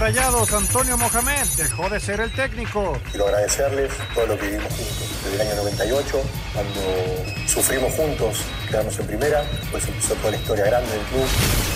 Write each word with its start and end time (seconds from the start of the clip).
Rayados, 0.00 0.50
Antonio 0.54 0.96
Mohamed, 0.96 1.44
dejó 1.58 1.90
de 1.90 2.00
ser 2.00 2.20
el 2.20 2.32
técnico. 2.32 2.98
Quiero 3.10 3.26
agradecerles 3.26 3.92
todo 4.14 4.28
lo 4.28 4.38
que 4.38 4.46
vivimos 4.46 4.72
juntos. 4.72 5.22
Desde 5.24 5.34
el 5.34 5.40
año 5.42 5.56
98, 5.56 6.22
cuando 6.54 6.80
sufrimos 7.46 7.92
juntos, 7.92 8.38
quedamos 8.70 8.98
en 8.98 9.06
primera, 9.06 9.42
pues 9.70 9.86
empezó 9.88 10.14
toda 10.14 10.30
la 10.30 10.36
historia 10.36 10.64
grande 10.66 10.90
del 10.90 11.00
club. 11.06 11.26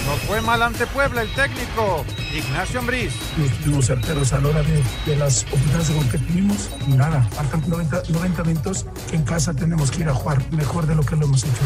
No 0.06 0.16
fue 0.26 0.40
mal 0.40 0.62
ante 0.62 0.86
Puebla 0.86 1.22
el 1.22 1.34
técnico, 1.34 2.04
Ignacio 2.34 2.78
Ambriz. 2.78 3.12
Nos 3.36 3.50
tuvimos 3.58 3.86
certeros 3.86 4.32
a 4.32 4.38
la 4.38 4.48
hora 4.48 4.62
de, 4.62 5.16
las 5.16 5.44
oportunidades 5.44 5.88
de 5.88 5.94
gol 5.94 6.08
que 6.10 6.18
tuvimos. 6.18 6.70
Nada, 6.88 7.22
faltan 7.32 7.64
90, 7.66 8.02
90 8.10 8.44
minutos 8.44 8.86
que 9.10 9.16
en 9.16 9.22
casa 9.24 9.54
tenemos 9.54 9.90
que 9.90 10.02
ir 10.02 10.08
a 10.08 10.14
jugar 10.14 10.52
mejor 10.52 10.86
de 10.86 10.94
lo 10.94 11.02
que 11.02 11.16
lo 11.16 11.26
hemos 11.26 11.42
hecho. 11.42 11.62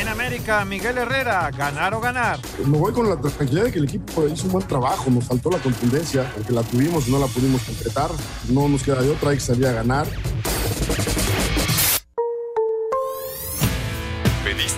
En 0.00 0.08
América, 0.08 0.64
Miguel 0.64 0.98
Herrera, 0.98 1.50
ganar 1.50 1.94
o 1.94 2.00
ganar. 2.00 2.38
Me 2.64 2.78
voy 2.78 2.92
con 2.92 3.08
la 3.08 3.16
tranquilidad 3.16 3.66
de 3.66 3.72
que 3.72 3.78
el 3.78 3.84
equipo 3.84 4.26
hizo 4.26 4.46
un 4.46 4.52
buen 4.52 4.66
trabajo, 4.66 5.10
nos 5.10 5.24
faltó 5.24 5.50
la 5.50 5.58
contundencia, 5.58 6.30
porque 6.34 6.52
la 6.52 6.62
tuvimos 6.62 7.06
y 7.08 7.12
no 7.12 7.18
la 7.18 7.26
pudimos 7.26 7.62
concretar. 7.62 8.10
No 8.48 8.68
nos 8.68 8.82
queda 8.82 9.00
de 9.02 9.10
otra, 9.10 9.30
hay 9.30 9.36
que 9.36 9.42
salir 9.42 9.66
a 9.66 9.72
ganar. 9.72 10.06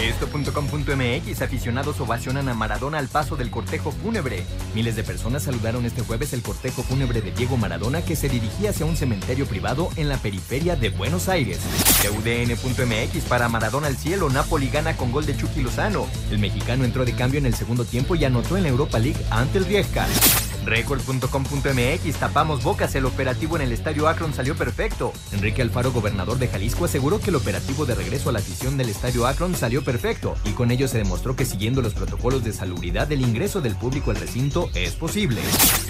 Esto.com.mx 0.00 1.42
aficionados 1.42 2.00
ovacionan 2.00 2.48
a 2.48 2.54
Maradona 2.54 2.98
al 2.98 3.08
paso 3.08 3.34
del 3.34 3.50
cortejo 3.50 3.90
fúnebre. 3.90 4.44
Miles 4.72 4.94
de 4.94 5.02
personas 5.02 5.42
saludaron 5.42 5.84
este 5.86 6.02
jueves 6.02 6.32
el 6.32 6.42
cortejo 6.42 6.84
fúnebre 6.84 7.20
de 7.20 7.32
Diego 7.32 7.56
Maradona 7.56 8.02
que 8.02 8.14
se 8.14 8.28
dirigía 8.28 8.70
hacia 8.70 8.86
un 8.86 8.96
cementerio 8.96 9.46
privado 9.46 9.90
en 9.96 10.08
la 10.08 10.16
periferia 10.16 10.76
de 10.76 10.90
Buenos 10.90 11.28
Aires. 11.28 11.58
TUDN.mx 12.02 13.24
para 13.24 13.48
Maradona 13.48 13.88
al 13.88 13.96
cielo, 13.96 14.30
Napoli 14.30 14.68
gana 14.68 14.96
con 14.96 15.10
gol 15.10 15.26
de 15.26 15.36
Chucky 15.36 15.62
Lozano. 15.62 16.06
El 16.30 16.38
mexicano 16.38 16.84
entró 16.84 17.04
de 17.04 17.14
cambio 17.14 17.38
en 17.38 17.46
el 17.46 17.54
segundo 17.54 17.84
tiempo 17.84 18.14
y 18.14 18.24
anotó 18.24 18.56
en 18.56 18.62
la 18.62 18.68
Europa 18.68 19.00
League 19.00 19.20
ante 19.30 19.58
el 19.58 19.64
Riesca. 19.64 20.06
Record.com.mx 20.68 22.16
tapamos 22.20 22.62
bocas, 22.62 22.94
el 22.94 23.06
operativo 23.06 23.56
en 23.56 23.62
el 23.62 23.72
estadio 23.72 24.06
Akron 24.06 24.34
salió 24.34 24.54
perfecto. 24.54 25.12
Enrique 25.32 25.62
Alfaro, 25.62 25.92
gobernador 25.92 26.38
de 26.38 26.48
Jalisco, 26.48 26.84
aseguró 26.84 27.20
que 27.20 27.30
el 27.30 27.36
operativo 27.36 27.86
de 27.86 27.94
regreso 27.94 28.28
a 28.28 28.32
la 28.32 28.40
afición 28.40 28.76
del 28.76 28.90
estadio 28.90 29.26
Akron 29.26 29.54
salió 29.54 29.82
perfecto 29.82 30.36
y 30.44 30.50
con 30.50 30.70
ello 30.70 30.86
se 30.86 30.98
demostró 30.98 31.36
que 31.36 31.46
siguiendo 31.46 31.80
los 31.80 31.94
protocolos 31.94 32.44
de 32.44 32.52
salubridad 32.52 33.10
el 33.10 33.22
ingreso 33.22 33.62
del 33.62 33.76
público 33.76 34.10
al 34.10 34.18
recinto 34.18 34.68
es 34.74 34.92
posible. 34.92 35.40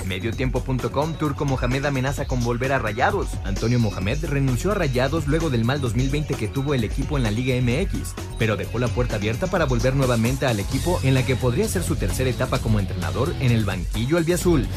Mediotiempo.com 0.06 1.14
Turco 1.14 1.44
Mohamed 1.44 1.84
amenaza 1.84 2.26
con 2.26 2.44
volver 2.44 2.72
a 2.72 2.78
Rayados. 2.78 3.28
Antonio 3.44 3.80
Mohamed 3.80 4.24
renunció 4.26 4.70
a 4.70 4.74
Rayados 4.74 5.26
luego 5.26 5.50
del 5.50 5.64
mal 5.64 5.80
2020 5.80 6.34
que 6.34 6.46
tuvo 6.46 6.74
el 6.74 6.84
equipo 6.84 7.16
en 7.16 7.24
la 7.24 7.32
Liga 7.32 7.60
MX, 7.60 8.14
pero 8.38 8.56
dejó 8.56 8.78
la 8.78 8.88
puerta 8.88 9.16
abierta 9.16 9.48
para 9.48 9.64
volver 9.64 9.96
nuevamente 9.96 10.46
al 10.46 10.60
equipo 10.60 11.00
en 11.02 11.14
la 11.14 11.26
que 11.26 11.34
podría 11.34 11.66
ser 11.68 11.82
su 11.82 11.96
tercera 11.96 12.30
etapa 12.30 12.60
como 12.60 12.78
entrenador 12.78 13.34
en 13.41 13.50
el 13.50 13.64
banquillo 13.64 14.19
albiazul. 14.19 14.67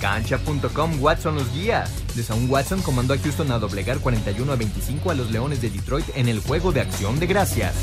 Cancha.com 0.00 1.00
Watson 1.00 1.36
los 1.36 1.52
guía. 1.52 1.84
Desaun 2.14 2.50
Watson 2.50 2.82
comandó 2.82 3.14
a 3.14 3.18
Houston 3.18 3.50
a 3.50 3.58
doblegar 3.58 3.98
41 3.98 4.52
a 4.52 4.56
25 4.56 5.10
a 5.10 5.14
los 5.14 5.30
Leones 5.30 5.60
de 5.62 5.70
Detroit 5.70 6.06
en 6.14 6.28
el 6.28 6.40
juego 6.40 6.72
de 6.72 6.80
acción 6.80 7.18
de 7.18 7.26
gracias. 7.26 7.74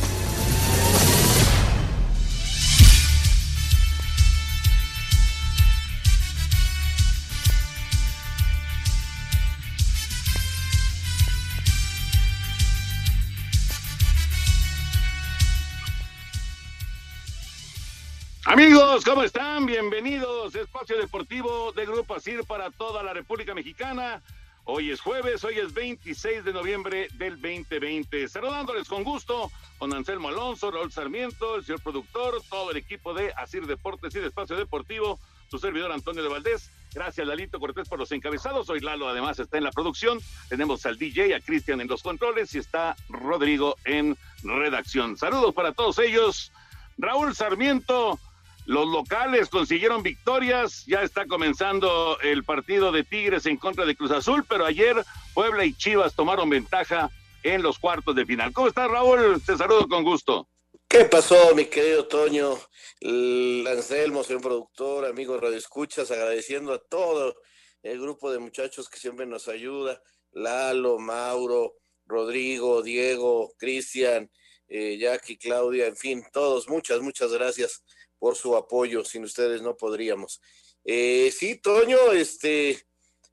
Amigos, 18.54 19.04
¿cómo 19.04 19.24
están? 19.24 19.66
Bienvenidos. 19.66 20.54
Espacio 20.54 20.96
Deportivo 21.00 21.72
de 21.72 21.88
Grupo 21.88 22.14
ASIR 22.14 22.44
para 22.46 22.70
toda 22.70 23.02
la 23.02 23.12
República 23.12 23.56
Mexicana. 23.56 24.22
Hoy 24.66 24.92
es 24.92 25.02
jueves, 25.02 25.44
hoy 25.44 25.58
es 25.58 25.74
26 25.74 26.46
de 26.46 26.54
noviembre 26.54 27.08
del 27.16 27.42
2020. 27.42 28.28
Saludándoles 28.28 28.88
con 28.88 29.04
gusto 29.04 29.50
con 29.80 29.92
Anselmo 29.92 30.28
Alonso, 30.28 30.70
Raúl 30.70 30.92
Sarmiento, 30.92 31.56
el 31.56 31.66
señor 31.66 31.82
productor, 31.82 32.44
todo 32.48 32.70
el 32.70 32.78
equipo 32.78 33.16
de 33.16 33.34
Asir 33.38 33.66
Deportes 33.66 34.14
y 34.14 34.20
de 34.20 34.28
Espacio 34.28 34.56
Deportivo, 34.56 35.20
su 35.50 35.58
servidor 35.58 35.92
Antonio 35.92 36.22
de 36.22 36.30
Valdés. 36.30 36.70
Gracias, 36.94 37.26
Lalito 37.26 37.60
Cortés, 37.60 37.90
por 37.90 37.98
los 37.98 38.12
encabezados. 38.12 38.70
Hoy 38.70 38.82
Lalo 38.82 39.10
además 39.10 39.40
está 39.40 39.58
en 39.58 39.64
la 39.64 39.72
producción. 39.72 40.20
Tenemos 40.48 40.86
al 40.86 41.00
DJ, 41.00 41.34
a 41.34 41.40
Cristian 41.40 41.82
en 41.82 41.88
los 41.88 42.04
controles 42.04 42.54
y 42.54 42.60
está 42.60 42.96
Rodrigo 43.10 43.78
en 43.84 44.16
redacción. 44.44 45.18
Saludos 45.18 45.56
para 45.56 45.72
todos 45.72 45.98
ellos. 45.98 46.52
Raúl 47.00 47.34
Sarmiento, 47.36 48.20
los 48.66 48.88
locales 48.88 49.50
consiguieron 49.50 50.04
victorias, 50.04 50.86
ya 50.86 51.02
está 51.02 51.26
comenzando 51.26 52.18
el 52.22 52.44
partido 52.44 52.92
de 52.92 53.04
Tigres 53.04 53.46
en 53.46 53.58
contra 53.58 53.86
de 53.86 53.96
Cruz 53.96 54.12
Azul, 54.12 54.46
pero 54.48 54.66
ayer 54.66 55.04
Puebla 55.34 55.66
y 55.66 55.74
Chivas 55.74 56.16
tomaron 56.16 56.50
ventaja 56.50 57.10
en 57.44 57.62
los 57.62 57.78
cuartos 57.78 58.16
de 58.16 58.26
final. 58.26 58.54
¿Cómo 58.54 58.68
estás, 58.68 58.90
Raúl? 58.90 59.42
Te 59.46 59.58
saludo 59.58 59.88
con 59.90 60.04
gusto. 60.04 60.48
¿Qué 60.88 61.06
pasó, 61.06 61.54
mi 61.56 61.66
querido 61.66 62.08
Toño? 62.08 62.58
Anselmo, 63.02 64.24
señor 64.24 64.42
productor, 64.42 65.06
amigos 65.06 65.42
Radio 65.42 65.58
Escuchas, 65.58 66.10
agradeciendo 66.12 66.72
a 66.72 66.80
todo 66.80 67.36
el 67.82 68.00
grupo 68.00 68.32
de 68.32 68.40
muchachos 68.40 68.88
que 68.88 68.98
siempre 68.98 69.26
nos 69.26 69.50
ayuda, 69.50 70.02
Lalo, 70.32 71.00
Mauro, 71.00 71.74
Rodrigo, 72.06 72.82
Diego, 72.82 73.54
Cristian, 73.58 74.32
eh, 74.70 74.98
Jackie, 74.98 75.38
Claudia, 75.38 75.88
en 75.88 75.98
fin, 75.98 76.24
todos, 76.32 76.70
muchas, 76.70 77.02
muchas 77.02 77.34
gracias 77.34 77.84
por 78.24 78.38
su 78.38 78.56
apoyo. 78.56 79.04
Sin 79.04 79.26
ustedes 79.26 79.62
no 79.62 79.76
podríamos. 79.76 80.42
Eh, 80.86 81.30
sí, 81.38 81.58
Toño, 81.58 82.14
este, 82.14 82.82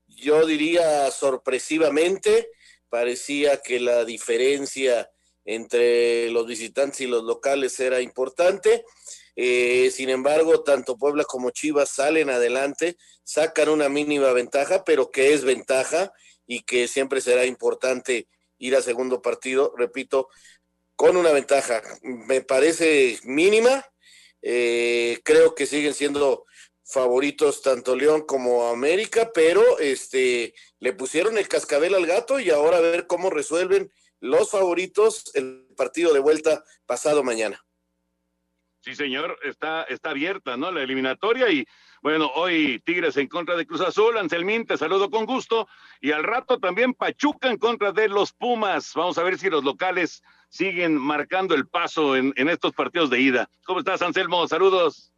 yo 0.05 0.45
diría 0.45 1.09
sorpresivamente, 1.11 2.49
parecía 2.89 3.61
que 3.61 3.79
la 3.79 4.03
diferencia 4.03 5.09
entre 5.45 6.29
los 6.31 6.45
visitantes 6.45 6.99
y 6.99 7.07
los 7.07 7.23
locales 7.23 7.79
era 7.79 8.01
importante. 8.01 8.83
Eh, 9.37 9.91
sin 9.93 10.09
embargo, 10.09 10.61
tanto 10.61 10.97
Puebla 10.97 11.23
como 11.23 11.51
Chivas 11.51 11.89
salen 11.89 12.29
adelante, 12.29 12.97
sacan 13.23 13.69
una 13.69 13.87
mínima 13.87 14.33
ventaja, 14.33 14.83
pero 14.83 15.09
que 15.09 15.33
es 15.33 15.45
ventaja 15.45 16.11
y 16.45 16.63
que 16.63 16.89
siempre 16.89 17.21
será 17.21 17.45
importante 17.45 18.27
ir 18.57 18.75
a 18.75 18.81
segundo 18.81 19.21
partido, 19.21 19.73
repito, 19.77 20.27
con 20.97 21.15
una 21.15 21.31
ventaja. 21.31 21.81
Me 22.01 22.41
parece 22.41 23.17
mínima, 23.23 23.85
eh, 24.41 25.19
creo 25.23 25.55
que 25.55 25.65
siguen 25.65 25.93
siendo 25.93 26.45
favoritos 26.83 27.61
tanto 27.61 27.95
León 27.95 28.21
como 28.25 28.67
América, 28.67 29.31
pero 29.33 29.79
este 29.79 30.53
le 30.79 30.93
pusieron 30.93 31.37
el 31.37 31.47
cascabel 31.47 31.95
al 31.95 32.05
gato 32.05 32.39
y 32.39 32.49
ahora 32.49 32.77
a 32.77 32.81
ver 32.81 33.07
cómo 33.07 33.29
resuelven 33.29 33.91
los 34.19 34.51
favoritos 34.51 35.31
el 35.35 35.67
partido 35.77 36.13
de 36.13 36.19
vuelta 36.19 36.63
pasado 36.85 37.23
mañana. 37.23 37.63
Sí, 38.81 38.95
señor, 38.95 39.37
está, 39.43 39.83
está 39.83 40.09
abierta, 40.09 40.57
¿no? 40.57 40.71
La 40.71 40.81
eliminatoria 40.81 41.49
y 41.49 41.65
bueno, 42.01 42.31
hoy 42.33 42.81
Tigres 42.83 43.15
en 43.17 43.27
contra 43.27 43.55
de 43.55 43.67
Cruz 43.67 43.81
Azul, 43.81 44.17
Anselmín, 44.17 44.65
te 44.65 44.75
saludo 44.75 45.11
con 45.11 45.27
gusto 45.27 45.67
y 45.99 46.11
al 46.11 46.23
rato 46.23 46.57
también 46.57 46.95
Pachuca 46.95 47.47
en 47.49 47.57
contra 47.57 47.91
de 47.91 48.07
los 48.07 48.33
Pumas. 48.33 48.93
Vamos 48.95 49.19
a 49.19 49.23
ver 49.23 49.37
si 49.37 49.51
los 49.51 49.63
locales 49.63 50.23
siguen 50.51 50.97
marcando 50.97 51.55
el 51.55 51.65
paso 51.65 52.15
en, 52.15 52.33
estos 52.35 52.73
partidos 52.73 53.09
de 53.09 53.21
ida. 53.21 53.49
¿Cómo 53.65 53.79
estás, 53.79 54.01
Anselmo? 54.01 54.45
Saludos. 54.47 55.11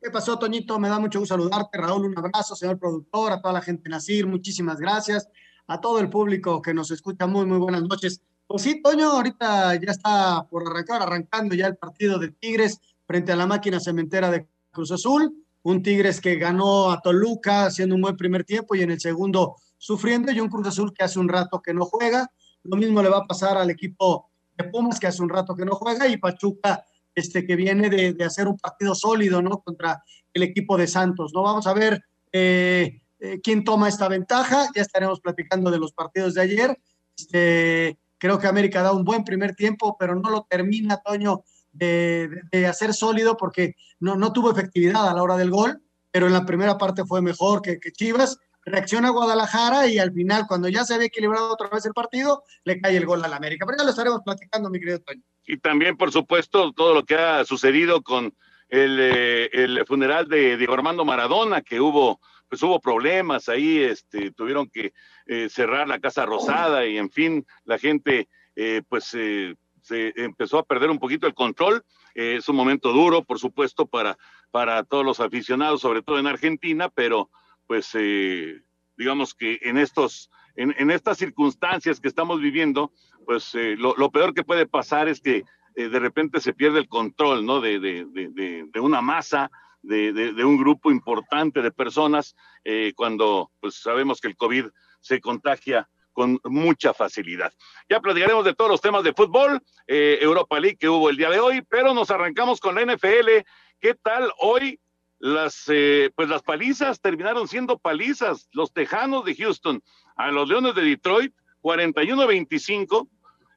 ¿Qué 0.00 0.10
pasó, 0.10 0.38
Toñito? 0.38 0.78
Me 0.78 0.88
da 0.88 0.98
mucho 0.98 1.20
gusto 1.20 1.34
saludarte, 1.34 1.76
Raúl. 1.76 2.06
Un 2.06 2.18
abrazo, 2.18 2.56
señor 2.56 2.78
productor, 2.78 3.32
a 3.32 3.40
toda 3.40 3.52
la 3.52 3.60
gente 3.60 3.82
de 3.84 3.90
Nacir, 3.90 4.26
muchísimas 4.26 4.78
gracias. 4.78 5.28
A 5.66 5.78
todo 5.78 6.00
el 6.00 6.08
público 6.08 6.62
que 6.62 6.72
nos 6.72 6.90
escucha, 6.90 7.26
muy, 7.26 7.44
muy 7.44 7.58
buenas 7.58 7.82
noches. 7.82 8.22
Pues 8.46 8.62
sí, 8.62 8.80
Toño, 8.82 9.10
ahorita 9.10 9.74
ya 9.74 9.90
está 9.90 10.46
por 10.48 10.66
arrancar, 10.66 11.02
arrancando 11.02 11.54
ya 11.54 11.66
el 11.66 11.76
partido 11.76 12.18
de 12.18 12.30
Tigres 12.30 12.80
frente 13.06 13.32
a 13.32 13.36
la 13.36 13.46
máquina 13.46 13.78
cementera 13.78 14.30
de 14.30 14.48
Cruz 14.70 14.90
Azul. 14.90 15.34
Un 15.62 15.82
Tigres 15.82 16.18
que 16.22 16.36
ganó 16.36 16.90
a 16.90 17.02
Toluca 17.02 17.66
haciendo 17.66 17.94
un 17.94 18.00
buen 18.00 18.16
primer 18.16 18.44
tiempo 18.44 18.74
y 18.74 18.80
en 18.80 18.90
el 18.92 19.00
segundo 19.00 19.56
sufriendo, 19.76 20.32
y 20.32 20.40
un 20.40 20.48
Cruz 20.48 20.66
Azul 20.66 20.94
que 20.94 21.04
hace 21.04 21.18
un 21.18 21.28
rato 21.28 21.60
que 21.60 21.74
no 21.74 21.84
juega 21.84 22.30
Lo 22.64 22.76
mismo 22.76 23.02
le 23.02 23.08
va 23.08 23.18
a 23.18 23.26
pasar 23.26 23.56
al 23.56 23.70
equipo 23.70 24.30
de 24.56 24.64
Pumas, 24.64 25.00
que 25.00 25.06
hace 25.06 25.22
un 25.22 25.28
rato 25.28 25.54
que 25.54 25.64
no 25.64 25.74
juega, 25.74 26.06
y 26.08 26.18
Pachuca, 26.18 26.84
este, 27.14 27.46
que 27.46 27.56
viene 27.56 27.88
de, 27.88 28.24
hacer 28.24 28.46
un 28.48 28.58
partido 28.58 28.94
sólido, 28.94 29.42
¿no? 29.42 29.60
Contra 29.62 30.02
el 30.32 30.42
equipo 30.42 30.76
de 30.76 30.86
Santos, 30.86 31.32
¿no? 31.34 31.42
Vamos 31.42 31.66
a 31.66 31.74
ver 31.74 32.04
eh, 32.32 33.00
eh, 33.18 33.40
quién 33.42 33.64
toma 33.64 33.88
esta 33.88 34.08
ventaja. 34.08 34.68
Ya 34.74 34.82
estaremos 34.82 35.20
platicando 35.20 35.70
de 35.70 35.78
los 35.78 35.92
partidos 35.92 36.34
de 36.34 36.42
ayer. 36.42 36.78
Este, 37.16 37.98
creo 38.18 38.38
que 38.38 38.46
América 38.46 38.82
da 38.82 38.92
un 38.92 39.04
buen 39.04 39.24
primer 39.24 39.54
tiempo, 39.54 39.96
pero 39.98 40.14
no 40.14 40.30
lo 40.30 40.46
termina, 40.48 40.98
Toño, 40.98 41.42
de, 41.72 42.42
hacer 42.68 42.94
sólido 42.94 43.36
porque 43.36 43.74
no, 43.98 44.16
no 44.16 44.32
tuvo 44.32 44.50
efectividad 44.50 45.08
a 45.08 45.14
la 45.14 45.22
hora 45.22 45.36
del 45.36 45.50
gol, 45.50 45.82
pero 46.10 46.26
en 46.26 46.32
la 46.32 46.44
primera 46.44 46.76
parte 46.78 47.04
fue 47.04 47.22
mejor 47.22 47.62
que 47.62 47.78
Chivas 47.92 48.38
reacciona 48.64 49.10
Guadalajara 49.10 49.86
y 49.86 49.98
al 49.98 50.12
final, 50.12 50.46
cuando 50.46 50.68
ya 50.68 50.84
se 50.84 50.94
había 50.94 51.06
equilibrado 51.06 51.52
otra 51.52 51.68
vez 51.68 51.84
el 51.86 51.92
partido, 51.92 52.44
le 52.64 52.80
cae 52.80 52.96
el 52.96 53.06
gol 53.06 53.24
al 53.24 53.32
América. 53.32 53.66
Pero 53.66 53.78
ya 53.78 53.84
lo 53.84 53.90
estaremos 53.90 54.20
platicando, 54.24 54.70
mi 54.70 54.78
querido 54.78 55.00
Toño. 55.00 55.22
Y 55.46 55.58
también, 55.58 55.96
por 55.96 56.12
supuesto, 56.12 56.72
todo 56.72 56.94
lo 56.94 57.04
que 57.04 57.16
ha 57.16 57.44
sucedido 57.44 58.02
con 58.02 58.34
el, 58.68 58.98
eh, 59.00 59.50
el 59.52 59.84
funeral 59.86 60.28
de 60.28 60.56
Diego 60.56 60.74
Armando 60.74 61.04
Maradona, 61.04 61.62
que 61.62 61.80
hubo, 61.80 62.20
pues 62.48 62.62
hubo 62.62 62.80
problemas 62.80 63.48
ahí, 63.48 63.78
este, 63.78 64.30
tuvieron 64.30 64.68
que 64.68 64.92
eh, 65.26 65.48
cerrar 65.48 65.88
la 65.88 65.98
Casa 65.98 66.26
Rosada 66.26 66.86
y 66.86 66.98
en 66.98 67.10
fin, 67.10 67.46
la 67.64 67.78
gente 67.78 68.28
eh, 68.56 68.82
pues 68.88 69.14
eh, 69.14 69.54
se 69.82 70.12
empezó 70.16 70.58
a 70.58 70.64
perder 70.64 70.90
un 70.90 70.98
poquito 70.98 71.26
el 71.26 71.34
control. 71.34 71.84
Eh, 72.14 72.36
es 72.38 72.48
un 72.48 72.56
momento 72.56 72.92
duro, 72.92 73.24
por 73.24 73.38
supuesto, 73.38 73.86
para, 73.86 74.18
para 74.50 74.82
todos 74.84 75.04
los 75.04 75.20
aficionados, 75.20 75.80
sobre 75.80 76.02
todo 76.02 76.18
en 76.18 76.26
Argentina, 76.26 76.88
pero 76.88 77.30
pues 77.70 77.90
eh, 77.94 78.62
digamos 78.96 79.32
que 79.32 79.60
en 79.62 79.78
estos, 79.78 80.28
en, 80.56 80.74
en, 80.76 80.90
estas 80.90 81.18
circunstancias 81.18 82.00
que 82.00 82.08
estamos 82.08 82.40
viviendo, 82.40 82.90
pues 83.24 83.54
eh, 83.54 83.76
lo, 83.78 83.94
lo, 83.96 84.10
peor 84.10 84.34
que 84.34 84.42
puede 84.42 84.66
pasar 84.66 85.06
es 85.06 85.20
que 85.20 85.44
eh, 85.76 85.88
de 85.88 85.98
repente 86.00 86.40
se 86.40 86.52
pierde 86.52 86.80
el 86.80 86.88
control, 86.88 87.46
¿no? 87.46 87.60
De, 87.60 87.78
de, 87.78 88.06
de, 88.06 88.64
de 88.66 88.80
una 88.80 89.00
masa, 89.00 89.52
de, 89.82 90.10
un 90.44 90.58
grupo 90.58 90.90
importante 90.90 91.62
de 91.62 91.70
personas, 91.70 92.34
eh, 92.64 92.92
cuando 92.96 93.52
pues 93.60 93.76
sabemos 93.76 94.20
que 94.20 94.26
el 94.26 94.36
COVID 94.36 94.66
se 94.98 95.20
contagia 95.20 95.88
con 96.12 96.40
mucha 96.42 96.92
facilidad. 96.92 97.52
Ya 97.88 98.00
platicaremos 98.00 98.44
de 98.44 98.54
todos 98.54 98.72
los 98.72 98.80
temas 98.80 99.04
de 99.04 99.14
fútbol, 99.14 99.62
Europa 99.86 100.58
League 100.58 100.76
que 100.76 100.88
hubo 100.88 101.08
el 101.08 101.16
día 101.16 101.30
de 101.30 101.38
hoy, 101.38 101.62
pero 101.62 101.94
nos 101.94 102.10
arrancamos 102.10 102.58
con 102.58 102.74
la 102.74 102.84
NFL. 102.84 103.46
¿Qué 103.78 103.94
tal 103.94 104.32
hoy? 104.40 104.80
Las, 105.20 105.64
eh, 105.68 106.10
pues 106.16 106.30
las 106.30 106.42
palizas 106.42 107.00
terminaron 107.00 107.46
siendo 107.46 107.78
palizas. 107.78 108.48
Los 108.52 108.72
Tejanos 108.72 109.24
de 109.26 109.36
Houston 109.36 109.82
a 110.16 110.30
los 110.30 110.48
Leones 110.48 110.74
de 110.74 110.82
Detroit, 110.82 111.34
41-25, 111.62 113.06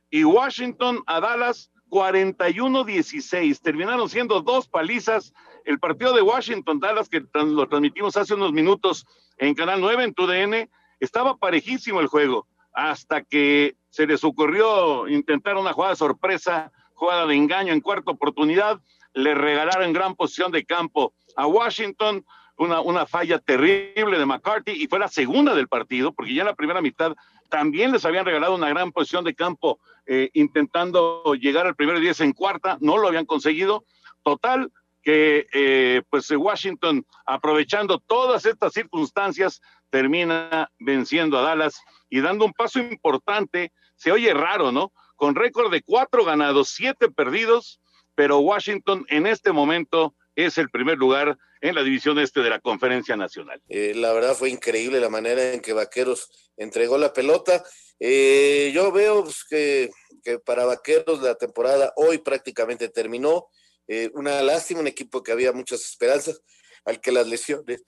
y 0.10 0.26
Washington 0.26 1.02
a 1.08 1.22
Dallas, 1.22 1.72
41-16. 1.90 3.62
Terminaron 3.62 4.10
siendo 4.10 4.42
dos 4.42 4.68
palizas. 4.68 5.34
El 5.64 5.80
partido 5.80 6.14
de 6.14 6.22
Washington-Dallas, 6.22 7.08
que 7.08 7.24
lo 7.34 7.68
transmitimos 7.70 8.18
hace 8.18 8.34
unos 8.34 8.52
minutos 8.52 9.06
en 9.38 9.56
Canal 9.56 9.80
9, 9.80 10.04
en 10.04 10.14
TUDN, 10.14 10.70
estaba 11.00 11.38
parejísimo 11.38 12.02
el 12.02 12.08
juego, 12.08 12.46
hasta 12.74 13.24
que 13.24 13.78
se 13.90 14.06
les 14.06 14.24
ocurrió 14.26 15.08
intentar 15.08 15.56
una 15.56 15.72
jugada 15.72 15.96
sorpresa, 15.96 16.74
jugada 16.94 17.26
de 17.26 17.36
engaño 17.36 17.72
en 17.72 17.80
cuarta 17.80 18.12
oportunidad, 18.12 18.82
le 19.14 19.36
regalaron 19.36 19.94
gran 19.94 20.16
posición 20.16 20.52
de 20.52 20.66
campo 20.66 21.14
a 21.36 21.48
Washington, 21.48 22.26
una, 22.58 22.82
una 22.82 23.06
falla 23.06 23.40
terrible 23.40 24.18
de 24.18 24.26
McCarthy 24.26 24.72
y 24.72 24.88
fue 24.88 25.00
la 25.00 25.08
segunda 25.08 25.56
del 25.56 25.68
partido, 25.68 26.14
porque 26.14 26.34
ya 26.34 26.42
en 26.42 26.48
la 26.48 26.56
primera 26.56 26.82
mitad 26.82 27.16
también 27.50 27.92
les 27.92 28.06
habían 28.06 28.26
regalado 28.26 28.56
una 28.56 28.70
gran 28.70 28.92
posición 28.92 29.24
de 29.24 29.36
campo 29.36 29.80
eh, 30.06 30.30
intentando 30.34 31.34
llegar 31.36 31.68
al 31.68 31.76
primer 31.76 32.00
10 32.00 32.22
en 32.22 32.34
cuarta, 32.34 32.78
no 32.82 32.98
lo 32.98 33.08
habían 33.08 33.26
conseguido. 33.26 33.86
Total, 34.24 34.72
que 35.04 35.46
eh, 35.54 36.02
pues 36.10 36.32
Washington, 36.32 37.06
aprovechando 37.26 38.00
todas 38.00 38.46
estas 38.46 38.74
circunstancias, 38.74 39.62
termina 39.90 40.72
venciendo 40.80 41.38
a 41.38 41.44
Dallas 41.44 41.80
y 42.10 42.22
dando 42.22 42.46
un 42.46 42.54
paso 42.54 42.80
importante. 42.80 43.72
Se 43.96 44.12
oye 44.12 44.34
raro, 44.34 44.72
¿no? 44.72 44.92
Con 45.16 45.36
récord 45.36 45.72
de 45.72 45.84
cuatro 45.84 46.26
ganados, 46.26 46.70
siete 46.70 47.12
perdidos, 47.12 47.80
pero 48.16 48.40
Washington 48.40 49.06
en 49.10 49.28
este 49.28 49.52
momento 49.52 50.16
es 50.36 50.58
el 50.58 50.70
primer 50.70 50.98
lugar 50.98 51.38
en 51.62 51.76
la 51.76 51.84
división 51.84 52.20
este 52.20 52.42
de 52.42 52.50
la 52.50 52.60
Conferencia 52.60 53.16
Nacional. 53.16 53.62
Eh, 53.70 53.94
la 53.96 54.12
verdad 54.14 54.36
fue 54.36 54.50
increíble 54.50 55.00
la 55.00 55.10
manera 55.10 55.54
en 55.54 55.62
que 55.62 55.74
Vaqueros 55.74 56.52
entregó 56.58 56.98
la 56.98 57.14
pelota. 57.14 57.64
Eh, 58.00 58.72
yo 58.74 58.92
veo 58.92 59.24
pues, 59.24 59.44
que, 59.50 59.90
que, 60.24 60.40
para 60.40 60.66
Vaqueros 60.66 61.22
la 61.22 61.36
temporada 61.36 61.94
hoy 61.96 62.18
prácticamente 62.18 62.90
terminó. 62.90 63.48
Eh, 63.88 64.10
una 64.14 64.42
lástima, 64.42 64.80
un 64.80 64.88
equipo 64.88 65.24
que 65.24 65.32
había 65.32 65.52
muchas 65.52 65.82
esperanzas, 65.82 66.42
al 66.86 67.00
que 67.02 67.12
las 67.12 67.28
lesiones, 67.28 67.84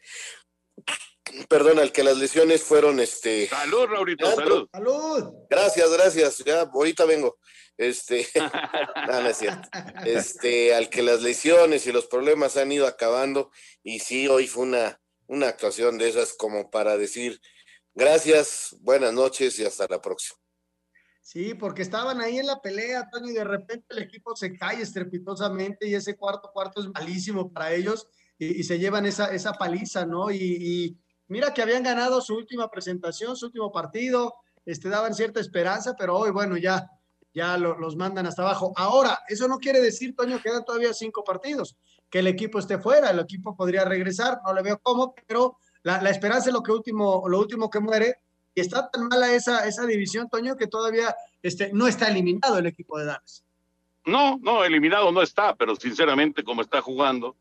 perdón, 1.48 1.80
al 1.80 1.92
que 1.92 2.04
las 2.04 2.18
lesiones 2.18 2.63
fueron 2.63 3.00
este. 3.00 3.48
Salud, 3.48 3.86
Raurito, 3.86 4.36
salud. 4.36 4.68
Salud. 4.72 5.33
Gracias, 5.50 5.92
gracias. 5.92 6.38
Ya, 6.45 6.62
ahorita 6.62 7.06
vengo. 7.06 7.38
Este, 7.77 8.27
no, 9.07 9.22
no 9.22 9.30
es 9.30 9.38
cierto. 9.38 9.68
Este, 10.06 10.74
al 10.74 10.89
que 10.89 11.04
las 11.04 11.22
lesiones 11.22 11.86
y 11.88 11.92
los 11.92 12.07
problemas 12.07 12.57
han 12.57 12.72
ido 12.72 12.88
acabando, 12.88 13.51
y 13.83 14.00
sí, 14.00 14.27
hoy 14.27 14.48
fue 14.48 14.63
una, 14.63 15.00
una 15.27 15.48
actuación 15.48 15.98
de 15.98 16.10
esas 16.10 16.33
como 16.33 16.69
para 16.69 16.98
decir 16.98 17.42
gracias, 17.94 18.75
buenas 18.81 19.13
noches 19.13 19.57
y 19.60 19.66
hasta 19.66 19.88
la 19.89 20.01
próxima. 20.01 20.39
Sí, 21.22 21.56
porque 21.56 21.81
estaban 21.81 22.22
ahí 22.22 22.38
en 22.38 22.45
la 22.45 22.62
pelea, 22.62 23.10
Tony, 23.10 23.31
y 23.31 23.33
de 23.33 23.44
repente 23.44 23.88
el 23.89 24.04
equipo 24.04 24.36
se 24.36 24.56
cae 24.56 24.81
estrepitosamente 24.81 25.88
y 25.88 25.95
ese 25.95 26.16
cuarto 26.16 26.51
cuarto 26.54 26.81
es 26.81 26.88
malísimo 26.89 27.51
para 27.51 27.74
ellos 27.74 28.07
y, 28.38 28.60
y 28.60 28.63
se 28.63 28.77
llevan 28.77 29.07
esa, 29.07 29.33
esa 29.33 29.54
paliza, 29.54 30.06
¿no? 30.06 30.30
Y, 30.30 30.38
y, 30.38 30.98
mira 31.27 31.54
que 31.54 31.62
habían 31.62 31.83
ganado 31.83 32.22
su 32.22 32.36
última 32.36 32.69
presentación, 32.69 33.36
su 33.36 33.48
último 33.48 33.72
partido, 33.72 34.36
este, 34.66 34.89
daban 34.89 35.13
cierta 35.13 35.39
esperanza, 35.39 35.95
pero 35.98 36.18
hoy, 36.18 36.31
bueno, 36.31 36.57
ya, 36.57 36.89
ya 37.33 37.57
lo, 37.57 37.77
los 37.77 37.95
mandan 37.95 38.25
hasta 38.25 38.42
abajo. 38.42 38.74
Ahora, 38.75 39.19
eso 39.27 39.48
no 39.48 39.57
quiere 39.57 39.80
decir, 39.80 40.16
Toño, 40.16 40.38
que 40.38 40.50
quedan 40.50 40.66
todavía 40.66 40.94
cinco 40.94 41.24
partidos, 41.24 41.77
que 42.10 42.19
el 42.19 42.27
equipo 42.27 42.60
esté 42.60 42.80
fuera, 42.80 43.10
el 43.12 43.19
equipo 43.19 43.56
podría 43.56 43.86
regresar, 43.86 44.39
no 44.45 44.54
le 44.54 44.62
veo 44.62 44.80
cómo, 44.81 45.13
pero 45.27 45.57
la, 45.83 46.01
la 46.01 46.10
esperanza 46.10 46.50
es 46.50 46.54
lo 46.54 46.63
que 46.63 46.72
último, 46.72 47.24
lo 47.27 47.39
último 47.39 47.69
que 47.69 47.80
muere 47.80 48.19
y 48.56 48.62
está 48.62 48.89
tan 48.89 49.07
mala 49.10 49.33
esa, 49.33 49.68
esa 49.68 49.86
división, 49.86 50.30
Toño, 50.30 50.56
que 50.56 50.68
todavía 50.68 51.13
este, 51.44 51.72
no 51.74 51.88
está 51.88 52.08
eliminado 52.08 52.58
el 52.58 52.65
equipo 52.65 52.98
de 52.98 53.05
Dallas. 53.05 53.44
No, 54.05 54.39
no, 54.41 54.63
eliminado 54.63 55.12
no 55.12 55.22
está, 55.22 55.55
pero 55.55 55.75
sinceramente 55.75 56.44
como 56.44 56.62
está 56.62 56.82
jugando, 56.82 57.36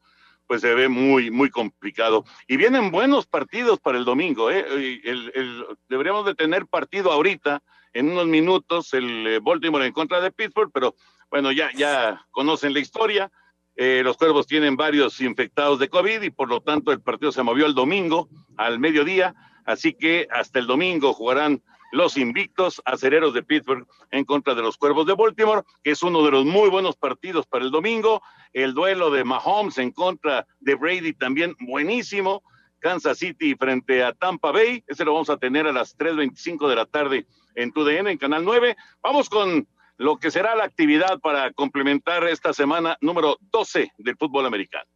pues 0.46 0.60
se 0.60 0.74
ve 0.74 0.88
muy, 0.88 1.30
muy 1.30 1.50
complicado. 1.50 2.24
Y 2.46 2.56
vienen 2.56 2.90
buenos 2.90 3.26
partidos 3.26 3.80
para 3.80 3.98
el 3.98 4.04
domingo, 4.04 4.50
¿eh? 4.50 4.64
El, 5.04 5.32
el, 5.34 5.66
deberíamos 5.88 6.26
de 6.26 6.34
tener 6.34 6.66
partido 6.66 7.12
ahorita, 7.12 7.62
en 7.92 8.10
unos 8.10 8.26
minutos, 8.26 8.92
el 8.92 9.26
eh, 9.26 9.38
Baltimore 9.40 9.86
en 9.86 9.92
contra 9.92 10.20
de 10.20 10.32
Pittsburgh, 10.32 10.70
pero 10.72 10.94
bueno, 11.30 11.52
ya, 11.52 11.70
ya 11.76 12.26
conocen 12.30 12.72
la 12.72 12.80
historia. 12.80 13.30
Eh, 13.76 14.02
los 14.04 14.16
cuervos 14.16 14.46
tienen 14.46 14.76
varios 14.76 15.20
infectados 15.20 15.78
de 15.78 15.88
COVID 15.88 16.22
y 16.22 16.30
por 16.30 16.48
lo 16.48 16.60
tanto 16.60 16.92
el 16.92 17.00
partido 17.00 17.32
se 17.32 17.42
movió 17.42 17.66
el 17.66 17.74
domingo 17.74 18.28
al 18.56 18.78
mediodía 18.78 19.34
Así 19.64 19.94
que 19.94 20.28
hasta 20.30 20.58
el 20.58 20.66
domingo 20.66 21.12
jugarán 21.12 21.62
los 21.94 22.16
invictos 22.16 22.82
acereros 22.84 23.34
de 23.34 23.44
Pittsburgh 23.44 23.86
en 24.10 24.24
contra 24.24 24.56
de 24.56 24.62
los 24.62 24.76
Cuervos 24.76 25.06
de 25.06 25.14
Baltimore, 25.14 25.62
que 25.84 25.92
es 25.92 26.02
uno 26.02 26.24
de 26.24 26.32
los 26.32 26.44
muy 26.44 26.68
buenos 26.68 26.96
partidos 26.96 27.46
para 27.46 27.64
el 27.64 27.70
domingo. 27.70 28.20
El 28.52 28.74
duelo 28.74 29.12
de 29.12 29.22
Mahomes 29.22 29.78
en 29.78 29.92
contra 29.92 30.44
de 30.58 30.74
Brady 30.74 31.12
también 31.12 31.54
buenísimo. 31.60 32.42
Kansas 32.80 33.18
City 33.18 33.54
frente 33.54 34.02
a 34.02 34.12
Tampa 34.12 34.50
Bay, 34.50 34.82
ese 34.88 35.04
lo 35.04 35.12
vamos 35.12 35.30
a 35.30 35.36
tener 35.36 35.68
a 35.68 35.72
las 35.72 35.96
3.25 35.96 36.68
de 36.68 36.74
la 36.74 36.84
tarde 36.84 37.26
en 37.54 37.72
TUDN, 37.72 38.08
en 38.08 38.18
Canal 38.18 38.44
9. 38.44 38.76
Vamos 39.00 39.30
con 39.30 39.68
lo 39.96 40.16
que 40.16 40.32
será 40.32 40.56
la 40.56 40.64
actividad 40.64 41.20
para 41.20 41.52
complementar 41.52 42.24
esta 42.24 42.52
semana 42.52 42.98
número 43.00 43.38
12 43.52 43.92
del 43.98 44.16
fútbol 44.16 44.46
americano. 44.46 44.90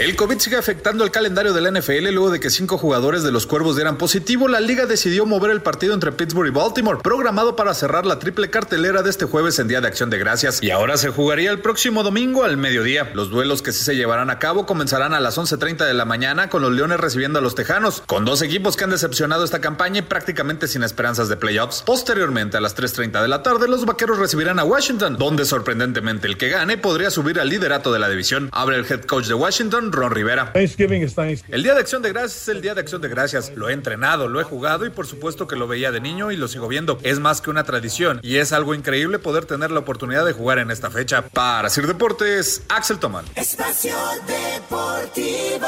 El 0.00 0.16
COVID 0.16 0.38
sigue 0.38 0.56
afectando 0.56 1.04
el 1.04 1.10
calendario 1.10 1.52
de 1.52 1.60
la 1.60 1.70
NFL 1.70 2.08
luego 2.08 2.30
de 2.30 2.40
que 2.40 2.48
cinco 2.48 2.78
jugadores 2.78 3.22
de 3.22 3.30
los 3.30 3.46
Cuervos 3.46 3.76
dieran 3.76 3.98
positivo. 3.98 4.48
La 4.48 4.58
liga 4.58 4.86
decidió 4.86 5.26
mover 5.26 5.50
el 5.50 5.60
partido 5.60 5.92
entre 5.92 6.10
Pittsburgh 6.10 6.48
y 6.48 6.50
Baltimore, 6.50 7.00
programado 7.02 7.54
para 7.54 7.74
cerrar 7.74 8.06
la 8.06 8.18
triple 8.18 8.48
cartelera 8.48 9.02
de 9.02 9.10
este 9.10 9.26
jueves 9.26 9.58
en 9.58 9.68
Día 9.68 9.82
de 9.82 9.88
Acción 9.88 10.08
de 10.08 10.16
Gracias. 10.16 10.62
Y 10.62 10.70
ahora 10.70 10.96
se 10.96 11.10
jugaría 11.10 11.50
el 11.50 11.58
próximo 11.58 12.02
domingo 12.02 12.44
al 12.44 12.56
mediodía. 12.56 13.10
Los 13.12 13.28
duelos 13.28 13.60
que 13.60 13.72
sí 13.72 13.84
se 13.84 13.94
llevarán 13.94 14.30
a 14.30 14.38
cabo 14.38 14.64
comenzarán 14.64 15.12
a 15.12 15.20
las 15.20 15.36
11.30 15.36 15.84
de 15.84 15.92
la 15.92 16.06
mañana 16.06 16.48
con 16.48 16.62
los 16.62 16.72
Leones 16.72 16.98
recibiendo 16.98 17.38
a 17.38 17.42
los 17.42 17.54
Tejanos, 17.54 18.02
con 18.06 18.24
dos 18.24 18.40
equipos 18.40 18.78
que 18.78 18.84
han 18.84 18.90
decepcionado 18.90 19.44
esta 19.44 19.60
campaña 19.60 19.98
y 19.98 20.02
prácticamente 20.02 20.66
sin 20.66 20.82
esperanzas 20.82 21.28
de 21.28 21.36
playoffs. 21.36 21.82
Posteriormente, 21.82 22.56
a 22.56 22.62
las 22.62 22.74
3.30 22.74 23.20
de 23.20 23.28
la 23.28 23.42
tarde, 23.42 23.68
los 23.68 23.84
Vaqueros 23.84 24.18
recibirán 24.18 24.60
a 24.60 24.64
Washington, 24.64 25.18
donde 25.18 25.44
sorprendentemente 25.44 26.26
el 26.26 26.38
que 26.38 26.48
gane 26.48 26.78
podría 26.78 27.10
subir 27.10 27.38
al 27.38 27.50
liderato 27.50 27.92
de 27.92 27.98
la 27.98 28.08
división. 28.08 28.48
Abre 28.52 28.76
el 28.76 28.86
head 28.90 29.02
coach 29.02 29.26
de 29.26 29.34
Washington, 29.34 29.89
Ron 29.92 30.10
Rivera. 30.10 30.52
El 30.54 31.62
Día 31.62 31.74
de 31.74 31.80
Acción 31.80 32.02
de 32.02 32.12
Gracias 32.12 32.42
es 32.42 32.48
el 32.48 32.60
Día 32.62 32.74
de 32.74 32.80
Acción 32.80 33.00
de 33.00 33.08
Gracias. 33.08 33.52
Lo 33.54 33.68
he 33.68 33.72
entrenado, 33.72 34.28
lo 34.28 34.40
he 34.40 34.44
jugado 34.44 34.86
y 34.86 34.90
por 34.90 35.06
supuesto 35.06 35.46
que 35.46 35.56
lo 35.56 35.66
veía 35.66 35.90
de 35.90 36.00
niño 36.00 36.30
y 36.30 36.36
lo 36.36 36.48
sigo 36.48 36.68
viendo. 36.68 36.98
Es 37.02 37.18
más 37.18 37.40
que 37.40 37.50
una 37.50 37.64
tradición 37.64 38.20
y 38.22 38.36
es 38.36 38.52
algo 38.52 38.74
increíble 38.74 39.18
poder 39.18 39.46
tener 39.46 39.70
la 39.70 39.80
oportunidad 39.80 40.24
de 40.24 40.32
jugar 40.32 40.58
en 40.58 40.70
esta 40.70 40.90
fecha. 40.90 41.22
Para 41.22 41.70
Sir 41.70 41.86
Deportes, 41.86 42.62
Axel 42.68 42.98
Toman. 42.98 43.24
Espacio 43.34 43.96
Deportivo. 44.26 45.66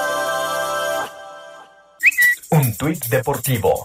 Un 2.50 2.76
tuit 2.76 3.04
deportivo. 3.06 3.84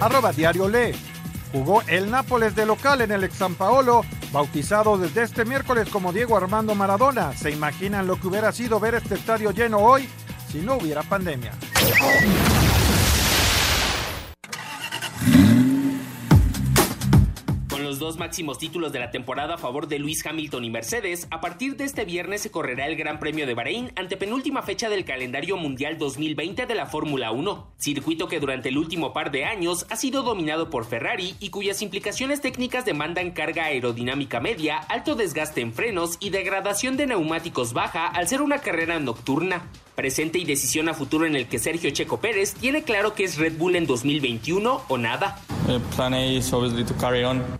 Arroba 0.00 0.32
Diario 0.32 0.68
Lee. 0.68 1.13
Jugó 1.54 1.82
el 1.86 2.10
Nápoles 2.10 2.56
de 2.56 2.66
local 2.66 3.00
en 3.02 3.12
el 3.12 3.22
ex 3.22 3.36
San 3.36 3.54
Paolo, 3.54 4.04
bautizado 4.32 4.98
desde 4.98 5.22
este 5.22 5.44
miércoles 5.44 5.88
como 5.88 6.12
Diego 6.12 6.36
Armando 6.36 6.74
Maradona. 6.74 7.32
¿Se 7.32 7.52
imaginan 7.52 8.08
lo 8.08 8.20
que 8.20 8.26
hubiera 8.26 8.50
sido 8.50 8.80
ver 8.80 8.96
este 8.96 9.14
estadio 9.14 9.52
lleno 9.52 9.78
hoy 9.78 10.08
si 10.50 10.58
no 10.58 10.74
hubiera 10.74 11.04
pandemia? 11.04 11.52
Los 17.82 17.98
dos 17.98 18.18
máximos 18.18 18.58
títulos 18.58 18.92
de 18.92 19.00
la 19.00 19.10
temporada 19.10 19.54
a 19.54 19.58
favor 19.58 19.88
de 19.88 19.98
Luis 19.98 20.24
Hamilton 20.24 20.64
y 20.64 20.70
Mercedes, 20.70 21.26
a 21.30 21.40
partir 21.40 21.76
de 21.76 21.84
este 21.84 22.04
viernes 22.04 22.42
se 22.42 22.50
correrá 22.50 22.86
el 22.86 22.94
Gran 22.94 23.18
Premio 23.18 23.46
de 23.46 23.54
Bahrein 23.54 23.90
ante 23.96 24.16
penúltima 24.16 24.62
fecha 24.62 24.88
del 24.88 25.04
calendario 25.04 25.56
mundial 25.56 25.98
2020 25.98 26.66
de 26.66 26.74
la 26.74 26.86
Fórmula 26.86 27.32
1, 27.32 27.72
circuito 27.78 28.28
que 28.28 28.38
durante 28.38 28.68
el 28.68 28.78
último 28.78 29.12
par 29.12 29.30
de 29.30 29.46
años 29.46 29.86
ha 29.90 29.96
sido 29.96 30.22
dominado 30.22 30.70
por 30.70 30.84
Ferrari 30.84 31.34
y 31.40 31.50
cuyas 31.50 31.82
implicaciones 31.82 32.40
técnicas 32.40 32.84
demandan 32.84 33.32
carga 33.32 33.64
aerodinámica 33.64 34.40
media, 34.40 34.76
alto 34.76 35.14
desgaste 35.14 35.60
en 35.60 35.72
frenos 35.72 36.18
y 36.20 36.30
degradación 36.30 36.96
de 36.96 37.06
neumáticos 37.06 37.72
baja 37.72 38.06
al 38.06 38.28
ser 38.28 38.42
una 38.42 38.58
carrera 38.58 39.00
nocturna 39.00 39.68
presente 39.94 40.38
y 40.38 40.44
decisión 40.44 40.88
a 40.88 40.94
futuro 40.94 41.26
en 41.26 41.36
el 41.36 41.46
que 41.48 41.58
Sergio 41.58 41.90
Checo 41.90 42.20
Pérez 42.20 42.54
tiene 42.54 42.82
claro 42.82 43.14
que 43.14 43.24
es 43.24 43.38
Red 43.38 43.56
Bull 43.56 43.76
en 43.76 43.86
2021 43.86 44.82
o 44.88 44.98
nada. 44.98 45.40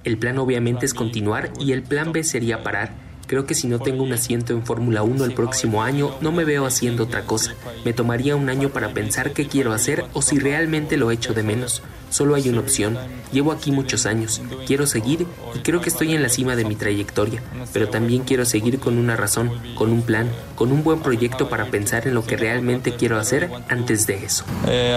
El 0.05 0.19
plan 0.19 0.39
obviamente 0.39 0.85
es 0.85 0.93
continuar 0.93 1.51
y 1.59 1.73
el 1.73 1.83
plan 1.83 2.13
B 2.13 2.23
sería 2.23 2.63
parar. 2.63 2.93
Creo 3.27 3.47
que 3.47 3.55
si 3.55 3.67
no 3.67 3.79
tengo 3.79 4.03
un 4.03 4.13
asiento 4.13 4.53
en 4.53 4.67
Fórmula 4.67 5.03
1 5.03 5.25
el 5.25 5.33
próximo 5.33 5.83
año, 5.83 6.15
no 6.21 6.31
me 6.31 6.45
veo 6.45 6.67
haciendo 6.67 7.05
otra 7.05 7.23
cosa. 7.23 7.55
Me 7.85 7.95
tomaría 7.95 8.37
un 8.37 8.51
año 8.51 8.69
para 8.69 8.93
pensar 8.93 9.33
qué 9.33 9.49
quiero 9.49 9.73
hacer 9.73 10.05
o 10.13 10.21
si 10.21 10.39
realmente 10.39 10.99
lo 10.99 11.11
echo 11.11 11.33
de 11.33 11.43
menos. 11.43 11.83
Solo 12.15 12.37
hay 12.37 12.49
una 12.49 12.61
opción. 12.61 12.97
Llevo 13.33 13.51
aquí 13.51 13.73
muchos 13.73 14.07
años. 14.07 14.41
Quiero 14.69 14.87
seguir 14.87 15.27
y 15.53 15.59
creo 15.59 15.81
que 15.81 15.89
estoy 15.89 16.15
en 16.15 16.23
la 16.23 16.29
cima 16.29 16.55
de 16.55 16.65
mi 16.65 16.77
trayectoria. 16.77 17.43
Pero 17.73 17.89
también 17.89 18.23
quiero 18.23 18.45
seguir 18.45 18.79
con 18.79 18.99
una 18.99 19.17
razón, 19.17 19.51
con 19.75 19.91
un 19.91 20.03
plan, 20.03 20.31
con 20.55 20.71
un 20.71 20.85
buen 20.85 21.01
proyecto 21.01 21.49
para 21.49 21.73
pensar 21.73 22.07
en 22.07 22.15
lo 22.15 22.25
que 22.25 22.37
realmente 22.37 22.95
quiero 22.95 23.19
hacer 23.19 23.51
antes 23.69 24.07
de 24.07 24.25
eso. 24.25 24.45
Eh, 24.69 24.97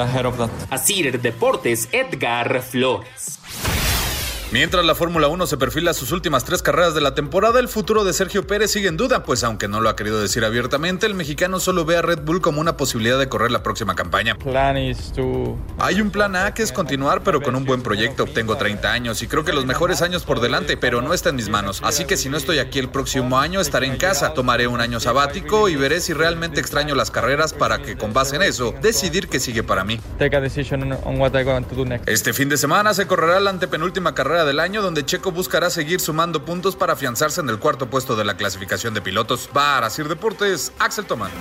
Así 0.70 1.02
Deportes, 1.02 1.90
Edgar 1.92 2.62
Flores. 2.62 3.40
Mientras 4.50 4.86
la 4.86 4.96
Fórmula 4.96 5.28
1 5.28 5.46
se 5.46 5.58
perfila 5.58 5.94
sus 5.94 6.14
últimas 6.14 6.46
tres 6.46 6.62
carreras 6.62 6.96
de 6.96 7.02
la 7.02 7.14
temporada, 7.14 7.60
el 7.60 7.68
futuro 7.68 8.06
de 8.06 8.14
Sergio 8.14 8.48
Pérez 8.48 8.72
sigue 8.72 8.88
en 8.88 8.96
duda, 8.96 9.24
pues 9.24 9.44
aunque 9.44 9.68
no 9.68 9.82
lo 9.82 9.90
ha 9.90 9.98
querido 9.98 10.22
decir 10.22 10.46
abiertamente, 10.46 11.06
el 11.06 11.16
mexicano 11.16 11.60
solo 11.60 11.84
ve 11.84 11.98
a 11.98 12.02
Red 12.02 12.22
Bull 12.22 12.40
como 12.40 12.62
una 12.62 12.78
posibilidad 12.78 13.20
de 13.20 13.28
correr 13.28 13.52
la 13.52 13.62
próxima 13.62 13.94
campaña. 13.96 14.38
Hay 15.80 16.00
un 16.00 16.12
plan 16.12 16.38
A 16.38 16.54
que 16.54 16.64
es 16.64 16.72
continuar, 16.72 17.24
pero 17.24 17.42
con 17.42 17.58
un 17.58 17.66
buen 17.66 17.82
proyecto. 17.82 18.26
Tengo 18.26 18.56
30 18.56 18.90
años 18.90 19.22
y 19.22 19.28
creo 19.28 19.44
que 19.44 19.52
los 19.52 19.66
mejores 19.66 20.02
años 20.02 20.24
por 20.24 20.40
delante, 20.40 20.78
pero 20.78 21.02
no 21.02 21.14
está 21.14 21.28
en 21.28 21.36
mis 21.36 21.50
manos. 21.50 21.82
Así 21.84 22.06
que 22.06 22.16
si 22.16 22.30
no 22.30 22.38
estoy 22.38 22.60
aquí 22.60 22.80
el 22.80 22.88
próximo 22.88 23.38
año, 23.40 23.60
estaré 23.60 23.88
en 23.88 23.98
casa, 23.98 24.34
tomaré 24.34 24.68
un 24.68 24.80
año 24.80 25.02
sabático 25.02 25.68
y 25.68 25.76
veré 25.76 26.00
si 26.00 26.14
realmente 26.14 26.62
extraño 26.62 26.96
las 26.96 27.12
carreras 27.12 27.52
para 27.52 27.82
que 27.82 27.98
con 27.98 28.14
base 28.14 28.38
en 28.38 28.44
eso 28.44 28.74
decidir 28.82 29.28
qué 29.28 29.42
sigue 29.42 29.64
para 29.64 29.84
mí. 29.84 30.00
Este 32.06 32.32
fin 32.32 32.48
de 32.48 32.56
semana 32.56 32.94
se 32.94 33.08
correrá 33.08 33.42
la 33.42 33.50
antepenúltima 33.50 34.16
carrera 34.16 34.37
del 34.46 34.60
año 34.60 34.82
donde 34.82 35.06
Checo 35.06 35.32
buscará 35.32 35.70
seguir 35.70 36.00
sumando 36.00 36.44
puntos 36.46 36.76
para 36.76 36.94
afianzarse 36.94 37.42
en 37.42 37.50
el 37.50 37.60
cuarto 37.60 37.90
puesto 37.90 38.16
de 38.16 38.26
la 38.26 38.38
clasificación 38.38 38.94
de 38.94 39.02
pilotos. 39.02 39.48
Para 39.48 39.90
Sir 39.90 40.08
Deportes, 40.08 40.72
Axel 40.80 41.06
Tomán. 41.06 41.32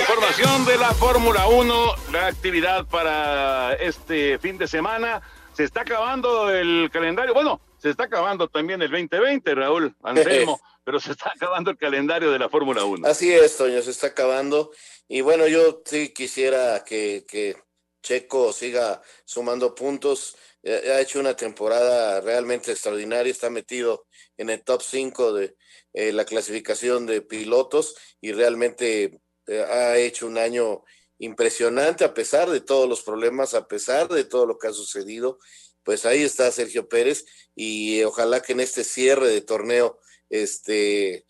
información 0.00 0.64
de 0.64 0.76
la 0.78 0.92
Fórmula 0.94 1.46
1, 1.48 1.86
la 2.12 2.26
actividad 2.26 2.86
para 2.86 3.72
este 3.74 4.38
fin 4.38 4.58
de 4.58 4.66
semana. 4.66 5.22
Se 5.52 5.64
está 5.64 5.82
acabando 5.82 6.50
el 6.50 6.90
calendario. 6.92 7.34
Bueno, 7.34 7.60
se 7.84 7.90
está 7.90 8.04
acabando 8.04 8.48
también 8.48 8.80
el 8.80 8.90
2020, 8.90 9.54
Raúl 9.54 9.94
Anselmo, 10.02 10.58
pero 10.84 10.98
se 10.98 11.12
está 11.12 11.32
acabando 11.36 11.70
el 11.70 11.76
calendario 11.76 12.32
de 12.32 12.38
la 12.38 12.48
Fórmula 12.48 12.82
1. 12.82 13.06
Así 13.06 13.30
es, 13.30 13.58
Toño, 13.58 13.82
se 13.82 13.90
está 13.90 14.06
acabando. 14.06 14.70
Y 15.06 15.20
bueno, 15.20 15.46
yo 15.46 15.82
sí 15.84 16.08
quisiera 16.14 16.82
que, 16.82 17.26
que 17.28 17.56
Checo 18.02 18.54
siga 18.54 19.02
sumando 19.26 19.74
puntos. 19.74 20.34
Eh, 20.62 20.92
ha 20.92 21.00
hecho 21.02 21.20
una 21.20 21.36
temporada 21.36 22.22
realmente 22.22 22.72
extraordinaria, 22.72 23.30
está 23.30 23.50
metido 23.50 24.06
en 24.38 24.48
el 24.48 24.64
top 24.64 24.80
5 24.80 25.34
de 25.34 25.54
eh, 25.92 26.10
la 26.10 26.24
clasificación 26.24 27.04
de 27.04 27.20
pilotos 27.20 27.96
y 28.18 28.32
realmente 28.32 29.20
eh, 29.46 29.60
ha 29.60 29.98
hecho 29.98 30.26
un 30.26 30.38
año 30.38 30.84
impresionante 31.18 32.02
a 32.02 32.14
pesar 32.14 32.48
de 32.48 32.62
todos 32.62 32.88
los 32.88 33.02
problemas, 33.02 33.52
a 33.52 33.68
pesar 33.68 34.08
de 34.08 34.24
todo 34.24 34.46
lo 34.46 34.56
que 34.56 34.68
ha 34.68 34.72
sucedido. 34.72 35.38
Pues 35.84 36.06
ahí 36.06 36.22
está 36.22 36.50
Sergio 36.50 36.88
Pérez 36.88 37.26
y 37.54 38.02
ojalá 38.02 38.40
que 38.40 38.52
en 38.52 38.60
este 38.60 38.84
cierre 38.84 39.28
de 39.28 39.40
torneo 39.40 39.98
este, 40.30 41.26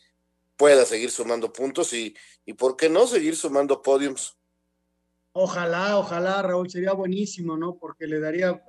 pueda 0.57 0.85
seguir 0.85 1.11
sumando 1.11 1.53
puntos 1.53 1.93
y, 1.93 2.17
y 2.47 2.55
por 2.55 2.77
qué 2.77 2.89
no 2.89 3.07
seguir 3.07 3.37
sumando 3.37 3.83
podiums. 3.83 4.37
Ojalá, 5.37 5.99
ojalá, 5.99 6.41
Raúl, 6.43 6.71
sería 6.71 6.93
buenísimo, 6.93 7.57
¿no? 7.57 7.77
Porque 7.77 8.07
le 8.07 8.21
daría. 8.21 8.63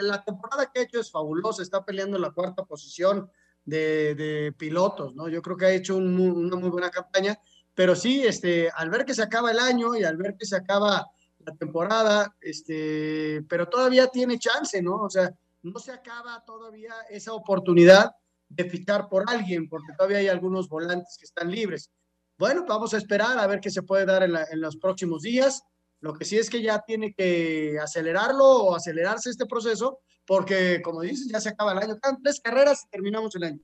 la 0.00 0.22
temporada 0.22 0.70
que 0.72 0.78
ha 0.78 0.84
hecho 0.84 1.00
es 1.00 1.10
fabulosa, 1.10 1.60
está 1.60 1.84
peleando 1.84 2.18
la 2.18 2.30
cuarta 2.30 2.64
posición 2.64 3.28
de, 3.64 4.54
pilotos, 4.56 5.16
¿no? 5.16 5.28
Yo 5.28 5.42
creo 5.42 5.56
que 5.56 5.66
ha 5.66 5.72
hecho 5.72 5.96
una 5.96 6.56
muy 6.56 6.70
buena 6.70 6.88
campaña, 6.88 7.36
pero 7.74 7.96
sí, 7.96 8.24
este, 8.24 8.70
al 8.70 8.90
ver 8.90 9.04
que 9.04 9.14
se 9.14 9.22
acaba 9.22 9.50
el 9.50 9.58
año 9.58 9.96
y 9.96 10.04
al 10.04 10.16
ver 10.16 10.36
que 10.36 10.46
se 10.46 10.54
acaba 10.54 11.10
la 11.44 11.54
temporada, 11.54 12.34
este, 12.40 13.42
pero 13.48 13.68
todavía 13.68 14.06
tiene 14.08 14.38
chance, 14.38 14.80
¿no? 14.82 14.96
O 15.02 15.10
sea, 15.10 15.30
no 15.62 15.78
se 15.78 15.92
acaba 15.92 16.44
todavía 16.44 16.94
esa 17.10 17.32
oportunidad 17.32 18.10
de 18.48 18.64
fichar 18.68 19.08
por 19.08 19.24
alguien, 19.28 19.68
porque 19.68 19.92
todavía 19.96 20.18
hay 20.18 20.28
algunos 20.28 20.68
volantes 20.68 21.16
que 21.18 21.24
están 21.24 21.50
libres. 21.50 21.90
Bueno, 22.38 22.64
vamos 22.66 22.92
a 22.94 22.98
esperar 22.98 23.38
a 23.38 23.46
ver 23.46 23.60
qué 23.60 23.70
se 23.70 23.82
puede 23.82 24.04
dar 24.04 24.22
en, 24.22 24.60
los 24.60 24.76
próximos 24.76 25.22
días. 25.22 25.62
Lo 26.00 26.12
que 26.14 26.24
sí 26.24 26.36
es 26.36 26.50
que 26.50 26.60
ya 26.60 26.80
tiene 26.80 27.14
que 27.14 27.78
acelerarlo 27.80 28.44
o 28.44 28.74
acelerarse 28.74 29.30
este 29.30 29.46
proceso, 29.46 30.00
porque 30.26 30.82
como 30.82 31.02
dices, 31.02 31.28
ya 31.28 31.40
se 31.40 31.50
acaba 31.50 31.72
el 31.72 31.78
año. 31.78 31.98
Quedan 32.00 32.20
tres 32.22 32.40
carreras 32.40 32.84
y 32.84 32.90
terminamos 32.90 33.34
el 33.36 33.44
año. 33.44 33.60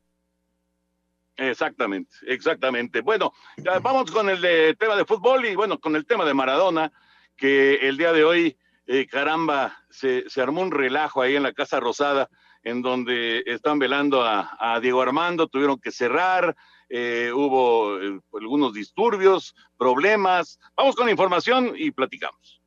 Exactamente, 1.36 2.16
exactamente. 2.26 3.00
Bueno, 3.00 3.32
vamos 3.82 4.10
con 4.10 4.28
el 4.28 4.76
tema 4.76 4.96
de 4.96 5.04
fútbol 5.04 5.44
y 5.46 5.54
bueno, 5.54 5.78
con 5.78 5.94
el 5.94 6.04
tema 6.04 6.24
de 6.24 6.34
Maradona, 6.34 6.92
que 7.38 7.88
el 7.88 7.96
día 7.96 8.12
de 8.12 8.24
hoy, 8.24 8.58
eh, 8.86 9.06
caramba, 9.06 9.78
se, 9.88 10.28
se, 10.28 10.42
armó 10.42 10.60
un 10.60 10.72
relajo 10.72 11.22
ahí 11.22 11.36
en 11.36 11.44
la 11.44 11.54
Casa 11.54 11.80
Rosada 11.80 12.28
en 12.62 12.82
donde 12.82 13.44
están 13.46 13.78
velando 13.78 14.22
a, 14.22 14.78
Diego 14.82 15.00
Armando, 15.00 15.46
tuvieron 15.46 15.78
que 15.78 15.92
cerrar, 15.92 16.54
eh, 16.88 17.30
hubo 17.34 17.98
eh, 18.00 18.20
algunos 18.34 18.74
disturbios, 18.74 19.54
problemas. 19.76 20.58
Vamos 20.76 20.96
con 20.96 21.06
la 21.06 21.12
información 21.12 21.72
y 21.76 21.90
platicamos. 21.92 22.57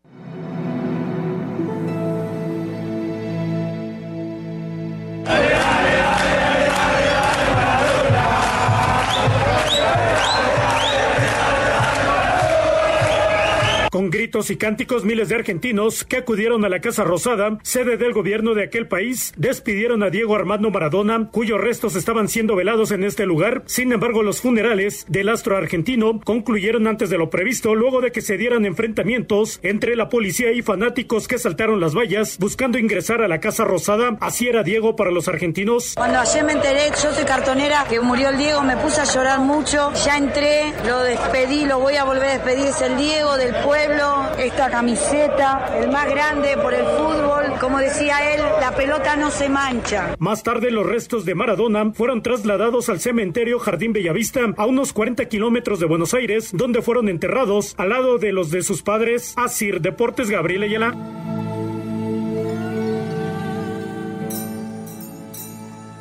Con 13.92 14.10
gritos 14.10 14.50
y 14.52 14.56
cánticos, 14.56 15.04
miles 15.04 15.28
de 15.28 15.36
argentinos 15.36 16.06
que 16.06 16.16
acudieron 16.16 16.64
a 16.64 16.70
la 16.70 16.80
Casa 16.80 17.04
Rosada, 17.04 17.58
sede 17.62 17.98
del 17.98 18.14
gobierno 18.14 18.54
de 18.54 18.64
aquel 18.64 18.88
país, 18.88 19.34
despidieron 19.36 20.02
a 20.02 20.10
Diego 20.10 20.34
Armando 20.34 20.72
Maradona, 20.72 21.28
cuyos 21.30 21.60
restos 21.60 21.98
estaban 21.98 22.30
siendo 22.30 22.56
velados 22.56 22.92
en 22.92 23.04
este 23.04 23.26
lugar. 23.26 23.64
Sin 23.66 23.92
embargo, 23.92 24.24
los 24.24 24.40
funerales 24.40 25.06
del 25.10 25.28
astro 25.28 25.58
argentino 25.58 26.22
concluyeron 26.24 26.88
antes 26.88 27.10
de 27.10 27.18
lo 27.18 27.30
previsto, 27.30 27.76
luego 27.76 28.00
de 28.00 28.14
que 28.14 28.22
se 28.22 28.38
dieran 28.38 28.66
enfrentamientos 28.66 29.60
entre 29.62 29.98
la 29.98 30.08
policía 30.08 30.54
y 30.54 30.62
fanáticos 30.62 31.28
que 31.28 31.38
saltaron 31.38 31.82
las 31.82 31.94
vallas 31.94 32.38
buscando 32.40 32.78
ingresar 32.78 33.22
a 33.22 33.28
la 33.28 33.42
Casa 33.42 33.66
Rosada. 33.66 34.16
Así 34.22 34.48
era 34.48 34.64
Diego 34.64 34.96
para 34.96 35.12
los 35.12 35.28
argentinos. 35.28 35.96
Cuando 35.98 36.18
ayer 36.18 36.46
me 36.46 36.54
enteré, 36.54 36.92
yo 36.92 37.12
soy 37.12 37.26
cartonera, 37.26 37.86
que 37.90 38.00
murió 38.00 38.30
el 38.30 38.38
Diego, 38.38 38.62
me 38.62 38.78
puse 38.78 39.02
a 39.02 39.04
llorar 39.04 39.42
mucho. 39.42 39.92
Ya 40.06 40.16
entré, 40.16 40.72
lo 40.88 41.02
despedí, 41.02 41.66
lo 41.66 41.80
voy 41.80 41.98
a 41.98 42.06
volver 42.06 42.24
a 42.24 42.32
despedir, 42.38 42.68
es 42.68 42.82
el 42.82 42.96
Diego 42.96 43.36
del 43.36 43.54
pueblo 43.56 43.81
pueblo, 43.86 44.30
esta 44.38 44.70
camiseta, 44.70 45.78
el 45.78 45.90
más 45.90 46.10
grande 46.10 46.58
por 46.58 46.74
el 46.74 46.86
fútbol. 46.86 47.60
Como 47.60 47.80
decía 47.80 48.34
él, 48.34 48.42
la 48.60 48.76
pelota 48.76 49.16
no 49.16 49.32
se 49.32 49.50
mancha. 49.50 50.16
Más 50.20 50.44
tarde, 50.44 50.72
los 50.72 50.86
restos 50.86 51.26
de 51.26 51.36
Maradona 51.36 51.92
fueron 51.94 52.22
trasladados 52.22 52.90
al 52.90 53.00
cementerio 53.00 53.60
Jardín 53.60 53.94
Bellavista, 53.94 54.42
a 54.58 54.66
unos 54.66 54.94
40 54.94 55.26
kilómetros 55.26 55.80
de 55.80 55.86
Buenos 55.86 56.14
Aires, 56.14 56.52
donde 56.54 56.82
fueron 56.82 57.10
enterrados 57.10 57.76
al 57.78 57.90
lado 57.90 58.18
de 58.18 58.32
los 58.32 58.52
de 58.52 58.62
sus 58.62 58.84
padres, 58.84 59.34
Asir 59.38 59.82
Deportes 59.82 60.30
Gabriel 60.30 60.64
Ayala. 60.64 60.94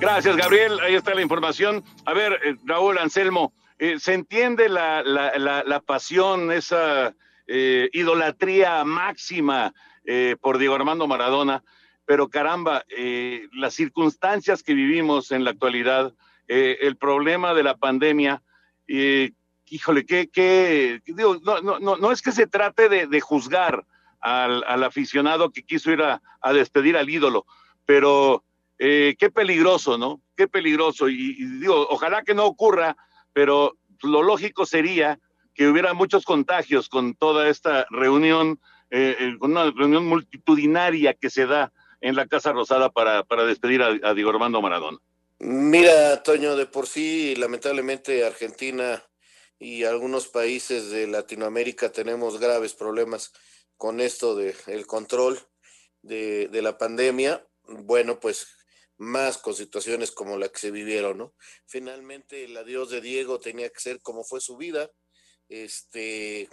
Gracias, 0.00 0.36
Gabriel. 0.36 0.80
Ahí 0.80 0.94
está 0.94 1.14
la 1.14 1.22
información. 1.22 1.84
A 2.06 2.14
ver, 2.14 2.32
eh, 2.44 2.56
Raúl 2.64 2.98
Anselmo, 2.98 3.52
eh, 3.78 3.98
se 3.98 4.14
entiende 4.14 4.68
la, 4.68 5.02
la, 5.02 5.62
la, 5.64 5.80
pasión, 5.80 6.50
esa 6.52 7.14
eh, 7.52 7.88
idolatría 7.92 8.84
máxima 8.84 9.74
por 10.40 10.58
Diego 10.58 10.74
Armando 10.74 11.06
Maradona, 11.06 11.62
pero 12.04 12.28
caramba, 12.28 12.84
las 13.52 13.74
circunstancias 13.74 14.64
que 14.64 14.74
vivimos 14.74 15.30
en 15.30 15.44
la 15.44 15.52
actualidad, 15.52 16.14
el 16.48 16.96
problema 16.96 17.54
de 17.54 17.62
la 17.62 17.76
pandemia, 17.76 18.42
híjole, 19.70 20.04
que, 20.04 20.28
que 20.28 21.00
digo, 21.06 21.38
no, 21.44 21.60
no, 21.60 21.78
no, 21.78 21.96
no 21.96 22.12
es 22.12 22.22
que 22.22 22.32
se 22.32 22.46
trate 22.46 22.88
de, 22.88 23.20
juzgar 23.20 23.86
al, 24.20 24.84
aficionado 24.84 25.50
que 25.50 25.62
quiso 25.62 25.90
ir 25.92 26.02
a, 26.02 26.20
despedir 26.52 26.96
al 26.96 27.08
ídolo, 27.08 27.46
pero 27.86 28.44
eh, 28.78 29.14
qué 29.18 29.30
peligroso, 29.30 29.96
¿no? 29.96 30.20
Qué 30.36 30.48
peligroso. 30.48 31.08
Y, 31.08 31.34
digo, 31.60 31.86
ojalá 31.88 32.22
que 32.22 32.34
no 32.34 32.46
ocurra, 32.46 32.96
pero 33.32 33.76
lo 34.02 34.22
lógico 34.22 34.66
sería 34.66 35.18
que 35.60 35.68
hubiera 35.68 35.92
muchos 35.92 36.24
contagios 36.24 36.88
con 36.88 37.14
toda 37.14 37.50
esta 37.50 37.86
reunión, 37.90 38.58
eh, 38.88 39.14
eh, 39.20 39.36
una 39.42 39.70
reunión 39.70 40.06
multitudinaria 40.06 41.12
que 41.12 41.28
se 41.28 41.44
da 41.44 41.70
en 42.00 42.16
la 42.16 42.26
Casa 42.26 42.54
Rosada 42.54 42.88
para, 42.88 43.44
despedir 43.46 43.82
a, 43.82 43.88
a 44.02 44.14
Diego 44.14 44.30
Armando 44.30 44.62
Maradona. 44.62 44.96
Mira, 45.38 46.22
Toño, 46.22 46.56
de 46.56 46.64
por 46.64 46.86
sí, 46.86 47.36
lamentablemente 47.36 48.24
Argentina 48.24 49.02
y 49.58 49.84
algunos 49.84 50.28
países 50.28 50.90
de 50.90 51.06
Latinoamérica 51.06 51.92
tenemos 51.92 52.40
graves 52.40 52.72
problemas 52.72 53.30
con 53.76 54.00
esto 54.00 54.34
del 54.36 54.56
el 54.66 54.86
control 54.86 55.38
de, 56.00 56.48
de 56.48 56.62
la 56.62 56.78
pandemia. 56.78 57.46
Bueno, 57.64 58.18
pues 58.18 58.46
más 58.96 59.36
con 59.36 59.52
situaciones 59.52 60.10
como 60.10 60.38
la 60.38 60.48
que 60.48 60.58
se 60.58 60.70
vivieron, 60.70 61.18
¿no? 61.18 61.34
Finalmente 61.66 62.44
el 62.44 62.56
adiós 62.56 62.88
de 62.88 63.02
Diego 63.02 63.40
tenía 63.40 63.68
que 63.68 63.80
ser 63.80 64.00
como 64.00 64.24
fue 64.24 64.40
su 64.40 64.56
vida, 64.56 64.90
este, 65.50 66.48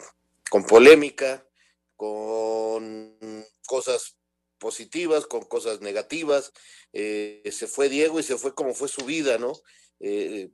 con 0.50 0.66
polémica, 0.66 1.48
con 1.96 3.18
cosas 3.66 4.18
positivas, 4.58 5.26
con 5.26 5.46
cosas 5.46 5.82
negativas. 5.82 6.52
Eh, 6.92 7.44
se 7.52 7.68
fue 7.68 7.90
Diego 7.90 8.20
y 8.20 8.24
se 8.24 8.38
fue 8.38 8.54
como 8.54 8.74
fue 8.74 8.90
su 8.90 9.06
vida, 9.06 9.38
¿no? 9.38 9.54
Eh, 10.00 10.50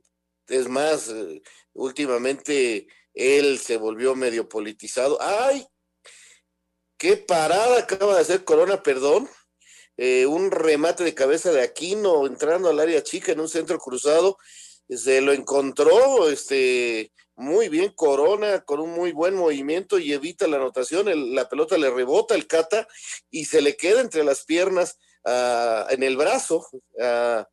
es 0.48 0.68
más, 0.68 1.08
eh, 1.08 1.42
últimamente 1.72 2.86
él 3.14 3.58
se 3.58 3.78
volvió 3.78 4.14
medio 4.14 4.48
politizado. 4.48 5.18
¡Ay! 5.20 5.66
¡Qué 6.98 7.16
parada 7.16 7.80
acaba 7.80 8.14
de 8.14 8.20
hacer 8.20 8.44
Corona, 8.44 8.82
perdón! 8.82 9.28
Un 9.96 10.50
remate 10.50 11.04
de 11.04 11.14
cabeza 11.14 11.52
de 11.52 11.62
Aquino 11.62 12.26
entrando 12.26 12.68
al 12.68 12.80
área 12.80 13.04
chica 13.04 13.30
en 13.30 13.38
un 13.38 13.48
centro 13.48 13.78
cruzado, 13.78 14.38
se 14.96 15.20
lo 15.20 15.32
encontró 15.32 16.28
este, 16.28 17.12
muy 17.36 17.68
bien 17.68 17.90
Corona 17.90 18.64
con 18.64 18.80
un 18.80 18.90
muy 18.90 19.12
buen 19.12 19.34
movimiento 19.34 19.98
y 19.98 20.12
evita 20.12 20.46
la 20.46 20.56
anotación, 20.56 21.34
la 21.34 21.48
pelota 21.48 21.76
le 21.78 21.90
rebota 21.90 22.34
el 22.34 22.46
cata 22.46 22.86
y 23.30 23.44
se 23.46 23.60
le 23.60 23.76
queda 23.76 24.00
entre 24.00 24.24
las 24.24 24.44
piernas 24.44 24.98
uh, 25.24 25.90
en 25.90 26.02
el 26.02 26.16
brazo 26.16 26.66
a, 27.00 27.48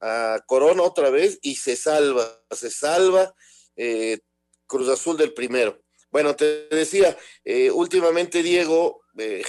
a, 0.00 0.40
Corona 0.46 0.82
otra 0.82 1.10
vez 1.10 1.38
y 1.42 1.56
se 1.56 1.76
salva, 1.76 2.42
se 2.50 2.70
salva 2.70 3.34
eh, 3.76 4.18
Cruz 4.66 4.88
Azul 4.88 5.16
del 5.16 5.32
primero. 5.32 5.80
Bueno, 6.10 6.34
te 6.36 6.68
decía, 6.68 7.16
eh, 7.44 7.70
últimamente 7.70 8.42
Diego 8.42 9.02
eh, 9.18 9.44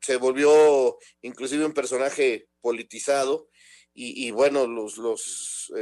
se 0.00 0.16
volvió 0.16 0.98
inclusive 1.22 1.64
un 1.64 1.72
personaje 1.72 2.48
politizado 2.60 3.48
y, 3.92 4.26
y 4.26 4.30
bueno, 4.30 4.66
los, 4.66 4.98
los 4.98 5.72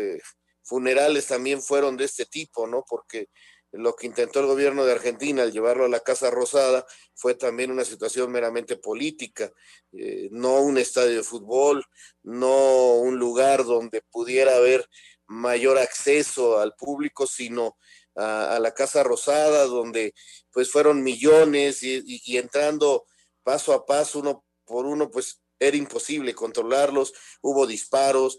funerales 0.68 1.26
también 1.26 1.62
fueron 1.62 1.96
de 1.96 2.04
este 2.04 2.26
tipo, 2.26 2.66
¿no? 2.66 2.84
Porque 2.86 3.28
lo 3.72 3.94
que 3.96 4.06
intentó 4.06 4.40
el 4.40 4.46
gobierno 4.46 4.84
de 4.84 4.92
Argentina 4.92 5.42
al 5.42 5.52
llevarlo 5.52 5.86
a 5.86 5.88
la 5.88 6.00
Casa 6.00 6.30
Rosada 6.30 6.86
fue 7.14 7.34
también 7.34 7.70
una 7.70 7.84
situación 7.84 8.30
meramente 8.30 8.76
política, 8.76 9.50
eh, 9.92 10.28
no 10.30 10.60
un 10.60 10.78
estadio 10.78 11.16
de 11.16 11.22
fútbol, 11.22 11.84
no 12.22 12.94
un 12.94 13.18
lugar 13.18 13.64
donde 13.64 14.02
pudiera 14.10 14.56
haber 14.56 14.88
mayor 15.26 15.78
acceso 15.78 16.58
al 16.58 16.74
público, 16.74 17.26
sino 17.26 17.76
a, 18.14 18.58
la 18.60 18.72
Casa 18.72 19.02
Rosada, 19.02 19.64
donde 19.66 20.14
pues 20.50 20.70
fueron 20.70 21.02
millones 21.02 21.82
y, 21.82 22.02
y 22.04 22.36
entrando 22.36 23.06
paso 23.42 23.72
a 23.72 23.86
paso, 23.86 24.18
uno 24.18 24.44
por 24.64 24.86
uno, 24.86 25.10
pues 25.10 25.40
era 25.58 25.76
imposible 25.76 26.34
controlarlos, 26.34 27.12
hubo 27.42 27.66
disparos, 27.66 28.38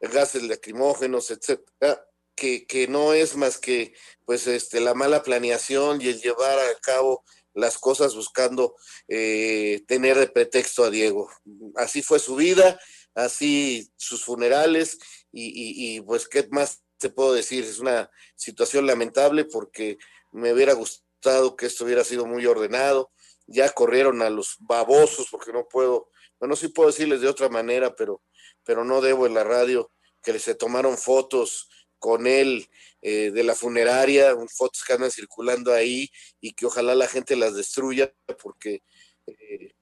gases 0.00 0.42
lacrimógenos, 0.42 1.30
etcétera, 1.30 2.04
que, 2.34 2.66
que 2.66 2.88
no 2.88 3.12
es 3.12 3.36
más 3.36 3.58
que 3.58 3.94
pues 4.24 4.46
este 4.46 4.80
la 4.80 4.94
mala 4.94 5.22
planeación 5.22 6.00
y 6.00 6.08
el 6.08 6.20
llevar 6.20 6.58
a 6.58 6.74
cabo 6.80 7.22
las 7.52 7.78
cosas 7.78 8.14
buscando 8.14 8.76
eh, 9.08 9.82
tener 9.86 10.18
de 10.18 10.28
pretexto 10.28 10.84
a 10.84 10.90
Diego. 10.90 11.28
Así 11.76 12.02
fue 12.02 12.18
su 12.18 12.36
vida, 12.36 12.80
así 13.14 13.90
sus 13.96 14.24
funerales 14.24 14.98
y, 15.32 15.46
y, 15.46 15.96
y 15.96 16.00
pues 16.00 16.28
qué 16.28 16.48
más 16.50 16.82
te 17.00 17.08
puedo 17.08 17.32
decir, 17.32 17.64
es 17.64 17.78
una 17.78 18.10
situación 18.36 18.86
lamentable 18.86 19.46
porque 19.46 19.98
me 20.32 20.52
hubiera 20.52 20.74
gustado 20.74 21.56
que 21.56 21.66
esto 21.66 21.84
hubiera 21.84 22.04
sido 22.04 22.26
muy 22.26 22.46
ordenado, 22.46 23.10
ya 23.46 23.70
corrieron 23.70 24.22
a 24.22 24.30
los 24.30 24.56
babosos, 24.60 25.28
porque 25.30 25.52
no 25.52 25.66
puedo, 25.66 26.10
bueno, 26.38 26.54
sí 26.56 26.68
puedo 26.68 26.90
decirles 26.90 27.22
de 27.22 27.28
otra 27.28 27.48
manera, 27.48 27.94
pero, 27.96 28.22
pero 28.64 28.84
no 28.84 29.00
debo 29.00 29.26
en 29.26 29.34
la 29.34 29.44
radio 29.44 29.90
que 30.22 30.38
se 30.38 30.54
tomaron 30.54 30.98
fotos 30.98 31.68
con 31.98 32.26
él 32.26 32.68
eh, 33.02 33.30
de 33.30 33.44
la 33.44 33.54
funeraria, 33.54 34.34
fotos 34.48 34.82
que 34.84 34.92
andan 34.92 35.10
circulando 35.10 35.72
ahí 35.72 36.10
y 36.40 36.52
que 36.52 36.66
ojalá 36.66 36.94
la 36.94 37.06
gente 37.06 37.36
las 37.36 37.54
destruya 37.54 38.12
porque... 38.42 38.82
Eh, 39.26 39.74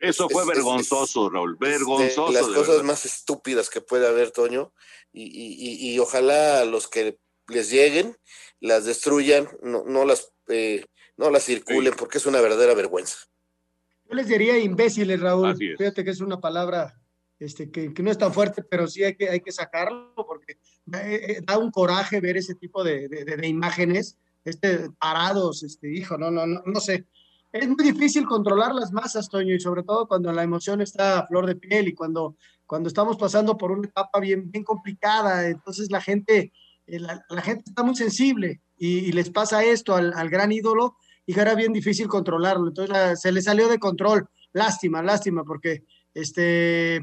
Eso 0.00 0.28
fue 0.28 0.42
es, 0.42 0.48
vergonzoso, 0.48 1.26
es, 1.26 1.32
Raúl, 1.32 1.56
vergonzoso. 1.56 2.32
las 2.32 2.46
cosas 2.46 2.68
verdad. 2.68 2.84
más 2.84 3.04
estúpidas 3.04 3.70
que 3.70 3.80
puede 3.80 4.06
haber, 4.06 4.30
Toño, 4.30 4.72
y, 5.12 5.22
y, 5.24 5.92
y, 5.92 5.98
ojalá 5.98 6.64
los 6.64 6.88
que 6.88 7.18
les 7.48 7.70
lleguen 7.70 8.16
las 8.60 8.84
destruyan, 8.84 9.48
no, 9.62 9.84
no 9.84 10.04
las 10.04 10.32
eh, 10.48 10.84
no 11.16 11.30
la 11.30 11.40
circulen 11.40 11.92
sí. 11.92 11.98
porque 11.98 12.18
es 12.18 12.26
una 12.26 12.40
verdadera 12.40 12.74
vergüenza. 12.74 13.18
Yo 14.08 14.14
les 14.14 14.26
diría 14.26 14.58
imbéciles, 14.58 15.20
Raúl. 15.20 15.56
Fíjate 15.56 16.04
que 16.04 16.10
es 16.10 16.20
una 16.20 16.40
palabra 16.40 17.00
este, 17.44 17.70
que, 17.70 17.92
que, 17.92 18.02
no 18.02 18.10
es 18.10 18.18
tan 18.18 18.32
fuerte, 18.32 18.62
pero 18.62 18.86
sí 18.86 19.04
hay 19.04 19.14
que, 19.14 19.28
hay 19.28 19.40
que 19.40 19.52
sacarlo 19.52 20.14
porque 20.16 20.58
eh, 20.92 21.40
da 21.44 21.58
un 21.58 21.70
coraje 21.70 22.20
ver 22.20 22.36
ese 22.36 22.54
tipo 22.54 22.82
de, 22.82 23.08
de, 23.08 23.24
de, 23.24 23.46
imágenes, 23.46 24.16
este, 24.44 24.90
parados, 24.98 25.62
este, 25.62 25.92
hijo, 25.92 26.16
no, 26.16 26.30
no, 26.30 26.46
no, 26.46 26.62
no 26.64 26.80
sé. 26.80 27.06
Es 27.52 27.68
muy 27.68 27.84
difícil 27.84 28.26
controlar 28.26 28.74
las 28.74 28.92
masas, 28.92 29.28
Toño, 29.28 29.54
y 29.54 29.60
sobre 29.60 29.84
todo 29.84 30.08
cuando 30.08 30.32
la 30.32 30.42
emoción 30.42 30.80
está 30.80 31.20
a 31.20 31.26
flor 31.26 31.46
de 31.46 31.54
piel 31.54 31.86
y 31.86 31.94
cuando, 31.94 32.36
cuando 32.66 32.88
estamos 32.88 33.16
pasando 33.16 33.56
por 33.56 33.70
una 33.70 33.86
etapa 33.86 34.18
bien, 34.18 34.50
bien 34.50 34.64
complicada. 34.64 35.46
Entonces 35.46 35.90
la 35.90 36.00
gente, 36.00 36.52
eh, 36.86 36.98
la, 36.98 37.24
la 37.28 37.42
gente 37.42 37.64
está 37.66 37.82
muy 37.84 37.94
sensible 37.94 38.60
y, 38.76 38.98
y 39.00 39.12
les 39.12 39.30
pasa 39.30 39.62
esto 39.62 39.94
al, 39.94 40.12
al 40.14 40.30
gran 40.30 40.50
ídolo 40.50 40.96
y 41.26 41.38
era 41.38 41.54
bien 41.54 41.72
difícil 41.72 42.08
controlarlo. 42.08 42.68
Entonces 42.68 42.90
la, 42.90 43.16
se 43.16 43.30
le 43.30 43.40
salió 43.40 43.68
de 43.68 43.78
control. 43.78 44.28
Lástima, 44.52 45.02
lástima, 45.02 45.44
porque 45.44 45.84
este, 46.14 47.00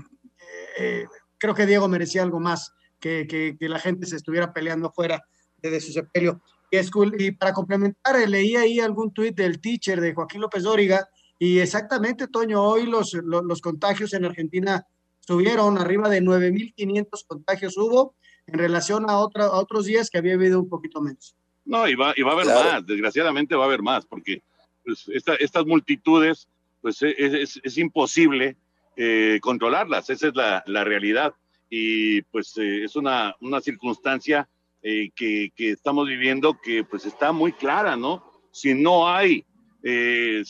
eh, 0.78 1.06
creo 1.38 1.54
que 1.54 1.66
Diego 1.66 1.88
merecía 1.88 2.24
algo 2.24 2.40
más, 2.40 2.74
que, 3.00 3.26
que, 3.28 3.58
que, 3.60 3.70
la 3.70 3.80
gente 3.80 4.06
se 4.06 4.16
estuviera 4.16 4.54
peleando 4.54 4.92
fuera 4.92 5.24
de, 5.62 5.72
de 5.72 5.82
su 5.82 5.92
sepelio. 5.92 6.42
Y, 6.70 6.78
es 6.78 6.92
cool. 6.92 7.20
y 7.20 7.32
para 7.32 7.54
complementar, 7.54 8.16
eh, 8.16 8.28
leí 8.28 8.56
ahí 8.56 8.80
algún 8.80 9.12
tuit 9.12 9.36
del 9.36 9.60
teacher 9.60 10.00
de 10.00 10.14
Joaquín 10.14 10.42
López 10.42 10.64
Dóriga, 10.64 11.08
y 11.40 11.58
exactamente, 11.58 12.28
Toño, 12.28 12.62
hoy 12.62 12.86
los, 12.86 13.14
los, 13.14 13.44
los 13.44 13.62
contagios 13.62 14.14
en 14.14 14.26
Argentina 14.26 14.86
subieron, 15.22 15.80
arriba 15.80 16.08
de 16.08 16.22
9.500 16.22 17.26
contagios 17.26 17.78
hubo, 17.78 18.14
en 18.46 18.60
relación 18.60 19.10
a, 19.10 19.18
otra, 19.18 19.46
a 19.46 19.60
otros 19.60 19.86
días 19.86 20.12
que 20.12 20.20
había 20.20 20.36
habido 20.36 20.60
un 20.60 20.70
poquito 20.70 21.02
menos. 21.02 21.36
No, 21.66 21.88
y 21.88 21.96
va, 21.96 22.14
y 22.16 22.22
va 22.22 22.32
a 22.32 22.34
haber 22.34 22.46
claro. 22.46 22.72
más, 22.72 22.86
desgraciadamente 22.86 23.56
va 23.56 23.64
a 23.64 23.68
haber 23.68 23.82
más, 23.82 24.06
porque 24.06 24.44
pues, 24.84 25.06
esta, 25.08 25.36
estas 25.36 25.66
multitudes, 25.66 26.48
pues 26.82 27.02
es, 27.02 27.34
es, 27.34 27.60
es 27.64 27.78
imposible 27.78 28.56
eh, 28.98 29.40
controlarlas, 29.42 30.10
esa 30.10 30.28
es 30.28 30.36
la, 30.36 30.84
realidad. 30.84 31.34
Y 31.70 32.22
pues 32.24 32.58
eh, 32.58 32.84
es 32.84 32.96
una, 32.96 33.36
una 33.40 33.62
circunstancia 33.62 34.50
eh, 34.82 35.10
que, 35.16 35.52
que, 35.56 35.72
estamos 35.72 36.08
viviendo 36.08 36.60
que 36.62 36.84
pues 36.84 37.06
está 37.06 37.32
muy 37.32 37.54
clara, 37.54 37.96
¿no? 37.96 38.24
Si 38.52 38.74
no 38.74 39.08
hay 39.08 39.46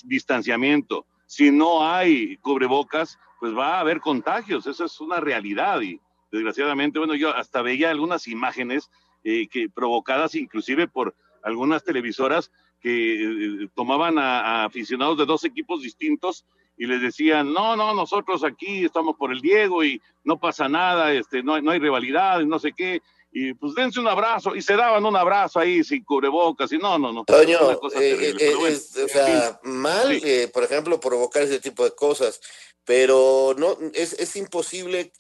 distanciamiento, 0.04 1.06
si 1.26 1.52
no 1.52 1.88
hay 1.90 2.36
cubrebocas, 2.38 3.18
pues 3.40 3.56
va 3.56 3.78
a 3.78 3.80
haber 3.80 4.02
contagios, 4.02 4.68
eso 4.68 4.84
es 4.84 5.00
una 5.00 5.22
realidad 5.22 5.80
y 5.80 6.02
desgraciadamente, 6.34 7.00
bueno, 7.00 7.16
yo 7.16 7.34
hasta 7.34 7.62
veía 7.62 7.92
algunas 7.92 8.28
imágenes 8.28 8.90
que 9.24 9.70
provocadas 9.74 10.36
inclusive 10.36 10.90
por 10.90 11.16
algunas 11.44 11.86
televisoras 11.86 12.52
que 12.82 13.70
tomaban 13.74 14.18
a, 14.18 14.66
aficionados 14.66 15.18
de 15.18 15.26
dos 15.26 15.46
equipos 15.46 15.82
distintos 15.82 16.46
y 16.82 16.88
les 16.88 17.00
decían, 17.00 17.54
no, 17.54 17.76
no, 17.76 17.94
nosotros 17.94 18.44
aquí 18.44 18.86
estamos 18.86 19.16
por 19.16 19.32
el 19.32 19.40
Diego 19.40 19.84
y 19.84 20.02
no 20.24 20.40
pasa 20.40 20.68
nada, 20.68 21.14
este, 21.14 21.44
no, 21.44 21.62
no 21.62 21.70
hay 21.70 21.78
rivalidad, 21.78 22.40
no 22.40 22.58
sé 22.58 22.74
qué, 22.76 23.04
y 23.32 23.54
pues 23.54 23.76
dense 23.76 24.00
un 24.00 24.08
abrazo, 24.08 24.56
y 24.56 24.64
se 24.64 24.76
daban 24.76 25.06
un 25.06 25.16
abrazo 25.16 25.60
ahí 25.60 25.84
sin 25.84 26.04
cubrebocas, 26.04 26.72
y 26.72 26.80
no, 26.80 26.98
no, 26.98 27.14
no. 27.14 27.24
Toño, 27.26 27.60
eh, 27.94 28.36
eh, 28.40 28.56
o 28.56 29.08
sea, 29.08 29.60
mal, 29.62 30.20
por 30.52 30.64
ejemplo, 30.64 31.00
provocar 31.00 31.44
ese 31.44 31.60
tipo 31.60 31.84
de 31.84 31.92
cosas, 31.92 32.42
pero 32.84 33.54
no, 33.56 33.78
es, 33.94 34.14
es 34.14 34.36
imposible 34.36 35.14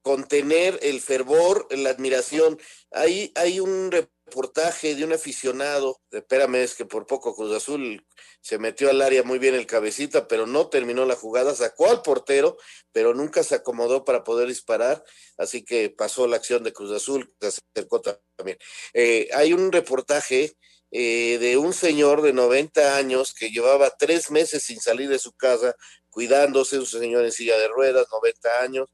contener 0.00 0.78
el 0.80 1.00
fervor, 1.00 1.66
la 1.72 1.90
admiración. 1.90 2.56
Hay, 2.92 3.32
hay 3.34 3.58
un 3.58 3.90
reportaje 4.26 4.96
de 4.96 5.04
un 5.04 5.12
aficionado, 5.12 6.00
espérame, 6.10 6.56
es 6.56 6.74
que 6.74 6.84
por 6.84 7.06
poco 7.06 7.34
Cruz 7.34 7.54
Azul 7.54 8.04
se 8.40 8.58
metió 8.58 8.90
al 8.90 9.00
área 9.00 9.22
muy 9.22 9.38
bien 9.38 9.54
el 9.54 9.66
cabecita, 9.66 10.26
pero 10.26 10.46
no 10.46 10.68
terminó 10.68 11.04
la 11.04 11.14
jugada, 11.14 11.54
sacó 11.54 11.88
al 11.90 12.02
portero, 12.02 12.56
pero 12.92 13.14
nunca 13.14 13.44
se 13.44 13.54
acomodó 13.54 14.04
para 14.04 14.24
poder 14.24 14.48
disparar, 14.48 15.04
así 15.38 15.64
que 15.64 15.90
pasó 15.90 16.26
la 16.26 16.36
acción 16.36 16.64
de 16.64 16.72
Cruz 16.72 16.90
Azul, 16.90 17.32
se 17.40 17.60
acercó 17.74 18.00
también. 18.00 18.58
Eh, 18.94 19.28
hay 19.32 19.52
un 19.52 19.70
reportaje 19.70 20.56
eh, 20.90 21.38
de 21.38 21.56
un 21.56 21.72
señor 21.72 22.22
de 22.22 22.32
90 22.32 22.96
años 22.96 23.32
que 23.32 23.50
llevaba 23.50 23.96
tres 23.96 24.30
meses 24.32 24.64
sin 24.64 24.80
salir 24.80 25.08
de 25.08 25.20
su 25.20 25.32
casa, 25.32 25.76
cuidándose, 26.10 26.78
un 26.78 26.86
señor 26.86 27.24
en 27.24 27.32
silla 27.32 27.56
de 27.58 27.68
ruedas, 27.68 28.06
90 28.10 28.60
años, 28.60 28.88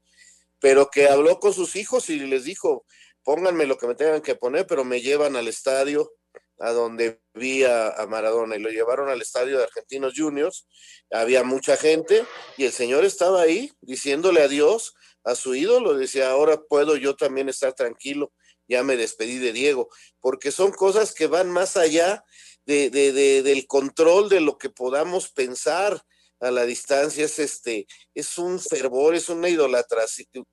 pero 0.59 0.89
que 0.89 1.07
habló 1.07 1.39
con 1.39 1.53
sus 1.53 1.75
hijos 1.75 2.09
y 2.09 2.19
les 2.19 2.43
dijo, 2.43 2.85
pónganme 3.23 3.65
lo 3.65 3.77
que 3.77 3.87
me 3.87 3.95
tengan 3.95 4.21
que 4.21 4.35
poner, 4.35 4.67
pero 4.67 4.83
me 4.83 5.01
llevan 5.01 5.35
al 5.35 5.47
estadio 5.47 6.11
a 6.59 6.71
donde 6.71 7.19
vi 7.33 7.63
a, 7.63 8.05
Maradona 8.07 8.55
y 8.55 8.59
lo 8.59 8.69
llevaron 8.69 9.09
al 9.09 9.21
estadio 9.21 9.57
de 9.57 9.63
Argentinos 9.65 10.13
Juniors. 10.15 10.67
Había 11.11 11.43
mucha 11.43 11.77
gente 11.77 12.25
y 12.57 12.65
el 12.65 12.71
señor 12.71 13.05
estaba 13.05 13.41
ahí 13.41 13.71
diciéndole 13.81 14.41
adiós 14.41 14.93
a 15.23 15.35
su 15.35 15.55
ídolo. 15.55 15.95
Decía, 15.95 16.31
ahora 16.31 16.61
puedo 16.61 16.95
yo 16.95 17.15
también 17.15 17.49
estar 17.49 17.73
tranquilo. 17.73 18.31
Ya 18.67 18.83
me 18.83 18.95
despedí 18.95 19.39
de 19.39 19.51
Diego, 19.51 19.89
porque 20.21 20.51
son 20.51 20.71
cosas 20.71 21.13
que 21.13 21.27
van 21.27 21.51
más 21.51 21.75
allá 21.75 22.23
de, 22.65 22.89
del 22.89 23.67
control 23.67 24.29
de 24.29 24.39
lo 24.39 24.57
que 24.57 24.69
podamos 24.69 25.29
pensar 25.31 26.01
a 26.39 26.49
la 26.49 26.65
distancia. 26.65 27.25
Es 27.25 27.39
este, 27.39 27.87
es 28.13 28.37
un 28.37 28.59
fervor, 28.61 29.15
es 29.15 29.27
una 29.27 29.49
idolatración, 29.49 30.45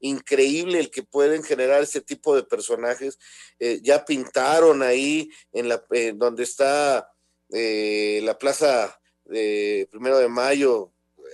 increíble 0.00 0.78
el 0.78 0.90
que 0.90 1.02
pueden 1.02 1.42
generar 1.42 1.82
ese 1.82 2.00
tipo 2.00 2.34
de 2.36 2.44
personajes. 2.44 3.18
Eh, 3.58 3.80
ya 3.82 4.04
pintaron 4.04 4.82
ahí 4.82 5.30
en 5.52 5.68
la 5.68 5.84
eh, 5.92 6.12
donde 6.14 6.42
está 6.42 7.10
eh, 7.52 8.20
la 8.22 8.38
plaza 8.38 9.00
de 9.24 9.88
primero 9.90 10.18
de 10.18 10.28
mayo, 10.28 10.92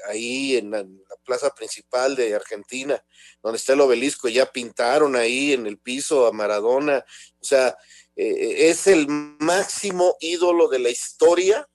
ahí 0.09 0.57
en 0.57 0.71
la, 0.71 0.87
plaza 1.25 1.55
principal 1.55 2.17
de 2.17 2.35
Argentina, 2.35 3.05
donde 3.41 3.59
está 3.59 3.75
el 3.75 3.81
obelisco, 3.83 4.29
ya 4.29 4.51
pintaron 4.51 5.15
ahí 5.15 5.53
en 5.53 5.65
el 5.67 5.79
piso 5.79 6.27
a 6.27 6.33
Maradona. 6.33 7.05
O 7.41 7.45
sea, 7.45 7.77
es 8.17 8.89
el 8.89 9.07
máximo 9.07 10.17
ídolo 10.19 10.67
de 10.67 10.81
la 10.81 10.91
historia 10.91 11.69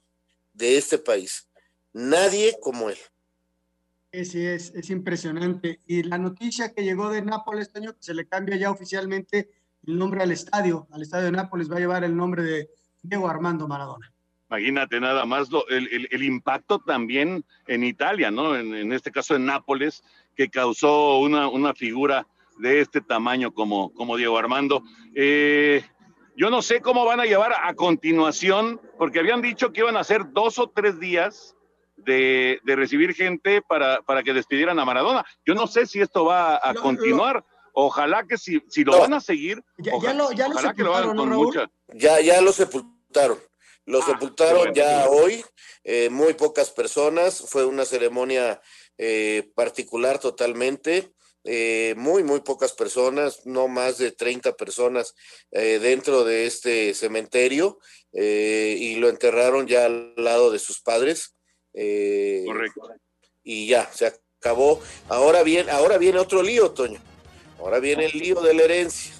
de 0.51 0.77
este 0.77 0.97
país. 0.97 1.47
Nadie 1.93 2.57
como 2.59 2.89
él. 2.89 2.97
Sí, 4.23 4.45
es, 4.45 4.73
es 4.73 4.89
impresionante. 4.89 5.81
Y 5.87 6.03
la 6.03 6.17
noticia 6.17 6.73
que 6.73 6.83
llegó 6.83 7.09
de 7.09 7.21
Nápoles 7.21 7.67
este 7.67 7.79
año, 7.79 7.93
que 7.93 8.01
se 8.03 8.13
le 8.13 8.27
cambia 8.27 8.55
ya 8.55 8.71
oficialmente 8.71 9.49
el 9.85 9.97
nombre 9.97 10.23
al 10.23 10.31
estadio, 10.31 10.87
al 10.91 11.01
estadio 11.01 11.25
de 11.25 11.31
Nápoles 11.31 11.69
va 11.69 11.75
a 11.75 11.79
llevar 11.79 12.03
el 12.03 12.15
nombre 12.15 12.43
de 12.43 12.69
Diego 13.03 13.27
Armando 13.27 13.67
Maradona. 13.67 14.11
Imagínate 14.49 14.99
nada 14.99 15.25
más 15.25 15.49
el, 15.69 16.07
el, 16.09 16.23
impacto 16.23 16.79
también 16.79 17.43
en 17.67 17.83
Italia, 17.83 18.31
¿no? 18.31 18.55
En, 18.55 18.73
en, 18.73 18.93
este 18.93 19.11
caso 19.11 19.35
en 19.35 19.45
Nápoles, 19.45 20.03
que 20.35 20.49
causó 20.49 21.19
una, 21.19 21.49
una 21.49 21.73
figura 21.73 22.25
de 22.59 22.79
este 22.79 23.01
tamaño 23.01 23.53
como, 23.53 23.91
como 23.93 24.17
Diego 24.17 24.37
Armando. 24.37 24.83
Eh, 25.13 25.83
yo 26.37 26.49
no 26.49 26.61
sé 26.61 26.79
cómo 26.81 27.05
van 27.05 27.19
a 27.19 27.25
llevar 27.25 27.53
a 27.63 27.73
continuación, 27.73 28.79
porque 28.97 29.19
habían 29.19 29.41
dicho 29.41 29.73
que 29.73 29.81
iban 29.81 29.97
a 29.97 30.03
ser 30.03 30.31
dos 30.31 30.59
o 30.59 30.69
tres 30.69 30.99
días 30.99 31.54
de, 32.05 32.59
recibir 32.65 33.13
gente 33.13 33.61
para, 33.61 34.01
para, 34.03 34.23
que 34.23 34.33
despidieran 34.33 34.79
a 34.79 34.85
Maradona. 34.85 35.25
Yo 35.45 35.53
no 35.53 35.67
sé 35.67 35.85
si 35.85 36.01
esto 36.01 36.25
va 36.25 36.59
a 36.61 36.73
continuar. 36.73 37.43
Ojalá 37.73 38.25
que 38.25 38.37
si, 38.37 38.63
si 38.69 38.85
lo 38.85 38.97
van 38.97 39.13
a 39.13 39.19
seguir, 39.19 39.61
ya, 39.77 40.13
lo, 40.13 40.31
ya 40.31 40.47
lo 40.47 40.57
sepultaron, 40.57 41.17
¿no, 41.17 41.51
Ya, 41.93 42.21
ya 42.21 42.39
lo 42.41 42.53
sepultaron. 42.53 43.37
Lo 43.85 44.01
ah, 44.01 44.05
sepultaron 44.05 44.73
ya 44.73 45.07
hoy, 45.09 45.43
eh, 45.83 46.09
muy 46.09 46.33
pocas 46.33 46.71
personas, 46.71 47.43
fue 47.47 47.65
una 47.65 47.85
ceremonia 47.85 48.61
eh, 48.97 49.51
particular 49.55 50.19
totalmente, 50.19 51.11
eh, 51.43 51.93
muy, 51.95 52.23
muy 52.23 52.39
pocas 52.39 52.73
personas, 52.73 53.45
no 53.45 53.67
más 53.67 53.99
de 53.99 54.11
30 54.11 54.53
personas 54.53 55.13
dentro 55.51 56.23
de 56.23 56.47
este 56.47 56.95
cementerio 56.95 57.77
y 58.11 58.95
lo 58.95 59.09
enterraron 59.09 59.67
ya 59.67 59.85
al 59.85 60.15
lado 60.15 60.49
de 60.49 60.57
sus 60.57 60.81
padres. 60.81 61.34
Eh, 61.75 62.43
Correcto. 62.45 62.89
Y 63.43 63.67
ya, 63.67 63.89
se 63.93 64.07
acabó. 64.39 64.81
Ahora 65.09 65.43
viene, 65.43 65.69
ahora 65.69 65.97
viene 65.97 66.19
otro 66.19 66.41
lío, 66.41 66.71
Toño. 66.71 66.99
Ahora 67.59 67.79
viene 67.79 68.05
el 68.05 68.17
lío 68.17 68.41
de 68.41 68.53
la 68.53 68.63
herencia. 68.63 69.13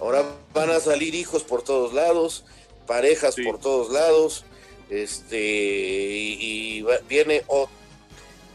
Ahora 0.00 0.24
van 0.54 0.70
a 0.70 0.80
salir 0.80 1.14
hijos 1.14 1.44
por 1.44 1.62
todos 1.62 1.92
lados, 1.92 2.44
parejas 2.86 3.36
por 3.44 3.60
todos 3.60 3.92
lados. 3.92 4.44
Este, 4.88 5.38
y, 5.38 6.84
viene 7.08 7.44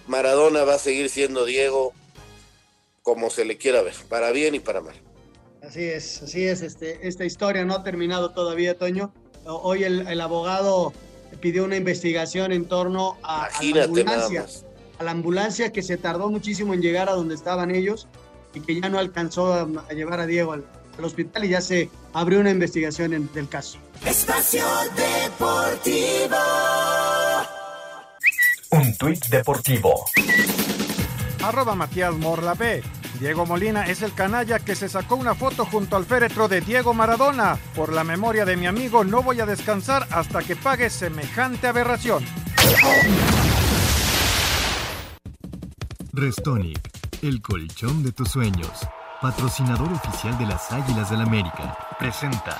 Maradona 0.08 0.64
va 0.64 0.76
a 0.76 0.80
seguir 0.80 1.10
siendo 1.10 1.46
Diego 1.46 1.94
como 3.04 3.30
se 3.30 3.46
le 3.46 3.58
quiera 3.58 3.84
ver, 3.84 3.94
para 4.10 4.32
bien 4.32 4.56
y 4.56 4.60
para 4.60 4.82
mal. 4.82 4.96
Así 5.62 5.84
es, 5.84 6.24
así 6.24 6.46
es. 6.46 6.62
Este, 6.62 7.08
esta 7.08 7.24
historia 7.24 7.64
no 7.64 7.76
ha 7.76 7.84
terminado 7.84 8.34
todavía, 8.34 8.78
Toño. 8.78 9.14
Hoy 9.46 9.84
el 9.84 10.22
abogado 10.22 10.92
pidió 11.40 11.64
una 11.64 11.76
investigación 11.76 12.52
en 12.52 12.66
torno 12.66 13.18
a, 13.24 13.50
la 13.62 13.84
ambulancia, 13.84 14.46
a 15.00 15.04
la 15.04 15.12
ambulancia 15.12 15.72
que 15.72 15.84
se 15.84 15.98
tardó 15.98 16.30
muchísimo 16.30 16.74
en 16.74 16.82
llegar 16.82 17.10
a 17.10 17.14
donde 17.14 17.36
estaban 17.36 17.72
ellos 17.72 18.08
y 18.54 18.62
que 18.62 18.80
ya 18.80 18.90
no 18.90 19.00
alcanzó 19.00 19.54
a, 19.54 19.94
llevar 19.94 20.20
a 20.20 20.26
Diego 20.26 20.54
al, 20.54 20.66
hospital 21.02 21.44
y 21.44 21.50
ya 21.50 21.60
se 21.60 21.90
abrió 22.14 22.40
una 22.40 22.52
investigación 22.52 23.14
en, 23.14 23.32
del 23.34 23.50
caso. 23.50 23.78
Espacio 24.06 24.66
Deportivo. 24.96 26.38
Un 28.72 28.96
tuit 28.98 29.26
deportivo. 29.28 30.06
Arroba 31.44 31.76
Matías 31.76 32.14
Morla 32.16 32.54
B. 32.54 32.82
Diego 33.20 33.46
Molina 33.46 33.86
es 33.88 34.02
el 34.02 34.14
canalla 34.14 34.60
que 34.60 34.76
se 34.76 34.90
sacó 34.90 35.16
una 35.16 35.36
foto 35.36 35.66
junto 35.66 35.96
al 35.96 36.06
féretro 36.06 36.48
de 36.48 36.62
Diego 36.62 36.94
Maradona. 36.94 37.58
Por 37.76 37.94
la 37.94 38.04
memoria 38.04 38.46
de 38.46 38.58
mi 38.58 38.68
amigo 38.68 39.04
no 39.04 39.24
voy 39.24 39.40
a 39.40 39.46
descansar 39.46 40.08
hasta 40.12 40.42
que 40.44 40.56
pague 40.56 40.90
semejante 40.90 41.68
aberración. 41.68 42.24
Restonic, 46.14 46.80
el 47.22 47.42
colchón 47.42 48.04
de 48.04 48.12
tus 48.12 48.30
sueños, 48.30 48.88
patrocinador 49.22 49.92
oficial 49.92 50.38
de 50.38 50.46
las 50.46 50.72
Águilas 50.72 51.10
del 51.10 51.22
América, 51.22 51.78
presenta. 52.00 52.60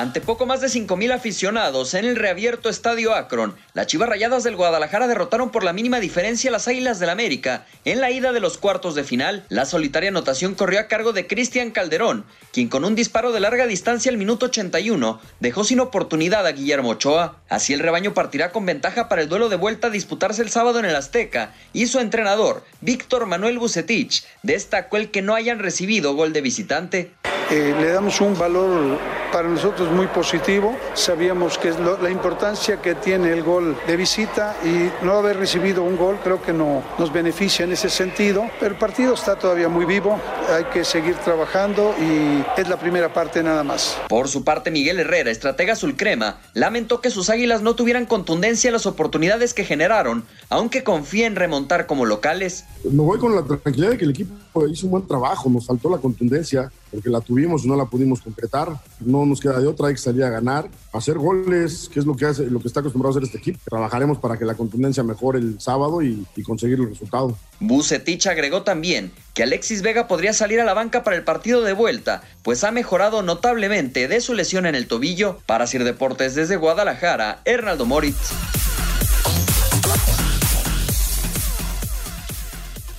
Ante 0.00 0.22
poco 0.22 0.46
más 0.46 0.62
de 0.62 0.68
5.000 0.68 1.12
aficionados 1.12 1.92
en 1.92 2.06
el 2.06 2.16
reabierto 2.16 2.70
Estadio 2.70 3.14
Akron, 3.14 3.54
las 3.74 3.86
Chivas 3.86 4.08
Rayadas 4.08 4.42
del 4.44 4.56
Guadalajara 4.56 5.06
derrotaron 5.06 5.50
por 5.50 5.62
la 5.62 5.74
mínima 5.74 6.00
diferencia 6.00 6.50
las 6.50 6.68
Águilas 6.68 7.00
del 7.00 7.10
América 7.10 7.66
en 7.84 8.00
la 8.00 8.10
ida 8.10 8.32
de 8.32 8.40
los 8.40 8.56
cuartos 8.56 8.94
de 8.94 9.04
final. 9.04 9.44
La 9.50 9.66
solitaria 9.66 10.08
anotación 10.08 10.54
corrió 10.54 10.80
a 10.80 10.88
cargo 10.88 11.12
de 11.12 11.26
Cristian 11.26 11.70
Calderón, 11.70 12.24
quien 12.50 12.68
con 12.68 12.86
un 12.86 12.94
disparo 12.94 13.30
de 13.30 13.40
larga 13.40 13.66
distancia 13.66 14.10
al 14.10 14.16
minuto 14.16 14.46
81 14.46 15.20
dejó 15.38 15.64
sin 15.64 15.80
oportunidad 15.80 16.46
a 16.46 16.52
Guillermo 16.52 16.92
Ochoa. 16.92 17.36
Así 17.50 17.74
el 17.74 17.80
rebaño 17.80 18.14
partirá 18.14 18.52
con 18.52 18.64
ventaja 18.64 19.10
para 19.10 19.20
el 19.20 19.28
duelo 19.28 19.50
de 19.50 19.56
vuelta 19.56 19.88
a 19.88 19.90
disputarse 19.90 20.40
el 20.40 20.48
sábado 20.48 20.78
en 20.78 20.86
el 20.86 20.96
Azteca 20.96 21.52
y 21.74 21.88
su 21.88 21.98
entrenador, 21.98 22.64
Víctor 22.80 23.26
Manuel 23.26 23.58
Bucetich, 23.58 24.24
destacó 24.42 24.96
el 24.96 25.10
que 25.10 25.20
no 25.20 25.34
hayan 25.34 25.58
recibido 25.58 26.14
gol 26.14 26.32
de 26.32 26.40
visitante. 26.40 27.10
Eh, 27.50 27.74
le 27.80 27.90
damos 27.90 28.20
un 28.20 28.38
valor 28.38 28.98
para 29.32 29.48
nosotros 29.48 29.90
muy 29.90 30.06
positivo. 30.06 30.76
Sabíamos 30.94 31.58
que 31.58 31.70
es 31.70 31.76
la 31.78 32.10
importancia 32.10 32.80
que 32.80 32.94
tiene 32.94 33.32
el 33.32 33.42
gol 33.42 33.76
de 33.86 33.96
visita 33.96 34.56
y 34.64 34.90
no 35.04 35.14
haber 35.14 35.36
recibido 35.36 35.82
un 35.82 35.96
gol 35.96 36.18
creo 36.22 36.40
que 36.40 36.52
no 36.52 36.82
nos 36.98 37.12
beneficia 37.12 37.64
en 37.64 37.72
ese 37.72 37.90
sentido. 37.90 38.44
Pero 38.58 38.74
el 38.74 38.78
partido 38.78 39.14
está 39.14 39.36
todavía 39.36 39.68
muy 39.68 39.84
vivo, 39.84 40.20
hay 40.48 40.64
que 40.64 40.84
seguir 40.84 41.16
trabajando 41.16 41.94
y 42.00 42.44
es 42.60 42.68
la 42.68 42.78
primera 42.78 43.12
parte 43.12 43.42
nada 43.42 43.64
más. 43.64 43.96
Por 44.08 44.28
su 44.28 44.44
parte, 44.44 44.70
Miguel 44.70 45.00
Herrera, 45.00 45.30
estratega 45.30 45.74
sulcrema, 45.74 46.38
lamentó 46.54 47.00
que 47.00 47.10
sus 47.10 47.30
águilas 47.30 47.62
no 47.62 47.74
tuvieran 47.74 48.06
contundencia 48.06 48.68
en 48.68 48.74
las 48.74 48.86
oportunidades 48.86 49.54
que 49.54 49.64
generaron, 49.64 50.24
aunque 50.48 50.84
confía 50.84 51.26
en 51.26 51.36
remontar 51.36 51.86
como 51.86 52.06
locales. 52.06 52.64
Me 52.84 53.02
voy 53.02 53.18
con 53.18 53.34
la 53.34 53.42
tranquilidad 53.42 53.90
de 53.90 53.98
que 53.98 54.04
el 54.04 54.10
equipo 54.10 54.34
hizo 54.68 54.86
un 54.86 54.92
buen 54.92 55.06
trabajo, 55.06 55.50
nos 55.50 55.66
faltó 55.66 55.90
la 55.90 55.98
contundencia, 55.98 56.70
porque 56.90 57.08
la 57.10 57.20
tuvimos 57.20 57.64
y 57.64 57.68
no 57.68 57.76
la 57.76 57.86
pudimos 57.86 58.20
concretar. 58.20 58.68
No 59.00 59.24
nos 59.26 59.40
queda 59.40 59.60
de 59.60 59.66
otra, 59.66 59.88
hay 59.88 59.94
que 59.94 60.00
salir 60.00 60.24
a 60.24 60.30
ganar, 60.30 60.68
hacer 60.92 61.18
goles, 61.18 61.88
que 61.92 62.00
es 62.00 62.06
lo 62.06 62.16
que 62.16 62.26
hace, 62.26 62.46
lo 62.46 62.60
que 62.60 62.68
está 62.68 62.80
acostumbrado 62.80 63.14
a 63.14 63.18
hacer 63.18 63.24
este 63.24 63.38
equipo. 63.38 63.58
Trabajaremos 63.64 64.18
para 64.18 64.36
que 64.36 64.44
la 64.44 64.54
contundencia 64.54 65.02
mejore 65.02 65.38
el 65.38 65.60
sábado 65.60 66.02
y, 66.02 66.26
y 66.36 66.42
conseguir 66.42 66.78
el 66.80 66.88
resultado. 66.88 67.36
Bucetich 67.60 68.26
agregó 68.26 68.62
también 68.62 69.12
que 69.34 69.42
Alexis 69.42 69.82
Vega 69.82 70.08
podría 70.08 70.32
salir 70.32 70.60
a 70.60 70.64
la 70.64 70.74
banca 70.74 71.04
para 71.04 71.16
el 71.16 71.24
partido 71.24 71.62
de 71.62 71.72
vuelta, 71.72 72.22
pues 72.42 72.64
ha 72.64 72.70
mejorado 72.70 73.22
notablemente 73.22 74.08
de 74.08 74.20
su 74.20 74.34
lesión 74.34 74.66
en 74.66 74.74
el 74.74 74.86
tobillo. 74.86 75.38
Para 75.46 75.66
Sir 75.66 75.84
Deportes 75.84 76.34
desde 76.34 76.56
Guadalajara, 76.56 77.40
Hernaldo 77.44 77.86
Moritz. 77.86 78.32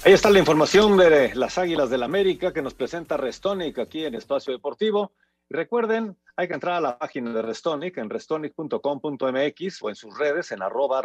Ahí 0.04 0.14
está 0.14 0.32
la 0.32 0.40
información 0.40 0.98
de 0.98 1.36
las 1.36 1.60
Águilas 1.60 1.92
del 1.92 2.02
América 2.02 2.52
que 2.52 2.64
nos 2.64 2.74
presenta 2.74 3.18
Restonic 3.18 3.78
aquí 3.78 4.04
en 4.04 4.16
Espacio 4.16 4.52
Deportivo. 4.52 5.14
recuerden, 5.48 6.18
hay 6.36 6.48
que 6.48 6.56
entrar 6.56 6.74
a 6.74 6.82
la 6.82 6.98
página 6.98 7.32
de 7.32 7.44
Restonic 7.44 8.00
en 8.00 8.10
restonic.com.mx 8.10 9.84
o 9.84 9.90
en 9.90 9.96
sus 9.96 10.18
redes 10.18 10.52
en 10.52 10.64
arroba 10.64 11.04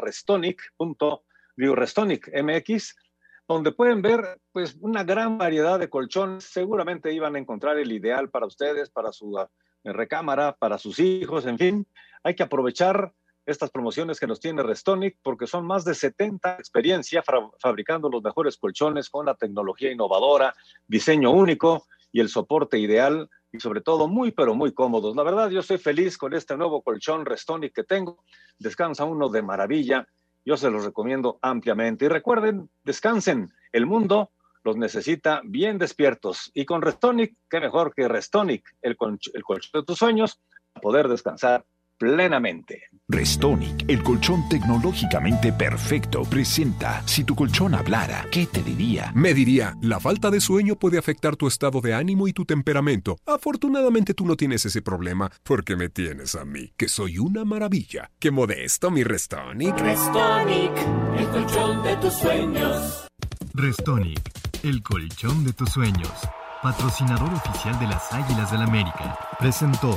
donde 3.46 3.72
pueden 3.72 4.00
ver 4.00 4.40
pues 4.52 4.76
una 4.80 5.04
gran 5.04 5.36
variedad 5.36 5.78
de 5.78 5.90
colchones. 5.90 6.44
Seguramente 6.44 7.12
iban 7.12 7.36
a 7.36 7.38
encontrar 7.38 7.76
el 7.76 7.92
ideal 7.92 8.30
para 8.30 8.46
ustedes, 8.46 8.88
para 8.88 9.12
su 9.12 9.38
eh, 9.38 9.92
recámara, 9.92 10.56
para 10.56 10.78
sus 10.78 10.98
hijos, 11.00 11.44
en 11.44 11.58
fin. 11.58 11.86
Hay 12.24 12.34
que 12.34 12.44
aprovechar 12.44 13.12
estas 13.46 13.70
promociones 13.70 14.18
que 14.18 14.26
nos 14.26 14.40
tiene 14.40 14.62
Restonic, 14.62 15.18
porque 15.22 15.46
son 15.46 15.64
más 15.64 15.84
de 15.84 15.94
70 15.94 16.56
experiencias 16.56 17.24
fabricando 17.60 18.08
los 18.08 18.22
mejores 18.22 18.56
colchones 18.56 19.08
con 19.08 19.26
la 19.26 19.34
tecnología 19.34 19.92
innovadora, 19.92 20.54
diseño 20.88 21.30
único 21.30 21.86
y 22.12 22.20
el 22.20 22.28
soporte 22.28 22.78
ideal 22.78 23.30
y 23.52 23.60
sobre 23.60 23.80
todo 23.80 24.08
muy 24.08 24.32
pero 24.32 24.54
muy 24.54 24.72
cómodos. 24.72 25.14
La 25.14 25.22
verdad, 25.22 25.48
yo 25.50 25.60
estoy 25.60 25.78
feliz 25.78 26.18
con 26.18 26.34
este 26.34 26.56
nuevo 26.56 26.82
colchón 26.82 27.24
Restonic 27.24 27.72
que 27.72 27.84
tengo. 27.84 28.24
Descansa 28.58 29.04
uno 29.04 29.28
de 29.28 29.42
maravilla. 29.42 30.08
Yo 30.44 30.56
se 30.56 30.70
los 30.70 30.84
recomiendo 30.84 31.38
ampliamente. 31.40 32.06
Y 32.06 32.08
recuerden, 32.08 32.68
descansen. 32.84 33.52
El 33.72 33.86
mundo 33.86 34.30
los 34.64 34.76
necesita 34.76 35.40
bien 35.44 35.78
despiertos. 35.78 36.50
Y 36.52 36.64
con 36.64 36.82
Restonic, 36.82 37.36
qué 37.48 37.60
mejor 37.60 37.94
que 37.94 38.08
Restonic, 38.08 38.64
el, 38.82 38.96
el 39.34 39.42
colchón 39.44 39.80
de 39.80 39.86
tus 39.86 39.98
sueños, 39.98 40.40
poder 40.82 41.08
descansar 41.08 41.64
plenamente. 41.98 42.82
Restonic, 43.08 43.84
el 43.88 44.02
colchón 44.02 44.48
tecnológicamente 44.48 45.52
perfecto, 45.52 46.22
presenta 46.22 47.02
Si 47.06 47.22
tu 47.22 47.36
colchón 47.36 47.74
hablara, 47.74 48.26
¿qué 48.32 48.46
te 48.46 48.64
diría? 48.64 49.12
Me 49.14 49.32
diría, 49.32 49.76
la 49.80 50.00
falta 50.00 50.28
de 50.30 50.40
sueño 50.40 50.74
puede 50.74 50.98
afectar 50.98 51.36
tu 51.36 51.46
estado 51.46 51.80
de 51.80 51.94
ánimo 51.94 52.26
y 52.26 52.32
tu 52.32 52.44
temperamento. 52.44 53.16
Afortunadamente 53.24 54.12
tú 54.12 54.26
no 54.26 54.36
tienes 54.36 54.66
ese 54.66 54.82
problema, 54.82 55.30
porque 55.44 55.76
me 55.76 55.88
tienes 55.88 56.34
a 56.34 56.44
mí, 56.44 56.72
que 56.76 56.88
soy 56.88 57.18
una 57.18 57.44
maravilla. 57.44 58.10
¡Qué 58.18 58.32
modesto, 58.32 58.90
mi 58.90 59.04
Restonic! 59.04 59.78
Restonic, 59.78 60.72
el 61.16 61.28
colchón 61.28 61.82
de 61.84 61.96
tus 61.96 62.12
sueños. 62.14 63.06
Restonic, 63.54 64.32
el 64.64 64.82
colchón 64.82 65.44
de 65.44 65.52
tus 65.52 65.70
sueños. 65.70 66.10
Patrocinador 66.60 67.32
oficial 67.32 67.78
de 67.78 67.86
las 67.86 68.12
Águilas 68.12 68.50
del 68.50 68.62
América. 68.62 69.16
Presentó. 69.38 69.96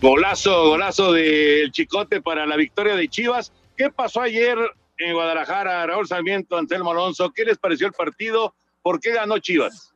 Golazo, 0.00 0.70
golazo 0.70 1.12
del 1.12 1.70
Chicote 1.72 2.22
para 2.22 2.46
la 2.46 2.56
victoria 2.56 2.96
de 2.96 3.06
Chivas. 3.06 3.52
¿Qué 3.76 3.90
pasó 3.90 4.22
ayer 4.22 4.56
en 4.96 5.12
Guadalajara, 5.12 5.84
Raúl 5.84 6.08
Sarmiento, 6.08 6.56
Anselmo 6.56 6.92
Alonso? 6.92 7.30
¿Qué 7.34 7.44
les 7.44 7.58
pareció 7.58 7.86
el 7.86 7.92
partido? 7.92 8.54
¿Por 8.80 8.98
qué 8.98 9.12
ganó 9.12 9.38
Chivas? 9.40 9.92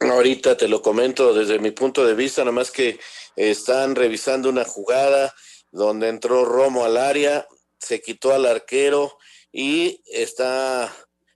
Ahorita 0.00 0.56
te 0.56 0.66
lo 0.66 0.80
comento 0.80 1.34
desde 1.34 1.58
mi 1.58 1.72
punto 1.72 2.06
de 2.06 2.14
vista, 2.14 2.40
nada 2.40 2.52
más 2.52 2.70
que 2.70 2.98
están 3.36 3.94
revisando 3.94 4.48
una 4.48 4.64
jugada 4.64 5.34
donde 5.70 6.08
entró 6.08 6.46
Romo 6.46 6.86
al 6.86 6.96
área, 6.96 7.46
se 7.78 8.00
quitó 8.00 8.32
al 8.32 8.46
arquero 8.46 9.18
y 9.52 10.00
está 10.06 10.90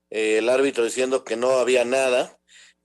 eh, 0.08 0.38
el 0.38 0.48
árbitro 0.48 0.82
diciendo 0.82 1.24
que 1.24 1.36
no 1.36 1.58
había 1.58 1.84
nada 1.84 2.38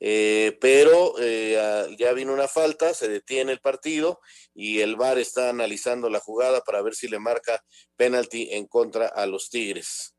eh, 0.06 0.58
pero 0.60 1.14
eh, 1.22 1.96
ya 1.98 2.12
vino 2.12 2.34
una 2.34 2.50
falta, 2.50 2.94
se 2.94 3.08
detiene 3.08 3.54
el 3.54 3.62
partido 3.62 4.20
y 4.56 4.82
el 4.82 4.96
VAR 4.96 5.18
está 5.18 5.50
analizando 5.50 6.10
la 6.10 6.20
jugada 6.20 6.62
para 6.62 6.82
ver 6.82 6.96
si 6.96 7.08
le 7.08 7.20
marca 7.20 7.63
penalti 7.96 8.50
en 8.52 8.68
contra 8.68 9.08
a 9.08 9.26
los 9.26 9.50
Tigres. 9.50 10.16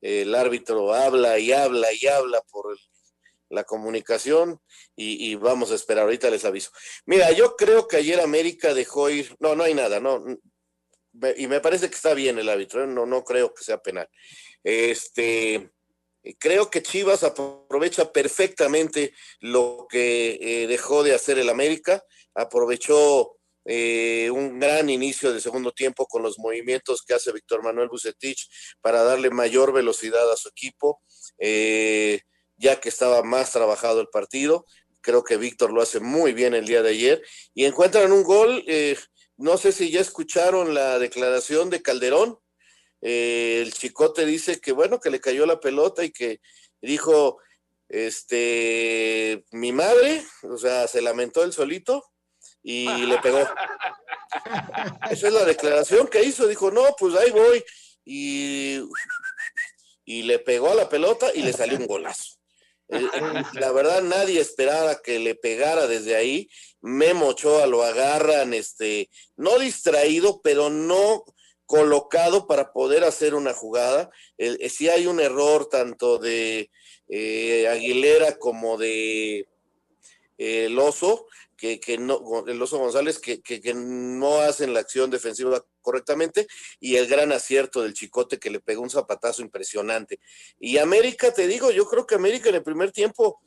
El 0.00 0.34
árbitro 0.34 0.94
habla 0.94 1.38
y 1.38 1.52
habla 1.52 1.88
y 1.92 2.06
habla 2.06 2.40
por 2.50 2.76
la 3.50 3.64
comunicación 3.64 4.60
y, 4.94 5.34
vamos 5.36 5.70
a 5.70 5.74
esperar, 5.74 6.04
ahorita 6.04 6.30
les 6.30 6.44
aviso. 6.44 6.70
Mira, 7.06 7.32
yo 7.32 7.56
creo 7.56 7.88
que 7.88 7.96
ayer 7.96 8.20
América 8.20 8.74
dejó 8.74 9.10
ir, 9.10 9.34
no, 9.38 9.54
no 9.54 9.64
hay 9.64 9.74
nada, 9.74 10.00
no, 10.00 10.24
y 11.36 11.46
me 11.46 11.60
parece 11.60 11.88
que 11.88 11.94
está 11.94 12.14
bien 12.14 12.38
el 12.38 12.48
árbitro, 12.48 12.84
¿eh? 12.84 12.86
no, 12.86 13.06
no 13.06 13.24
creo 13.24 13.54
que 13.54 13.64
sea 13.64 13.78
penal. 13.78 14.08
Este, 14.62 15.72
Creo 16.38 16.68
que 16.68 16.82
Chivas 16.82 17.22
aprovecha 17.22 18.12
perfectamente 18.12 19.14
lo 19.40 19.86
que 19.88 20.38
eh, 20.40 20.66
dejó 20.66 21.02
de 21.02 21.14
hacer 21.14 21.38
el 21.38 21.48
América, 21.48 22.04
aprovechó 22.34 23.37
eh, 23.68 24.30
un 24.32 24.58
gran 24.58 24.90
inicio 24.90 25.32
de 25.32 25.40
segundo 25.40 25.70
tiempo 25.70 26.06
con 26.06 26.22
los 26.22 26.38
movimientos 26.38 27.02
que 27.02 27.14
hace 27.14 27.32
Víctor 27.32 27.62
Manuel 27.62 27.88
Bucetich 27.88 28.48
para 28.80 29.02
darle 29.02 29.30
mayor 29.30 29.72
velocidad 29.72 30.32
a 30.32 30.36
su 30.36 30.48
equipo, 30.48 31.00
eh, 31.38 32.22
ya 32.56 32.80
que 32.80 32.88
estaba 32.88 33.22
más 33.22 33.52
trabajado 33.52 34.00
el 34.00 34.08
partido. 34.08 34.66
Creo 35.00 35.22
que 35.22 35.36
Víctor 35.36 35.72
lo 35.72 35.82
hace 35.82 36.00
muy 36.00 36.32
bien 36.32 36.54
el 36.54 36.66
día 36.66 36.82
de 36.82 36.90
ayer 36.90 37.22
y 37.54 37.64
encuentran 37.66 38.10
un 38.10 38.24
gol. 38.24 38.64
no 39.36 39.56
sé 39.56 39.70
si 39.70 39.90
ya 39.90 40.00
escucharon 40.00 40.74
la 40.74 40.98
declaración 40.98 41.70
de 41.70 41.82
Calderón 41.82 42.38
eh, 43.00 43.60
el 43.62 43.72
chicote 43.72 44.26
dice 44.26 44.60
que 44.60 44.72
bueno, 44.72 45.00
que 45.00 45.10
le 45.10 45.20
cayó 45.20 45.46
la 45.46 45.60
pelota 45.60 46.04
y 46.04 46.10
que 46.10 46.40
dijo, 46.80 47.38
este, 47.88 49.44
mi 49.52 49.72
madre, 49.72 50.24
o 50.42 50.58
sea, 50.58 50.86
se 50.88 51.00
lamentó 51.00 51.44
el 51.44 51.52
solito 51.52 52.04
y 52.62 52.86
le 52.86 53.18
pegó. 53.18 53.40
Esa 55.10 55.26
es 55.28 55.32
la 55.32 55.44
declaración 55.44 56.08
que 56.08 56.22
hizo, 56.22 56.46
dijo, 56.46 56.70
no, 56.70 56.84
pues 56.98 57.14
ahí 57.14 57.30
voy. 57.30 57.64
Y, 58.04 58.80
y 60.04 60.22
le 60.22 60.38
pegó 60.38 60.70
a 60.70 60.74
la 60.74 60.88
pelota 60.88 61.28
y 61.34 61.42
le 61.42 61.52
salió 61.52 61.78
un 61.78 61.86
golazo. 61.86 62.38
Eh, 62.88 63.06
eh, 63.12 63.42
la 63.54 63.72
verdad, 63.72 64.02
nadie 64.02 64.40
esperaba 64.40 65.02
que 65.02 65.18
le 65.18 65.34
pegara 65.34 65.86
desde 65.86 66.16
ahí. 66.16 66.48
Memo 66.80 67.28
Ochoa 67.28 67.66
lo 67.66 67.82
agarran, 67.82 68.54
este, 68.54 69.10
no 69.36 69.58
distraído, 69.58 70.40
pero 70.42 70.70
no, 70.70 71.24
colocado 71.66 72.46
para 72.46 72.72
poder 72.72 73.04
hacer 73.04 73.34
una 73.34 73.52
jugada. 73.52 74.10
Eh, 74.38 74.68
si 74.70 74.88
hay 74.88 75.06
un 75.06 75.20
error 75.20 75.68
tanto 75.68 76.18
de 76.18 76.70
Aguilera 77.70 78.38
como 78.38 78.78
de 78.78 79.46
el 80.38 80.78
oso, 80.78 81.26
que, 81.58 81.98
no, 81.98 82.44
el 82.46 82.62
oso 82.62 82.78
González, 82.78 83.18
que, 83.18 83.42
que, 83.42 83.74
no 83.74 84.40
hacen 84.40 84.72
la 84.72 84.80
acción 84.80 85.10
defensiva 85.10 85.62
correctamente, 85.82 86.46
y 86.80 86.96
el 86.96 87.06
gran 87.06 87.32
acierto 87.32 87.82
del 87.82 87.92
chicote 87.92 88.38
que 88.38 88.48
le 88.48 88.60
pegó 88.60 88.82
un 88.82 88.90
zapatazo 88.90 89.42
impresionante. 89.42 90.20
Y 90.58 90.78
América, 90.78 91.34
te 91.34 91.46
digo, 91.46 91.70
yo 91.70 91.86
creo 91.86 92.06
que 92.06 92.14
América 92.14 92.48
en 92.48 92.54
el 92.54 92.62
primer 92.62 92.92
tiempo 92.92 93.40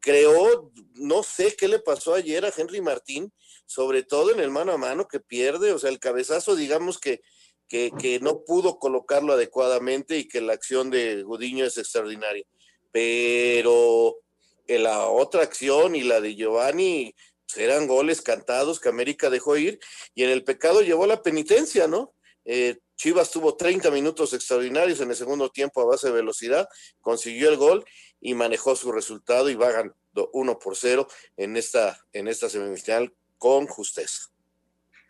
creó, 0.00 0.72
no 0.94 1.22
sé 1.22 1.54
qué 1.54 1.68
le 1.68 1.78
pasó 1.78 2.14
ayer 2.14 2.46
a 2.46 2.52
Henry 2.56 2.80
Martín, 2.80 3.30
sobre 3.66 4.02
todo 4.02 4.32
en 4.32 4.40
el 4.40 4.50
mano 4.50 4.72
a 4.72 4.78
mano 4.78 5.06
que 5.06 5.20
pierde, 5.20 5.72
o 5.72 5.78
sea, 5.78 5.90
el 5.90 5.98
cabezazo, 5.98 6.56
digamos 6.56 6.98
que 6.98 7.20
que, 7.68 8.20
no 8.20 8.44
pudo 8.44 8.78
colocarlo 8.78 9.32
adecuadamente 9.32 10.18
y 10.18 10.28
que 10.28 10.40
la 10.40 10.52
acción 10.52 10.90
de 10.90 11.22
Gudiño 11.22 11.64
es 11.64 11.78
extraordinaria. 11.78 12.44
Pero 12.92 14.18
la 14.66 15.06
otra 15.06 15.42
acción 15.42 15.94
y 15.94 16.02
la 16.02 16.20
de 16.20 16.34
Giovanni 16.34 17.14
pues, 17.46 17.58
eran 17.58 17.86
goles 17.86 18.22
cantados 18.22 18.80
que 18.80 18.88
América 18.88 19.30
dejó 19.30 19.56
ir 19.56 19.78
y 20.14 20.24
en 20.24 20.30
el 20.30 20.44
pecado 20.44 20.82
llevó 20.82 21.06
la 21.06 21.22
penitencia, 21.22 21.86
¿no? 21.86 22.14
Eh, 22.44 22.78
Chivas 22.96 23.30
tuvo 23.30 23.56
30 23.56 23.90
minutos 23.90 24.32
extraordinarios 24.32 25.00
en 25.00 25.10
el 25.10 25.16
segundo 25.16 25.50
tiempo 25.50 25.80
a 25.80 25.86
base 25.86 26.08
de 26.08 26.12
velocidad, 26.12 26.68
consiguió 27.00 27.48
el 27.48 27.56
gol 27.56 27.84
y 28.20 28.34
manejó 28.34 28.76
su 28.76 28.92
resultado 28.92 29.50
y 29.50 29.54
va 29.54 29.72
ganando 29.72 30.30
1 30.32 30.58
por 30.58 30.76
0 30.76 31.08
en 31.36 31.56
esta, 31.56 31.98
en 32.12 32.28
esta 32.28 32.48
semifinal 32.48 33.12
con 33.38 33.66
justeza. 33.66 34.30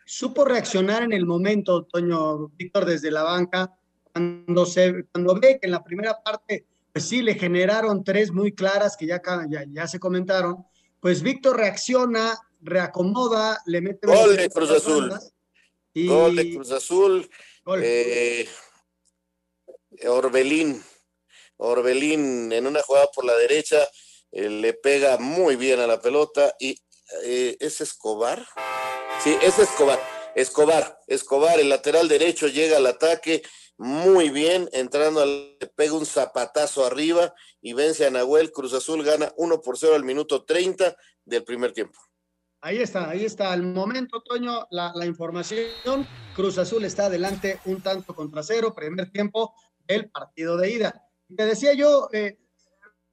Supo 0.05 0.45
reaccionar 0.45 1.03
en 1.03 1.13
el 1.13 1.25
momento, 1.25 1.85
Toño 1.85 2.49
Víctor, 2.49 2.85
desde 2.85 3.11
la 3.11 3.23
banca, 3.23 3.77
cuando, 4.11 4.65
se, 4.65 5.05
cuando 5.11 5.39
ve 5.39 5.59
que 5.59 5.67
en 5.67 5.71
la 5.71 5.83
primera 5.83 6.21
parte, 6.21 6.65
pues 6.95 7.09
sí, 7.09 7.21
le 7.21 7.35
generaron 7.35 8.05
tres 8.05 8.31
muy 8.31 8.55
claras 8.55 8.95
que 8.95 9.05
ya, 9.05 9.21
ya, 9.49 9.65
ya 9.67 9.85
se 9.85 9.99
comentaron, 9.99 10.65
pues 11.01 11.21
Víctor 11.21 11.57
reacciona, 11.57 12.39
reacomoda, 12.61 13.61
le 13.65 13.81
mete... 13.81 14.07
Gol 14.07 14.37
de 14.37 14.49
Cruz 14.49 14.71
Azul. 14.71 15.13
Gol 15.93 16.35
de 16.37 16.53
Cruz 16.55 16.71
Azul. 16.71 17.29
Eh, 17.81 18.47
Orbelín. 20.07 20.81
Orbelín 21.57 22.53
en 22.53 22.65
una 22.65 22.81
jugada 22.81 23.07
por 23.13 23.25
la 23.25 23.35
derecha 23.35 23.85
eh, 24.31 24.47
le 24.47 24.71
pega 24.71 25.17
muy 25.17 25.57
bien 25.57 25.81
a 25.81 25.87
la 25.87 25.99
pelota 25.99 26.55
y 26.61 26.79
eh, 27.25 27.57
es 27.59 27.81
Escobar. 27.81 28.47
Sí, 29.21 29.35
es 29.41 29.59
Escobar. 29.59 29.99
Escobar, 30.33 30.97
Escobar, 31.07 31.59
el 31.59 31.67
lateral 31.67 32.07
derecho 32.07 32.47
llega 32.47 32.77
al 32.77 32.85
ataque 32.85 33.43
muy 33.77 34.29
bien, 34.29 34.69
entrando 34.71 35.21
al, 35.21 35.57
pega 35.75 35.93
un 35.93 36.05
zapatazo 36.05 36.85
arriba 36.85 37.33
y 37.61 37.73
vence 37.73 38.05
a 38.05 38.09
Nahuel. 38.09 38.51
Cruz 38.51 38.73
Azul 38.73 39.03
gana 39.03 39.33
1 39.37 39.61
por 39.61 39.77
0 39.77 39.95
al 39.95 40.03
minuto 40.03 40.45
30 40.45 40.95
del 41.25 41.43
primer 41.43 41.73
tiempo. 41.73 41.99
Ahí 42.61 42.79
está, 42.79 43.09
ahí 43.09 43.25
está. 43.25 43.51
Al 43.51 43.63
momento, 43.63 44.21
Toño, 44.23 44.65
la, 44.71 45.05
información. 45.05 46.07
Cruz 46.35 46.57
Azul 46.57 46.85
está 46.85 47.05
adelante 47.05 47.59
un 47.65 47.81
tanto 47.81 48.15
contra 48.15 48.41
cero, 48.43 48.73
primer 48.73 49.11
tiempo 49.11 49.53
el 49.87 50.09
partido 50.09 50.57
de 50.57 50.71
ida. 50.71 51.03
Te 51.35 51.45
decía 51.45 51.73
yo, 51.73 52.09
eh, 52.11 52.39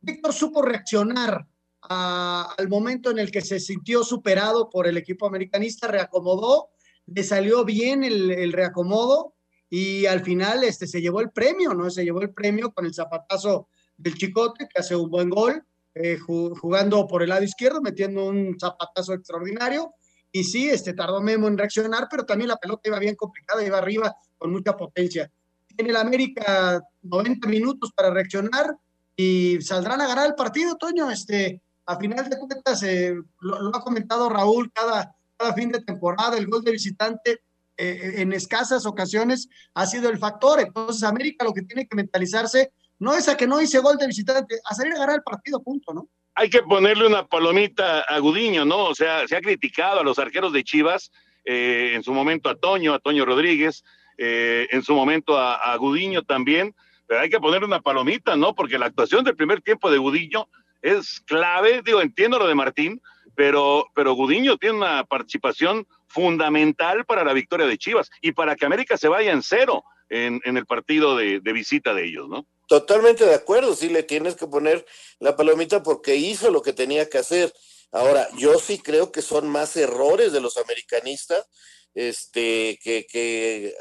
Víctor 0.00 0.32
supo 0.32 0.62
reaccionar 0.62 1.46
al 1.82 2.68
momento 2.68 3.10
en 3.10 3.18
el 3.18 3.30
que 3.30 3.42
se 3.42 3.60
sintió 3.60 4.04
superado 4.04 4.70
por 4.70 4.86
el 4.86 4.96
equipo 4.96 5.26
americanista, 5.26 5.88
reacomodó, 5.88 6.70
le 7.06 7.22
salió 7.24 7.64
bien 7.64 8.04
el, 8.04 8.30
el 8.30 8.52
reacomodo 8.52 9.31
y 9.74 10.04
al 10.04 10.22
final 10.22 10.64
este, 10.64 10.86
se 10.86 11.00
llevó 11.00 11.22
el 11.22 11.30
premio, 11.30 11.72
¿no? 11.72 11.88
Se 11.88 12.04
llevó 12.04 12.20
el 12.20 12.28
premio 12.34 12.74
con 12.74 12.84
el 12.84 12.92
zapatazo 12.92 13.68
del 13.96 14.12
Chicote, 14.12 14.68
que 14.68 14.78
hace 14.78 14.94
un 14.94 15.08
buen 15.08 15.30
gol 15.30 15.64
eh, 15.94 16.18
jugando 16.18 17.06
por 17.06 17.22
el 17.22 17.30
lado 17.30 17.42
izquierdo, 17.42 17.80
metiendo 17.80 18.26
un 18.26 18.54
zapatazo 18.60 19.14
extraordinario. 19.14 19.94
Y 20.30 20.44
sí, 20.44 20.68
este, 20.68 20.92
tardó 20.92 21.22
Memo 21.22 21.48
en 21.48 21.56
reaccionar, 21.56 22.06
pero 22.10 22.26
también 22.26 22.48
la 22.48 22.58
pelota 22.58 22.90
iba 22.90 22.98
bien 22.98 23.14
complicada, 23.14 23.64
iba 23.64 23.78
arriba 23.78 24.14
con 24.36 24.52
mucha 24.52 24.76
potencia. 24.76 25.32
Tiene 25.74 25.88
el 25.88 25.96
América 25.96 26.82
90 27.00 27.48
minutos 27.48 27.92
para 27.96 28.10
reaccionar 28.10 28.76
y 29.16 29.58
saldrán 29.62 30.02
a 30.02 30.06
ganar 30.06 30.26
el 30.26 30.34
partido, 30.34 30.76
Toño. 30.76 31.10
Este, 31.10 31.62
a 31.86 31.96
final 31.96 32.28
de 32.28 32.38
cuentas, 32.38 32.82
eh, 32.82 33.14
lo, 33.40 33.74
ha 33.74 33.80
comentado 33.80 34.28
Raúl 34.28 34.70
cada, 34.70 35.16
cada 35.38 35.54
fin 35.54 35.72
de 35.72 35.80
temporada, 35.80 36.36
el 36.36 36.46
gol 36.46 36.62
de 36.62 36.72
visitante 36.72 37.40
eh, 37.82 38.22
en 38.22 38.32
escasas 38.32 38.86
ocasiones 38.86 39.48
ha 39.74 39.86
sido 39.86 40.08
el 40.08 40.18
factor. 40.18 40.60
Entonces, 40.60 41.02
América 41.02 41.44
lo 41.44 41.52
que 41.52 41.62
tiene 41.62 41.88
que 41.88 41.96
mentalizarse 41.96 42.70
no 43.00 43.14
es 43.14 43.28
a 43.28 43.36
que 43.36 43.48
no 43.48 43.60
hice 43.60 43.80
gol 43.80 43.96
de 43.96 44.06
visitante, 44.06 44.60
a 44.64 44.74
salir 44.74 44.92
a 44.92 44.98
ganar 44.98 45.16
el 45.16 45.22
partido, 45.22 45.60
punto, 45.60 45.92
¿no? 45.92 46.08
Hay 46.36 46.48
que 46.48 46.62
ponerle 46.62 47.08
una 47.08 47.26
palomita 47.26 48.02
a 48.02 48.18
Gudiño, 48.20 48.64
¿no? 48.64 48.84
O 48.84 48.94
sea, 48.94 49.26
se 49.26 49.36
ha 49.36 49.40
criticado 49.40 49.98
a 49.98 50.04
los 50.04 50.20
arqueros 50.20 50.52
de 50.52 50.62
Chivas, 50.62 51.10
eh, 51.44 51.92
en 51.94 52.04
su 52.04 52.14
momento 52.14 52.48
a 52.48 52.54
Toño, 52.54 52.94
a 52.94 53.00
Toño 53.00 53.24
Rodríguez, 53.24 53.82
eh, 54.16 54.68
en 54.70 54.84
su 54.84 54.94
momento 54.94 55.36
a, 55.36 55.76
Gudiño 55.76 56.22
también, 56.22 56.76
pero 57.08 57.20
hay 57.20 57.30
que 57.30 57.40
ponerle 57.40 57.66
una 57.66 57.80
palomita, 57.80 58.36
¿no? 58.36 58.54
Porque 58.54 58.78
la 58.78 58.86
actuación 58.86 59.24
del 59.24 59.34
primer 59.34 59.60
tiempo 59.60 59.90
de 59.90 59.98
Gudiño 59.98 60.48
es 60.82 61.20
clave, 61.26 61.82
digo, 61.84 62.00
entiendo 62.00 62.38
lo 62.38 62.46
de 62.46 62.54
Martín, 62.54 63.02
pero, 63.34 63.86
pero 63.92 64.14
Gudiño 64.14 64.56
tiene 64.56 64.76
una 64.76 65.02
participación 65.02 65.84
fundamental 66.12 67.04
para 67.04 67.24
la 67.24 67.32
victoria 67.32 67.66
de 67.66 67.78
Chivas 67.78 68.10
y 68.20 68.32
para 68.32 68.56
que 68.56 68.66
América 68.66 68.96
se 68.96 69.08
vaya 69.08 69.32
en 69.32 69.42
cero 69.42 69.84
en, 70.08 70.40
el 70.44 70.66
partido 70.66 71.16
de 71.16 71.52
visita 71.52 71.94
de 71.94 72.04
ellos, 72.04 72.28
¿no? 72.28 72.46
Totalmente 72.72 73.26
de 73.26 73.34
acuerdo, 73.34 73.74
sí 73.74 73.90
le 73.90 74.02
tienes 74.02 74.34
que 74.34 74.46
poner 74.46 74.86
la 75.18 75.36
palomita 75.36 75.82
porque 75.82 76.16
hizo 76.16 76.50
lo 76.50 76.62
que 76.62 76.72
tenía 76.72 77.06
que 77.10 77.18
hacer. 77.18 77.52
Ahora, 77.90 78.26
yo 78.38 78.58
sí 78.58 78.78
creo 78.78 79.12
que 79.12 79.20
son 79.20 79.46
más 79.46 79.76
errores 79.76 80.32
de 80.32 80.40
los 80.40 80.56
americanistas 80.56 81.46
este, 81.94 82.78
que, 82.82 83.06
que, 83.06 83.74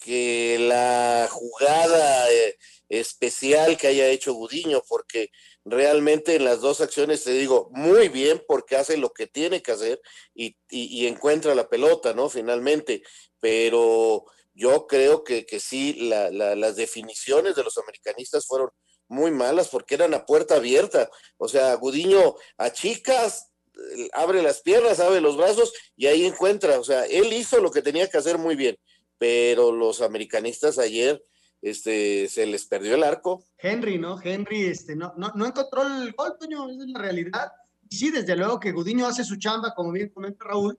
que 0.00 0.58
la 0.58 1.28
jugada 1.30 2.32
eh, 2.32 2.56
especial 2.88 3.76
que 3.76 3.86
haya 3.88 4.08
hecho 4.08 4.34
Gudiño, 4.34 4.82
porque 4.88 5.30
realmente 5.64 6.36
en 6.36 6.44
las 6.44 6.60
dos 6.60 6.80
acciones 6.80 7.22
te 7.22 7.32
digo 7.32 7.68
muy 7.72 8.08
bien 8.08 8.42
porque 8.48 8.76
hace 8.76 8.96
lo 8.96 9.12
que 9.12 9.26
tiene 9.26 9.62
que 9.62 9.72
hacer 9.72 10.00
y, 10.34 10.56
y 10.68 11.06
encuentra 11.06 11.54
la 11.54 11.68
pelota, 11.68 12.14
¿no? 12.14 12.28
Finalmente, 12.28 13.02
pero 13.38 14.24
yo 14.54 14.86
creo 14.86 15.24
que, 15.24 15.46
que 15.46 15.60
sí, 15.60 15.94
las 15.94 16.76
definiciones 16.76 17.54
de 17.56 17.64
los 17.64 17.78
americanistas 17.78 18.46
fueron 18.46 18.70
muy 19.08 19.30
malas 19.30 19.68
porque 19.68 19.94
eran 19.94 20.14
a 20.14 20.26
puerta 20.26 20.56
abierta. 20.56 21.10
O 21.38 21.48
sea, 21.48 21.74
Gudiño 21.74 22.36
a 22.58 22.70
chicas, 22.70 23.50
eh, 23.96 24.08
abre 24.12 24.42
las 24.42 24.60
piernas, 24.60 25.00
abre 25.00 25.20
los 25.20 25.36
brazos 25.36 25.72
y 25.96 26.06
ahí 26.06 26.26
encuentra. 26.26 26.78
O 26.78 26.84
sea, 26.84 27.06
él 27.06 27.32
hizo 27.32 27.60
lo 27.60 27.70
que 27.70 27.82
tenía 27.82 28.08
que 28.08 28.18
hacer 28.18 28.38
muy 28.38 28.56
bien, 28.56 28.76
pero 29.20 29.70
los 29.70 30.00
americanistas 30.00 30.78
ayer 30.78 31.22
este, 31.60 32.26
se 32.26 32.46
les 32.46 32.64
perdió 32.64 32.94
el 32.94 33.04
arco. 33.04 33.44
Henry, 33.58 33.98
¿no? 33.98 34.18
Henry 34.18 34.62
este, 34.62 34.96
no, 34.96 35.12
no, 35.18 35.30
no 35.34 35.44
encontró 35.44 35.82
el 35.82 36.10
gol, 36.12 36.38
Toño, 36.40 36.70
es 36.70 36.78
la 36.88 36.98
realidad. 36.98 37.52
Sí, 37.90 38.10
desde 38.10 38.34
luego 38.34 38.58
que 38.58 38.72
Gudiño 38.72 39.06
hace 39.06 39.22
su 39.22 39.36
chamba, 39.36 39.74
como 39.74 39.92
bien 39.92 40.08
comenta 40.08 40.46
Raúl, 40.46 40.78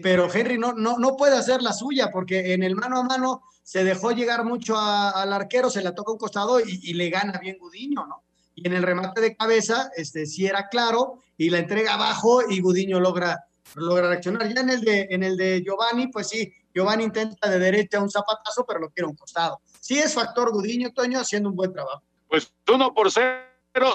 pero 0.00 0.32
Henry 0.32 0.58
no, 0.58 0.74
no, 0.74 0.96
no 0.96 1.16
puede 1.16 1.36
hacer 1.36 1.60
la 1.60 1.72
suya 1.72 2.12
porque 2.12 2.54
en 2.54 2.62
el 2.62 2.76
mano 2.76 2.98
a 2.98 3.02
mano 3.02 3.42
se 3.64 3.82
dejó 3.82 4.12
llegar 4.12 4.44
mucho 4.44 4.76
al 4.78 5.32
arquero, 5.32 5.68
se 5.68 5.82
la 5.82 5.92
toca 5.92 6.12
un 6.12 6.18
costado 6.18 6.60
y, 6.60 6.94
le 6.94 7.10
gana 7.10 7.40
bien 7.40 7.58
Gudiño, 7.58 8.06
¿no? 8.06 8.22
Y 8.54 8.68
en 8.68 8.74
el 8.74 8.84
remate 8.84 9.20
de 9.20 9.36
cabeza, 9.36 9.90
este 9.96 10.24
sí 10.26 10.46
era 10.46 10.68
claro, 10.68 11.18
y 11.36 11.50
la 11.50 11.58
entrega 11.58 11.94
abajo 11.94 12.42
y 12.48 12.60
Gudiño 12.60 13.00
logra, 13.00 13.44
logra 13.74 14.08
reaccionar. 14.08 14.54
Ya 14.54 14.60
en 14.60 14.70
el, 14.70 14.82
de, 14.82 15.08
en 15.10 15.24
el 15.24 15.36
de 15.36 15.62
Giovanni, 15.64 16.06
pues 16.06 16.28
sí, 16.28 16.52
Giovanni 16.74 17.04
intenta 17.04 17.48
de 17.48 17.58
derecha 17.58 18.00
un 18.00 18.10
zapatazo, 18.10 18.64
pero 18.66 18.80
lo 18.80 18.90
quiere 18.90 19.08
un 19.08 19.16
costado. 19.16 19.60
Sí 19.80 19.98
es 19.98 20.14
factor 20.14 20.50
Gudiño, 20.50 20.92
Toño, 20.92 21.20
haciendo 21.20 21.48
un 21.48 21.56
buen 21.56 21.72
trabajo. 21.72 22.02
Pues 22.28 22.52
uno 22.72 22.94
por 22.94 23.10
cero. 23.10 23.42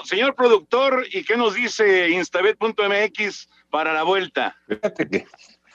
Señor 0.04 0.34
productor, 0.34 1.06
¿y 1.12 1.24
qué 1.24 1.36
nos 1.36 1.54
dice 1.54 2.08
instabet.mx 2.08 3.48
para 3.70 3.92
la 3.92 4.02
vuelta? 4.02 4.56
Fíjate 4.66 5.08
que 5.08 5.26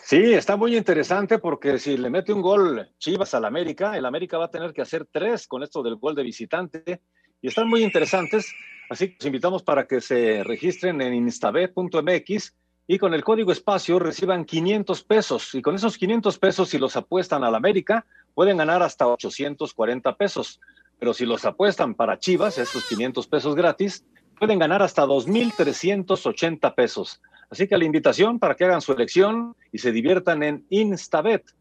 Sí, 0.06 0.34
está 0.34 0.58
muy 0.58 0.76
interesante 0.76 1.40
porque 1.40 1.80
si 1.80 1.96
le 1.96 2.10
mete 2.10 2.34
un 2.34 2.42
gol 2.42 2.90
Chivas 3.00 3.34
al 3.36 3.46
América, 3.46 3.98
el 3.98 4.06
América 4.06 4.38
va 4.38 4.46
a 4.46 4.52
tener 4.52 4.74
que 4.74 4.82
hacer 4.82 5.08
tres 5.10 5.48
con 5.48 5.64
esto 5.64 5.82
del 5.82 5.96
gol 5.96 6.14
de 6.14 6.24
visitante 6.24 7.02
y 7.42 7.48
están 7.48 7.70
muy 7.70 7.84
interesantes. 7.84 8.54
Así 8.90 9.08
que 9.08 9.16
los 9.20 9.26
invitamos 9.28 9.64
para 9.64 9.88
que 9.88 10.02
se 10.02 10.44
registren 10.44 11.00
en 11.02 11.14
instabet.mx 11.14 12.54
y 12.88 12.98
con 12.98 13.14
el 13.14 13.24
código 13.24 13.52
espacio 13.52 14.00
reciban 14.00 14.46
500 14.46 15.04
pesos. 15.04 15.54
Y 15.56 15.62
con 15.62 15.76
esos 15.76 15.98
500 15.98 16.38
pesos, 16.38 16.70
si 16.70 16.78
los 16.78 16.96
apuestan 16.96 17.44
al 17.44 17.56
América, 17.56 18.06
pueden 18.34 18.58
ganar 18.58 18.84
hasta 18.84 19.08
840 19.08 20.16
pesos. 20.16 20.60
Pero 21.00 21.14
si 21.14 21.26
los 21.26 21.46
apuestan 21.46 21.96
para 21.96 22.20
Chivas, 22.20 22.58
estos 22.58 22.86
500 22.88 23.28
pesos 23.28 23.56
gratis, 23.56 24.04
pueden 24.38 24.60
ganar 24.60 24.82
hasta 24.82 25.06
2.380 25.06 26.76
pesos. 26.76 27.22
Así 27.50 27.68
que 27.68 27.78
la 27.78 27.86
invitación 27.86 28.40
para 28.40 28.56
que 28.56 28.66
hagan 28.66 28.82
su 28.82 28.92
elección 28.92 29.56
y 29.72 29.78
se 29.78 29.92
diviertan 29.92 30.44
en 30.44 30.66
instabet.mx. 30.70 31.54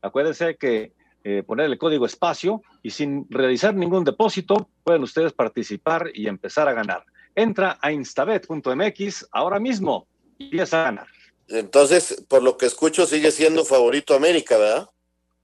Acuérdense 0.00 0.56
que 0.56 0.92
eh, 1.24 1.42
poner 1.42 1.66
el 1.66 1.76
código 1.78 2.06
espacio 2.06 2.62
y 2.82 2.90
sin 2.90 3.26
realizar 3.28 3.74
ningún 3.74 4.04
depósito 4.04 4.68
pueden 4.82 5.02
ustedes 5.02 5.32
participar 5.32 6.10
y 6.14 6.26
empezar 6.26 6.68
a 6.68 6.72
ganar. 6.72 7.04
Entra 7.34 7.78
a 7.80 7.92
instabet.mx 7.92 9.28
ahora 9.32 9.58
mismo 9.58 10.06
y 10.38 10.44
empieza 10.44 10.82
a 10.82 10.84
ganar. 10.84 11.06
Entonces, 11.48 12.24
por 12.28 12.42
lo 12.42 12.56
que 12.56 12.66
escucho, 12.66 13.06
sigue 13.06 13.30
siendo 13.30 13.64
favorito 13.64 14.14
América, 14.14 14.56
¿verdad? 14.56 14.88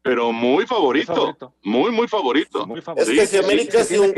Pero 0.03 0.33
muy 0.33 0.67
favorito. 0.67 1.37
Muy, 1.63 1.91
muy 1.91 2.09
favorito. 2.09 2.67
Es 2.97 3.09
que 3.09 3.27
si 3.27 3.37
América 3.37 3.85
sí, 3.85 3.99
un 3.99 4.15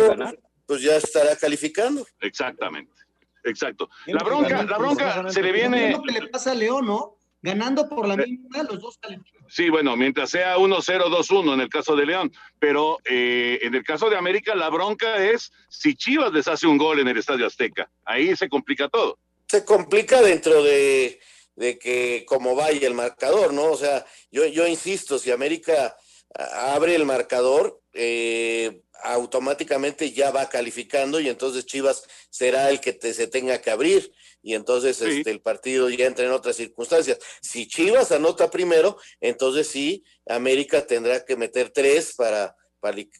pues 0.67 0.83
ya 0.83 0.97
estará 0.97 1.35
calificando. 1.35 2.07
Exactamente. 2.21 2.93
Exacto. 3.43 3.89
La 4.07 4.23
bronca, 4.23 4.63
la 4.63 4.79
bronca 4.79 5.31
se 5.31 5.43
le 5.43 5.51
viene. 5.53 5.91
lo 5.91 6.03
que 6.03 6.13
le 6.13 6.29
pasa 6.29 6.53
a 6.53 6.55
León, 6.55 6.87
¿no? 6.87 7.17
Ganando 7.43 7.89
por 7.89 8.07
la 8.07 8.17
misma, 8.17 8.63
los 8.65 8.81
dos 8.81 8.99
califican. 8.99 9.47
Sí, 9.49 9.71
bueno, 9.71 9.97
mientras 9.97 10.31
sea 10.31 10.59
1-0, 10.59 10.83
2-1 10.85 11.55
en 11.55 11.61
el 11.61 11.69
caso 11.69 11.97
de 11.97 12.07
León, 12.07 12.33
pero 12.59 12.99
eh, 13.05 13.59
en 13.63 13.75
el 13.75 13.83
caso 13.83 14.11
de 14.11 14.17
América, 14.17 14.55
la 14.55 14.69
bronca 14.69 15.25
es 15.25 15.51
si 15.69 15.95
Chivas 15.95 16.33
les 16.33 16.47
hace 16.49 16.67
un 16.67 16.77
gol 16.77 17.01
en 17.01 17.09
el 17.09 17.17
Estadio 17.17 17.47
Azteca. 17.47 17.91
Ahí 18.05 18.37
se 18.37 18.49
complica 18.49 18.89
todo. 18.89 19.19
Se 19.49 19.65
complica 19.65 20.21
dentro 20.21 20.63
de, 20.63 21.19
de 21.57 21.79
que 21.79 22.25
como 22.27 22.55
vaya 22.55 22.87
el 22.87 22.95
marcador, 22.95 23.53
¿no? 23.53 23.65
O 23.65 23.77
sea, 23.77 24.05
yo, 24.31 24.47
yo 24.47 24.67
insisto, 24.67 25.19
si 25.19 25.31
América 25.31 25.97
abre 26.35 26.95
el 26.95 27.05
marcador, 27.05 27.81
eh, 27.93 28.83
automáticamente 29.03 30.13
ya 30.13 30.31
va 30.31 30.49
calificando 30.49 31.21
y 31.21 31.29
entonces 31.29 31.67
Chivas 31.67 32.05
será 32.29 32.71
el 32.71 32.81
que 32.81 32.93
se 33.13 33.27
tenga 33.27 33.61
que 33.61 33.71
abrir 33.71 34.13
y 34.43 34.55
entonces 34.55 35.01
este, 35.03 35.31
el 35.31 35.41
partido 35.41 35.91
ya 35.91 36.07
entra 36.07 36.25
en 36.25 36.33
otras 36.33 36.57
circunstancias. 36.57 37.19
Si 37.41 37.67
Chivas 37.67 38.13
anota 38.13 38.51
primero, 38.51 38.97
entonces 39.21 39.69
sí, 39.69 40.05
América 40.27 40.87
tendrá 40.87 41.25
que 41.25 41.37
meter 41.37 41.71
tres 41.71 42.15
para, 42.17 42.57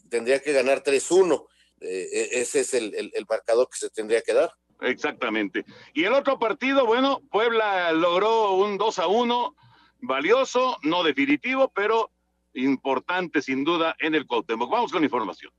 tendría 0.09 0.39
que 0.39 0.53
ganar 0.53 0.83
3-1. 0.83 1.45
Eh, 1.81 2.07
e, 2.11 2.41
ese 2.41 2.61
es 2.61 2.73
el, 2.73 2.93
el, 2.95 3.25
marcador 3.29 3.67
que 3.69 3.77
se 3.77 3.89
tendría 3.89 4.21
que 4.21 4.33
dar. 4.33 4.51
Exactamente. 4.81 5.63
Y 5.93 6.05
el 6.05 6.13
otro 6.13 6.39
partido, 6.39 6.85
bueno, 6.85 7.21
Puebla 7.31 7.91
logró 7.91 8.53
un 8.53 8.77
2 8.77 8.99
a 8.99 9.07
1, 9.07 9.55
valioso, 10.01 10.77
no 10.81 11.03
definitivo, 11.03 11.71
pero 11.73 12.11
importante 12.53 13.41
sin 13.41 13.63
duda 13.63 13.95
en 13.99 14.15
el 14.15 14.25
Cuauhtémoc. 14.25 14.71
Vamos 14.71 14.91
con 14.91 15.03
información. 15.03 15.51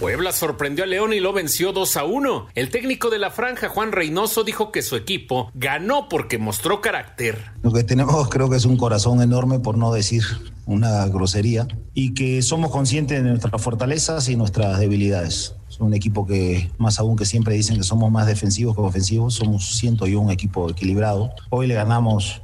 Puebla 0.00 0.32
sorprendió 0.32 0.84
a 0.84 0.86
León 0.88 1.12
y 1.12 1.20
lo 1.20 1.32
venció 1.32 1.72
2 1.72 1.96
a 1.96 2.04
1. 2.04 2.48
El 2.54 2.70
técnico 2.70 3.10
de 3.10 3.18
la 3.20 3.30
franja, 3.30 3.68
Juan 3.68 3.92
Reynoso, 3.92 4.42
dijo 4.42 4.72
que 4.72 4.82
su 4.82 4.96
equipo 4.96 5.50
ganó 5.54 6.08
porque 6.08 6.36
mostró 6.36 6.80
carácter. 6.80 7.38
Lo 7.62 7.72
que 7.72 7.84
tenemos 7.84 8.28
creo 8.28 8.50
que 8.50 8.56
es 8.56 8.64
un 8.64 8.76
corazón 8.76 9.22
enorme, 9.22 9.60
por 9.60 9.78
no 9.78 9.92
decir 9.92 10.24
una 10.66 11.06
grosería, 11.06 11.68
y 11.94 12.14
que 12.14 12.42
somos 12.42 12.70
conscientes 12.70 13.22
de 13.22 13.28
nuestras 13.28 13.62
fortalezas 13.62 14.28
y 14.28 14.36
nuestras 14.36 14.80
debilidades. 14.80 15.54
Es 15.70 15.78
un 15.78 15.94
equipo 15.94 16.26
que, 16.26 16.70
más 16.78 16.98
aún 16.98 17.16
que 17.16 17.24
siempre 17.24 17.54
dicen 17.54 17.76
que 17.76 17.84
somos 17.84 18.10
más 18.10 18.26
defensivos 18.26 18.74
que 18.74 18.80
ofensivos, 18.80 19.34
somos, 19.34 19.76
siento 19.76 20.06
yo, 20.06 20.20
un 20.20 20.30
equipo 20.30 20.70
equilibrado. 20.70 21.30
Hoy 21.50 21.68
le 21.68 21.74
ganamos 21.74 22.42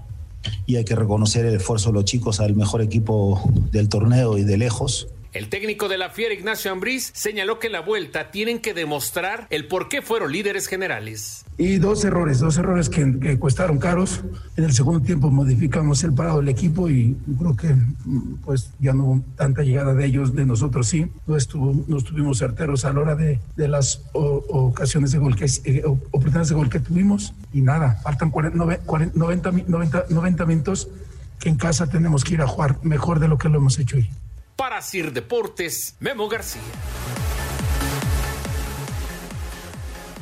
y 0.66 0.76
hay 0.76 0.84
que 0.84 0.94
reconocer 0.94 1.46
el 1.46 1.56
esfuerzo 1.56 1.90
de 1.90 1.94
los 1.94 2.04
chicos 2.04 2.40
al 2.40 2.54
mejor 2.54 2.80
equipo 2.80 3.42
del 3.72 3.88
torneo 3.88 4.38
y 4.38 4.44
de 4.44 4.56
lejos. 4.56 5.08
El 5.32 5.48
técnico 5.48 5.88
de 5.88 5.96
la 5.96 6.10
Fiera, 6.10 6.34
Ignacio 6.34 6.72
Ambriz, 6.72 7.12
señaló 7.14 7.60
que 7.60 7.68
en 7.68 7.74
la 7.74 7.82
vuelta 7.82 8.32
tienen 8.32 8.58
que 8.58 8.74
demostrar 8.74 9.46
el 9.50 9.68
por 9.68 9.88
qué 9.88 10.02
fueron 10.02 10.32
líderes 10.32 10.66
generales. 10.66 11.44
Y 11.56 11.78
dos 11.78 12.04
errores, 12.04 12.40
dos 12.40 12.58
errores 12.58 12.88
que, 12.88 13.16
que 13.20 13.38
costaron 13.38 13.78
caros. 13.78 14.22
En 14.56 14.64
el 14.64 14.72
segundo 14.72 15.00
tiempo 15.00 15.30
modificamos 15.30 16.02
el 16.02 16.14
parado 16.14 16.38
del 16.38 16.48
equipo 16.48 16.90
y 16.90 17.16
creo 17.38 17.54
que 17.54 17.76
pues 18.44 18.72
ya 18.80 18.92
no 18.92 19.04
hubo 19.04 19.24
tanta 19.36 19.62
llegada 19.62 19.94
de 19.94 20.04
ellos, 20.04 20.34
de 20.34 20.44
nosotros 20.44 20.88
sí. 20.88 21.06
No, 21.28 21.36
estuvo, 21.36 21.84
no 21.86 21.98
estuvimos 21.98 22.38
certeros 22.38 22.84
a 22.84 22.92
la 22.92 23.00
hora 23.00 23.14
de, 23.14 23.38
de 23.54 23.68
las 23.68 24.02
ocasiones 24.12 25.12
de 25.12 25.18
gol, 25.18 25.36
que, 25.36 25.44
eh, 25.44 25.84
oportunidades 25.84 26.48
de 26.48 26.54
gol 26.56 26.70
que 26.70 26.80
tuvimos. 26.80 27.34
Y 27.52 27.60
nada, 27.60 28.00
faltan 28.02 28.30
40, 28.30 28.58
90, 29.14 29.52
90, 29.68 30.06
90 30.10 30.46
minutos 30.46 30.88
que 31.38 31.48
en 31.48 31.56
casa 31.56 31.86
tenemos 31.86 32.24
que 32.24 32.34
ir 32.34 32.42
a 32.42 32.48
jugar 32.48 32.78
mejor 32.82 33.20
de 33.20 33.28
lo 33.28 33.38
que 33.38 33.48
lo 33.48 33.58
hemos 33.58 33.78
hecho 33.78 33.96
hoy. 33.96 34.10
Para 34.60 34.82
Sir 34.82 35.10
Deportes, 35.10 35.96
Memo 36.00 36.28
García. 36.28 36.60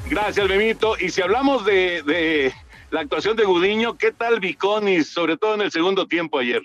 Gracias, 0.09 0.49
Memito. 0.49 0.97
Y 0.97 1.11
si 1.11 1.20
hablamos 1.22 1.64
de, 1.64 2.55
la 2.93 3.01
actuación 3.01 3.36
de 3.36 3.45
Gudiño, 3.45 3.99
¿qué 3.99 4.12
tal 4.12 4.39
Viconis, 4.39 5.09
sobre 5.09 5.39
todo 5.39 5.57
en 5.57 5.62
el 5.62 5.72
segundo 5.72 6.07
tiempo 6.07 6.39
ayer? 6.39 6.62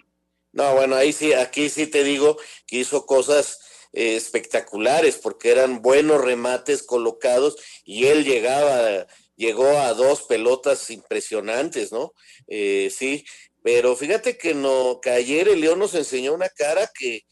No, 0.51 0.75
bueno, 0.75 0.95
ahí 0.95 1.11
sí, 1.13 1.33
aquí 1.33 1.67
sí 1.67 1.87
te 1.87 2.03
digo 2.03 2.37
que 2.67 2.77
hizo 2.77 3.07
cosas 3.07 3.59
eh, 3.91 4.17
espectaculares 4.17 5.17
porque 5.17 5.49
eran 5.49 5.81
buenos 5.81 6.23
remates 6.23 6.83
colocados 6.83 7.55
y 7.83 8.05
él 8.05 8.23
llegaba, 8.23 9.07
llegó 9.35 9.79
a 9.79 9.95
dos 9.95 10.21
pelotas 10.21 10.91
impresionantes, 10.91 11.91
¿no? 11.91 12.13
Eh, 12.45 12.93
sí, 12.95 13.25
pero 13.63 13.95
fíjate 13.95 14.37
que 14.37 14.53
no, 14.53 14.99
que 15.01 15.09
ayer 15.09 15.47
el 15.47 15.61
León 15.61 15.79
nos 15.79 15.95
enseñó 15.95 16.35
una 16.35 16.49
cara 16.49 16.87
que, 16.93 17.23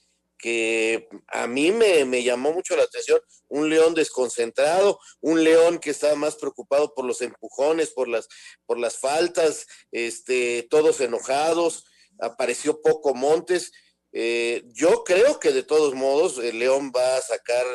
que 0.42 1.08
a 1.28 1.48
mí 1.48 1.72
me, 1.72 2.24
llamó 2.24 2.52
mucho 2.52 2.76
la 2.76 2.84
atención, 2.84 3.22
un 3.48 3.70
león 3.70 3.94
desconcentrado, 3.94 5.00
un 5.22 5.44
león 5.44 5.80
que 5.80 5.92
estaba 5.92 6.16
más 6.16 6.36
preocupado 6.36 6.94
por 6.94 7.06
los 7.06 7.22
empujones, 7.22 7.92
por 7.92 8.08
las, 8.08 8.28
por 8.66 8.80
las 8.80 8.98
faltas, 8.98 9.68
este, 9.92 10.68
todos 10.70 11.00
enojados, 11.00 11.86
apareció 12.20 12.82
poco 12.82 13.14
Montes. 13.14 13.72
Eh, 14.14 14.64
yo 14.74 15.06
creo 15.06 15.40
que 15.40 15.52
de 15.54 15.64
todos 15.64 15.94
modos 15.94 16.38
el 16.38 16.60
León 16.60 16.92
va 16.94 17.16
a 17.16 17.22
sacar 17.22 17.66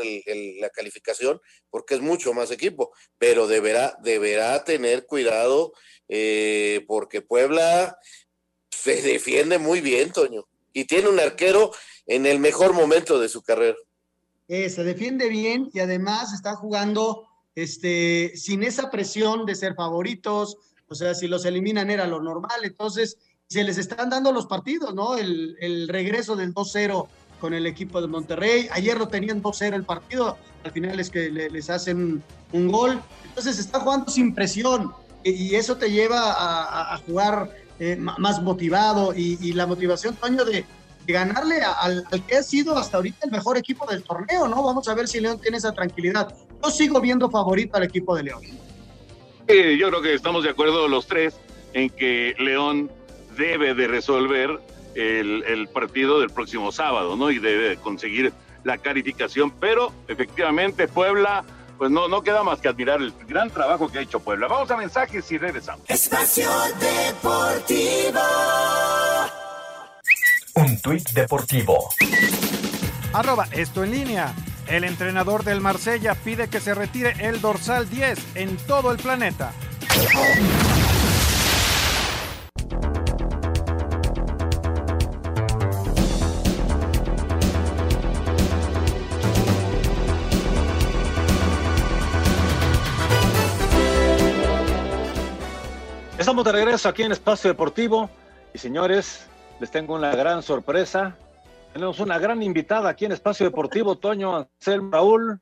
la 0.60 0.68
calificación 0.68 1.40
porque 1.70 1.94
es 1.94 2.02
mucho 2.02 2.34
más 2.34 2.50
equipo, 2.50 2.92
pero 3.16 3.46
deberá, 3.46 3.96
deberá 4.02 4.62
tener 4.62 5.06
cuidado 5.06 5.72
eh, 6.08 6.84
porque 6.86 7.22
Puebla 7.22 7.98
se 8.70 9.00
defiende 9.00 9.58
muy 9.58 9.80
bien, 9.80 10.12
Toño, 10.12 10.46
y 10.74 10.84
tiene 10.84 11.08
un 11.08 11.18
arquero 11.18 11.72
en 12.06 12.26
el 12.26 12.38
mejor 12.38 12.72
momento 12.72 13.18
de 13.18 13.28
su 13.28 13.42
carrera. 13.42 13.76
Eh, 14.48 14.70
se 14.70 14.84
defiende 14.84 15.28
bien 15.28 15.70
y 15.72 15.80
además 15.80 16.32
está 16.32 16.54
jugando 16.54 17.26
este, 17.54 18.32
sin 18.36 18.62
esa 18.62 18.90
presión 18.90 19.44
de 19.44 19.56
ser 19.56 19.74
favoritos, 19.74 20.56
o 20.88 20.94
sea, 20.94 21.14
si 21.14 21.26
los 21.26 21.44
eliminan 21.44 21.90
era 21.90 22.06
lo 22.06 22.22
normal, 22.22 22.60
entonces 22.62 23.18
se 23.48 23.64
les 23.64 23.78
están 23.78 24.10
dando 24.10 24.30
los 24.30 24.46
partidos, 24.46 24.94
¿no? 24.94 25.16
El, 25.16 25.88
regreso 25.88 26.36
del 26.36 26.54
2-0 26.54 27.08
con 27.40 27.54
el 27.54 27.66
equipo 27.66 28.00
de 28.00 28.06
Monterrey, 28.06 28.68
ayer 28.70 28.96
lo 28.96 29.08
tenían 29.08 29.42
2-0 29.42 29.74
el 29.74 29.84
partido, 29.84 30.36
al 30.62 30.70
final 30.70 31.00
es 31.00 31.10
que 31.10 31.28
les 31.30 31.70
hacen 31.70 32.22
un 32.52 32.68
gol, 32.70 33.00
entonces 33.24 33.58
está 33.58 33.80
jugando 33.80 34.10
sin 34.10 34.34
presión 34.34 34.92
y, 35.24 35.54
eso 35.56 35.76
te 35.76 35.90
lleva 35.90 36.94
a, 36.94 36.98
jugar 36.98 37.50
eh, 37.80 37.96
más 37.96 38.40
motivado 38.42 39.12
y, 39.12 39.38
y 39.40 39.52
la 39.54 39.66
motivación, 39.66 40.14
Toño, 40.14 40.44
de, 40.44 40.64
ganarle 41.12 41.60
al, 41.62 42.06
que 42.26 42.36
ha 42.36 42.42
sido 42.42 42.76
hasta 42.76 42.96
ahorita 42.96 43.26
el 43.26 43.30
mejor 43.30 43.56
equipo 43.56 43.86
del 43.86 44.02
torneo, 44.02 44.48
¿no? 44.48 44.62
Vamos 44.62 44.88
a 44.88 44.94
ver 44.94 45.08
si 45.08 45.20
León 45.20 45.40
tiene 45.40 45.58
esa 45.58 45.72
tranquilidad. 45.72 46.34
Yo 46.62 46.70
sigo 46.70 47.00
viendo 47.00 47.30
favorito 47.30 47.76
al 47.76 47.84
equipo 47.84 48.16
de 48.16 48.24
León. 48.24 48.42
yo 49.48 49.88
creo 49.88 50.02
que 50.02 50.14
estamos 50.14 50.44
de 50.44 50.50
acuerdo 50.50 50.88
los 50.88 51.06
tres 51.06 51.34
en 51.72 51.90
que 51.90 52.34
León 52.38 52.90
debe 53.36 53.74
de 53.74 53.86
resolver 53.86 54.60
el, 54.94 55.44
el, 55.46 55.68
partido 55.68 56.20
del 56.20 56.30
próximo 56.30 56.72
sábado, 56.72 57.16
¿no? 57.16 57.30
Y 57.30 57.38
debe 57.38 57.76
conseguir 57.76 58.32
la 58.64 58.78
calificación, 58.78 59.50
pero 59.52 59.92
efectivamente 60.08 60.88
Puebla, 60.88 61.44
pues 61.78 61.90
no, 61.90 62.08
no 62.08 62.22
queda 62.22 62.42
más 62.42 62.60
que 62.60 62.68
admirar 62.68 63.00
el 63.00 63.12
gran 63.28 63.50
trabajo 63.50 63.88
que 63.88 63.98
ha 63.98 64.02
hecho 64.02 64.20
Puebla. 64.20 64.48
Vamos 64.48 64.70
a 64.70 64.76
mensajes 64.76 65.30
y 65.30 65.38
regresamos. 65.38 65.84
Espacio 65.88 66.50
Deportivo. 66.80 68.20
Un 70.56 70.80
tuit 70.80 71.10
deportivo. 71.10 71.90
Arroba 73.12 73.46
esto 73.52 73.84
en 73.84 73.90
línea. 73.90 74.34
El 74.66 74.84
entrenador 74.84 75.44
del 75.44 75.60
Marsella 75.60 76.14
pide 76.14 76.48
que 76.48 76.60
se 76.60 76.74
retire 76.74 77.12
el 77.18 77.42
dorsal 77.42 77.90
10 77.90 78.36
en 78.36 78.56
todo 78.56 78.90
el 78.90 78.96
planeta. 78.96 79.52
Estamos 96.18 96.46
de 96.46 96.52
regreso 96.52 96.88
aquí 96.88 97.02
en 97.02 97.12
Espacio 97.12 97.50
Deportivo 97.50 98.08
y 98.54 98.58
señores, 98.58 99.26
les 99.60 99.70
tengo 99.70 99.94
una 99.94 100.14
gran 100.14 100.42
sorpresa. 100.42 101.16
Tenemos 101.72 102.00
una 102.00 102.18
gran 102.18 102.42
invitada 102.42 102.88
aquí 102.88 103.04
en 103.04 103.12
Espacio 103.12 103.46
Deportivo, 103.46 103.96
Toño 103.98 104.36
Anselmo 104.36 104.90
Raúl. 104.92 105.40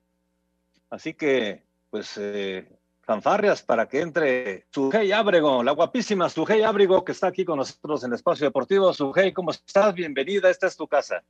Así 0.90 1.14
que, 1.14 1.62
pues, 1.90 2.16
eh, 2.16 2.68
fanfarrias 3.02 3.62
para 3.62 3.86
que 3.86 4.00
entre 4.00 4.66
Sujei 4.70 5.12
Ábrego, 5.12 5.62
la 5.62 5.72
guapísima 5.72 6.28
Sujei 6.28 6.62
Ábrego 6.62 7.04
que 7.04 7.12
está 7.12 7.28
aquí 7.28 7.44
con 7.44 7.58
nosotros 7.58 8.04
en 8.04 8.12
Espacio 8.12 8.46
Deportivo. 8.46 8.92
Sujei, 8.92 9.32
¿cómo 9.32 9.50
estás? 9.50 9.94
Bienvenida, 9.94 10.50
esta 10.50 10.66
es 10.66 10.76
tu 10.76 10.86
casa. 10.86 11.22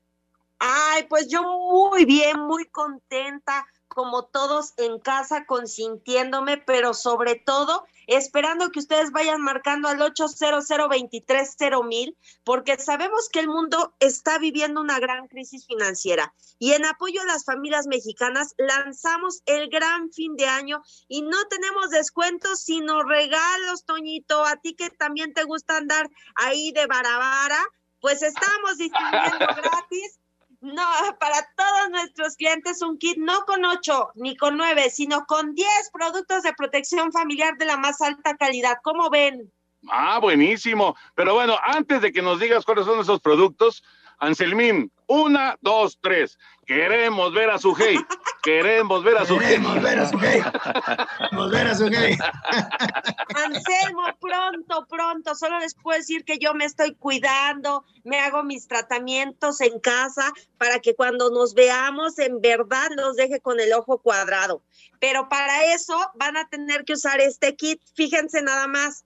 Ay, 0.59 1.07
pues 1.09 1.29
yo 1.29 1.43
muy 1.43 2.05
bien, 2.05 2.41
muy 2.41 2.67
contenta, 2.67 3.67
como 3.95 4.25
todos 4.25 4.75
en 4.77 4.99
casa, 4.99 5.47
consintiéndome, 5.47 6.59
pero 6.59 6.95
sobre 6.95 7.37
todo 7.37 7.87
esperando 8.07 8.71
que 8.71 8.81
ustedes 8.81 9.13
vayan 9.13 9.41
marcando 9.41 9.89
al 9.89 10.03
800 10.03 10.67
mil, 11.85 12.17
porque 12.45 12.77
sabemos 12.77 13.29
que 13.29 13.41
el 13.41 13.49
mundo 13.49 13.95
está 14.01 14.39
viviendo 14.39 14.81
una 14.81 14.99
gran 14.99 15.29
crisis 15.29 15.67
financiera. 15.67 16.35
Y 16.59 16.73
en 16.73 16.85
apoyo 16.85 17.23
a 17.23 17.27
las 17.27 17.45
familias 17.45 17.87
mexicanas 17.87 18.55
lanzamos 18.59 19.43
el 19.47 19.71
gran 19.71 20.11
fin 20.11 20.35
de 20.37 20.47
año 20.47 20.83
y 21.09 21.23
no 21.23 21.45
tenemos 21.49 21.91
descuentos, 21.91 22.61
sino 22.61 23.03
regalos, 23.05 23.85
Toñito. 23.85 24.45
A 24.45 24.57
ti 24.57 24.75
que 24.75 24.91
también 24.91 25.33
te 25.33 25.45
gusta 25.45 25.77
andar 25.77 26.11
ahí 26.35 26.73
de 26.73 26.87
barabara, 26.87 27.63
pues 28.01 28.23
estamos 28.23 28.77
distribuyendo 28.77 29.39
gratis 29.63 30.19
no, 30.65 30.83
para 31.21 31.47
todos 31.57 31.91
nuestros 31.91 32.37
clientes 32.37 32.81
un 32.83 32.99
kit 32.99 33.19
no 33.19 33.45
con 33.45 33.65
8 33.65 34.13
ni 34.15 34.37
con 34.37 34.57
9, 34.57 34.91
sino 34.91 35.27
con 35.27 35.55
10 35.55 35.69
productos 35.93 36.43
de 36.43 36.55
protección 36.55 37.13
familiar 37.13 37.57
de 37.59 37.67
la 37.67 37.77
más 37.77 38.01
alta 38.01 38.37
calidad. 38.37 38.79
¿Cómo 38.83 39.11
ven? 39.11 39.53
Ah, 39.91 40.19
buenísimo. 40.19 40.97
Pero 41.15 41.35
bueno, 41.35 41.57
antes 41.63 42.01
de 42.01 42.13
que 42.13 42.23
nos 42.23 42.41
digas 42.41 42.65
cuáles 42.65 42.87
son 42.87 42.99
esos 43.01 43.21
productos, 43.21 43.85
Anselmín, 44.19 44.91
una, 45.07 45.57
dos, 45.61 45.99
tres. 46.01 46.39
Queremos 46.67 47.35
ver 47.35 47.51
a 47.51 47.59
su 47.59 47.75
hey. 47.75 47.99
Queremos 48.43 49.05
ver 49.05 49.19
a 49.19 49.27
su 49.27 49.39
Queremos 49.39 49.83
ver 49.83 49.99
a 49.99 50.09
su 50.09 50.19
Queremos 50.19 51.51
ver 51.51 51.67
a 51.67 51.75
su 51.75 51.85
Anselmo, 51.85 54.03
pronto, 54.21 54.87
pronto. 54.89 55.35
Solo 55.35 55.59
les 55.59 55.75
puedo 55.75 55.99
decir 55.99 56.25
que 56.25 56.39
yo 56.39 56.55
me 56.55 56.65
estoy 56.65 56.95
cuidando, 56.95 57.85
me 58.03 58.21
hago 58.21 58.43
mis 58.43 58.67
tratamientos 58.67 59.61
en 59.61 59.79
casa 59.81 60.33
para 60.59 60.81
que 60.81 60.95
cuando 60.95 61.31
nos 61.31 61.55
veamos 61.55 62.19
en 62.19 62.41
verdad 62.41 62.89
los 62.97 63.17
deje 63.17 63.41
con 63.41 63.61
el 63.61 63.73
ojo 63.73 63.99
cuadrado. 63.99 64.63
Pero 65.01 65.29
para 65.29 65.75
eso 65.75 65.99
van 66.15 66.37
a 66.37 66.49
tener 66.49 66.85
que 66.85 66.95
usar 66.95 67.21
este 67.21 67.57
kit. 67.57 67.81
Fíjense 67.95 68.43
nada 68.43 68.67
más. 68.67 69.05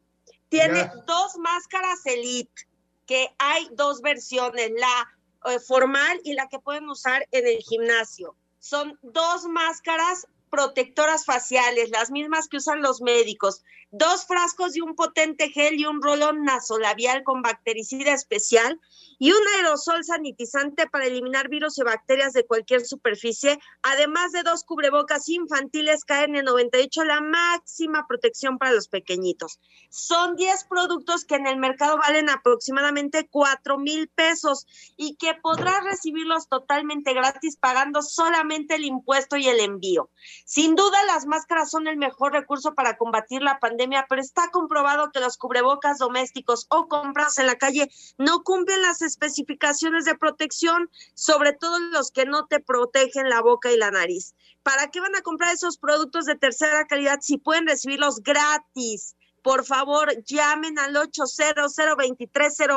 Tiene 0.49 0.91
dos 1.07 1.37
máscaras 1.39 2.07
Elite 2.07 2.68
que 3.09 3.35
hay 3.39 3.67
dos 3.73 4.03
versiones, 4.03 4.71
la 4.77 5.53
eh, 5.53 5.59
formal 5.59 6.21
y 6.25 6.35
la 6.35 6.47
que 6.49 6.61
pueden 6.61 6.89
usar 6.91 7.27
en 7.33 7.47
el 7.47 7.59
gimnasio. 7.59 8.37
Son 8.59 8.99
dos 9.03 9.47
máscaras 9.47 10.29
protectoras 10.49 11.25
faciales, 11.25 11.91
las 11.91 12.11
mismas 12.11 12.49
que 12.49 12.59
usan 12.59 12.83
los 12.83 13.01
médicos, 13.01 13.63
dos 13.91 14.27
frascos 14.27 14.75
de 14.75 14.83
un 14.83 14.95
potente 14.95 15.49
gel 15.49 15.81
y 15.81 15.87
un 15.87 16.03
rolón 16.03 16.45
nasolabial 16.45 17.23
con 17.23 17.43
bactericida 17.43 18.13
especial 18.13 18.81
y 19.19 19.33
un 19.33 19.43
aerosol 19.57 20.05
sanitizante 20.05 20.87
para 20.87 21.07
eliminar 21.07 21.49
virus 21.49 21.79
y 21.79 21.83
bacterias 21.83 22.33
de 22.33 22.47
cualquier 22.47 22.85
superficie, 22.85 23.59
además 23.83 24.33
de 24.33 24.43
dos 24.43 24.63
cubrebocas 24.65 25.29
infantiles 25.29 26.05
KN98, 26.07 27.05
la 27.05 27.21
máxima 27.21 28.07
protección 28.07 28.59
para 28.59 28.73
los 28.73 28.89
pequeñitos. 28.89 29.59
Son 29.89 30.37
10 30.37 30.65
productos 30.65 31.25
que 31.25 31.37
en 31.37 31.47
el 31.47 31.57
mercado 31.57 31.99
valen 31.99 32.31
aproximadamente 32.31 33.29
4 33.29 33.79
mil 33.79 34.09
pesos 34.09 34.67
y 34.97 35.17
que 35.17 35.35
podrás 35.35 35.83
recibirlos 35.85 36.49
totalmente 36.49 37.15
gratis 37.15 37.57
pagando 37.57 38.03
solamente 38.03 38.77
el 38.77 38.85
impuesto 38.85 39.37
y 39.37 39.49
el 39.49 39.61
envío. 39.61 40.11
Sin 40.51 40.77
duda, 40.77 40.97
las 41.05 41.27
máscaras 41.27 41.71
son 41.71 41.89
el 41.89 41.99
mejor 41.99 42.33
recurso 42.33 42.75
para 42.75 42.97
combatir 42.97 43.43
la 43.43 43.61
pandemia, 43.61 44.07
pero 44.09 44.23
está 44.23 44.49
comprobado 44.51 45.11
que 45.13 45.21
los 45.21 45.37
cubrebocas 45.37 45.99
domésticos 45.99 46.65
o 46.71 46.89
compras 46.89 47.37
en 47.37 47.47
la 47.47 47.57
calle 47.57 47.91
no 48.17 48.43
cumplen 48.45 48.81
las 48.81 49.03
especificaciones 49.03 50.07
de 50.07 50.17
protección, 50.17 50.89
sobre 51.13 51.53
todo 51.53 51.79
los 51.93 52.11
que 52.11 52.25
no 52.25 52.47
te 52.47 52.61
protegen 52.61 53.29
la 53.29 53.43
boca 53.43 53.71
y 53.71 53.77
la 53.77 53.91
nariz. 53.91 54.35
¿Para 54.63 54.91
qué 54.91 55.01
van 55.01 55.15
a 55.17 55.21
comprar 55.21 55.53
esos 55.53 55.77
productos 55.77 56.25
de 56.25 56.37
tercera 56.37 56.87
calidad 56.87 57.19
si 57.21 57.37
pueden 57.37 57.67
recibirlos 57.67 58.23
gratis? 58.23 59.18
Por 59.43 59.65
favor 59.65 60.13
llamen 60.25 60.79
al 60.79 60.97
800 60.97 61.75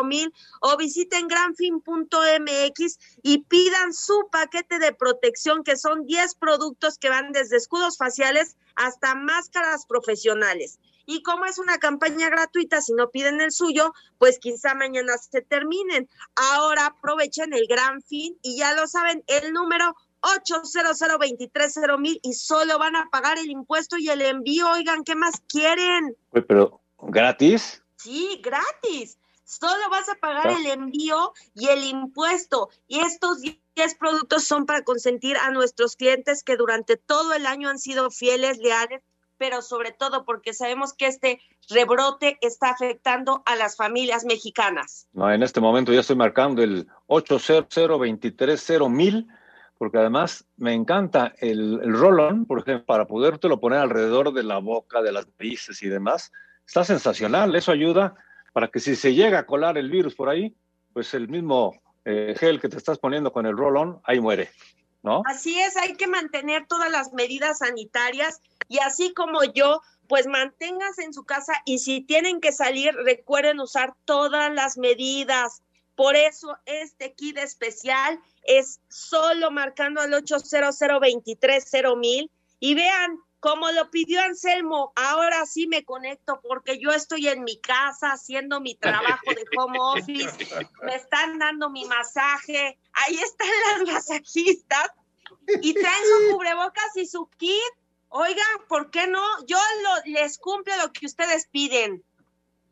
mil 0.04 0.34
o 0.62 0.78
visiten 0.78 1.28
granfin.mx 1.28 3.00
y 3.24 3.44
pidan 3.44 3.94
su 3.94 4.28
paquete 4.32 4.80
de 4.80 4.94
protección 4.94 5.64
que 5.64 5.78
son 5.78 6.06
10 6.06 6.36
productos 6.36 6.98
que 6.98 7.10
van 7.10 7.32
desde 7.32 7.58
escudos 7.58 7.98
faciales 7.98 8.56
hasta 8.76 9.16
máscaras 9.16 9.86
profesionales. 9.86 10.80
Y 11.06 11.24
como 11.24 11.46
es 11.46 11.58
una 11.58 11.78
campaña 11.78 12.30
gratuita, 12.30 12.82
si 12.82 12.94
no 12.94 13.10
piden 13.10 13.42
el 13.42 13.52
suyo, 13.52 13.94
pues 14.18 14.40
quizá 14.40 14.76
mañana 14.76 15.18
se 15.18 15.42
terminen. 15.42 16.08
Ahora 16.36 16.86
aprovechen 16.86 17.54
el 17.54 17.68
gran 17.68 18.02
fin 18.02 18.38
y 18.42 18.58
ya 18.58 18.74
lo 18.74 18.88
saben, 18.88 19.24
el 19.28 19.52
número 19.52 19.96
800 20.22 22.00
mil 22.00 22.20
y 22.24 22.34
solo 22.34 22.78
van 22.78 22.96
a 22.96 23.10
pagar 23.10 23.38
el 23.38 23.50
impuesto 23.50 23.98
y 23.98 24.10
el 24.10 24.22
envío. 24.22 24.70
Oigan, 24.72 25.04
¿qué 25.04 25.16
más 25.16 25.42
quieren? 25.48 26.16
pero 26.48 26.82
gratis. 27.00 27.84
Sí, 27.98 28.40
gratis. 28.44 29.18
Solo 29.44 29.90
vas 29.90 30.08
a 30.08 30.16
pagar 30.16 30.50
el 30.52 30.66
envío 30.68 31.34
y 31.54 31.68
el 31.68 31.84
impuesto. 31.84 32.70
Y 32.88 33.02
estos 33.02 33.42
10 33.42 33.96
productos 33.96 34.46
son 34.46 34.66
para 34.66 34.84
consentir 34.84 35.36
a 35.38 35.52
nuestros 35.52 35.96
clientes 35.96 36.44
que 36.44 36.56
durante 36.56 36.96
todo 36.96 37.34
el 37.34 37.46
año 37.46 37.68
han 37.70 37.80
sido 37.80 38.12
fieles, 38.12 38.60
leales, 38.60 39.02
pero 39.38 39.62
sobre 39.62 39.92
todo 39.92 40.24
porque 40.24 40.54
sabemos 40.54 40.94
que 40.94 41.08
este 41.08 41.42
rebrote 41.68 42.38
está 42.42 42.70
afectando 42.70 43.44
a 43.46 43.56
las 43.56 43.76
familias 43.76 44.24
mexicanas. 44.24 45.08
No, 45.14 45.32
en 45.32 45.44
este 45.44 45.60
momento 45.60 45.92
ya 45.92 46.02
estoy 46.02 46.16
marcando 46.16 46.62
el 46.62 46.88
800 47.08 48.90
mil 48.90 49.28
porque 49.82 49.98
además 49.98 50.46
me 50.58 50.76
encanta 50.76 51.34
el, 51.40 51.80
el 51.82 51.94
roll-on, 51.98 52.46
por 52.46 52.60
ejemplo, 52.60 52.86
para 52.86 53.08
podértelo 53.08 53.60
poner 53.60 53.80
alrededor 53.80 54.32
de 54.32 54.44
la 54.44 54.60
boca, 54.60 55.02
de 55.02 55.12
las 55.12 55.26
narices 55.40 55.82
y 55.82 55.90
demás. 55.90 56.32
Está 56.68 56.84
sensacional, 56.84 57.56
eso 57.56 57.72
ayuda 57.72 58.14
para 58.54 58.68
que 58.68 58.80
si 58.80 58.96
se 58.96 59.16
llega 59.16 59.40
a 59.40 59.48
colar 59.48 59.80
el 59.80 59.90
virus 59.90 60.14
por 60.14 60.30
ahí, 60.30 60.56
pues 60.94 61.16
el 61.16 61.30
mismo 61.30 61.82
eh, 62.06 62.36
gel 62.38 62.62
que 62.62 62.70
te 62.70 62.78
estás 62.78 63.00
poniendo 63.00 63.32
con 63.32 63.48
el 63.48 63.58
roll-on, 63.58 64.00
ahí 64.04 64.20
muere, 64.20 64.52
¿no? 65.02 65.24
Así 65.26 65.60
es, 65.60 65.76
hay 65.76 65.96
que 65.96 66.06
mantener 66.06 66.68
todas 66.68 66.92
las 66.92 67.12
medidas 67.14 67.58
sanitarias 67.58 68.40
y 68.68 68.78
así 68.78 69.16
como 69.16 69.44
yo, 69.46 69.82
pues 70.08 70.28
manténganse 70.28 71.06
en 71.06 71.14
su 71.14 71.24
casa 71.24 71.54
y 71.66 71.80
si 71.80 72.02
tienen 72.02 72.40
que 72.40 72.52
salir, 72.52 72.94
recuerden 73.04 73.60
usar 73.60 73.96
todas 74.06 74.54
las 74.54 74.78
medidas. 74.78 75.64
Por 75.96 76.16
eso 76.16 76.58
este 76.66 77.14
kit 77.14 77.38
especial 77.38 78.20
es 78.44 78.80
solo 78.90 79.52
marcando 79.52 80.02
al 80.02 80.14
800 80.14 80.78
mil 81.98 82.32
y 82.60 82.76
vean, 82.76 83.18
como 83.40 83.72
lo 83.72 83.90
pidió 83.90 84.22
Anselmo, 84.22 84.94
ahora 84.96 85.46
sí 85.46 85.68
me 85.68 85.84
conecto 85.84 86.40
porque 86.48 86.80
yo 86.80 86.92
estoy 86.92 87.28
en 87.28 87.44
mi 87.44 87.60
casa 87.60 88.12
haciendo 88.12 88.62
mi 88.62 88.76
trabajo 88.76 89.34
de 89.36 89.44
home 89.58 89.78
office, 89.82 90.48
me 90.84 90.96
están 90.96 91.40
dando 91.40 91.70
mi 91.70 91.86
masaje, 91.86 92.78
ahí 92.94 93.16
están 93.16 93.50
las 93.72 93.94
masajistas 93.94 94.92
y 95.62 95.74
traen 95.74 96.04
su 96.04 96.34
cubrebocas 96.36 96.96
y 96.96 97.08
su 97.08 97.28
kit. 97.38 97.74
Oigan, 98.10 98.46
¿por 98.68 98.92
qué 98.92 99.08
no? 99.08 99.24
Yo 99.48 99.58
les 100.06 100.38
cumplo 100.38 100.76
lo 100.78 100.92
que 100.92 101.06
ustedes 101.06 101.48
piden. 101.48 102.04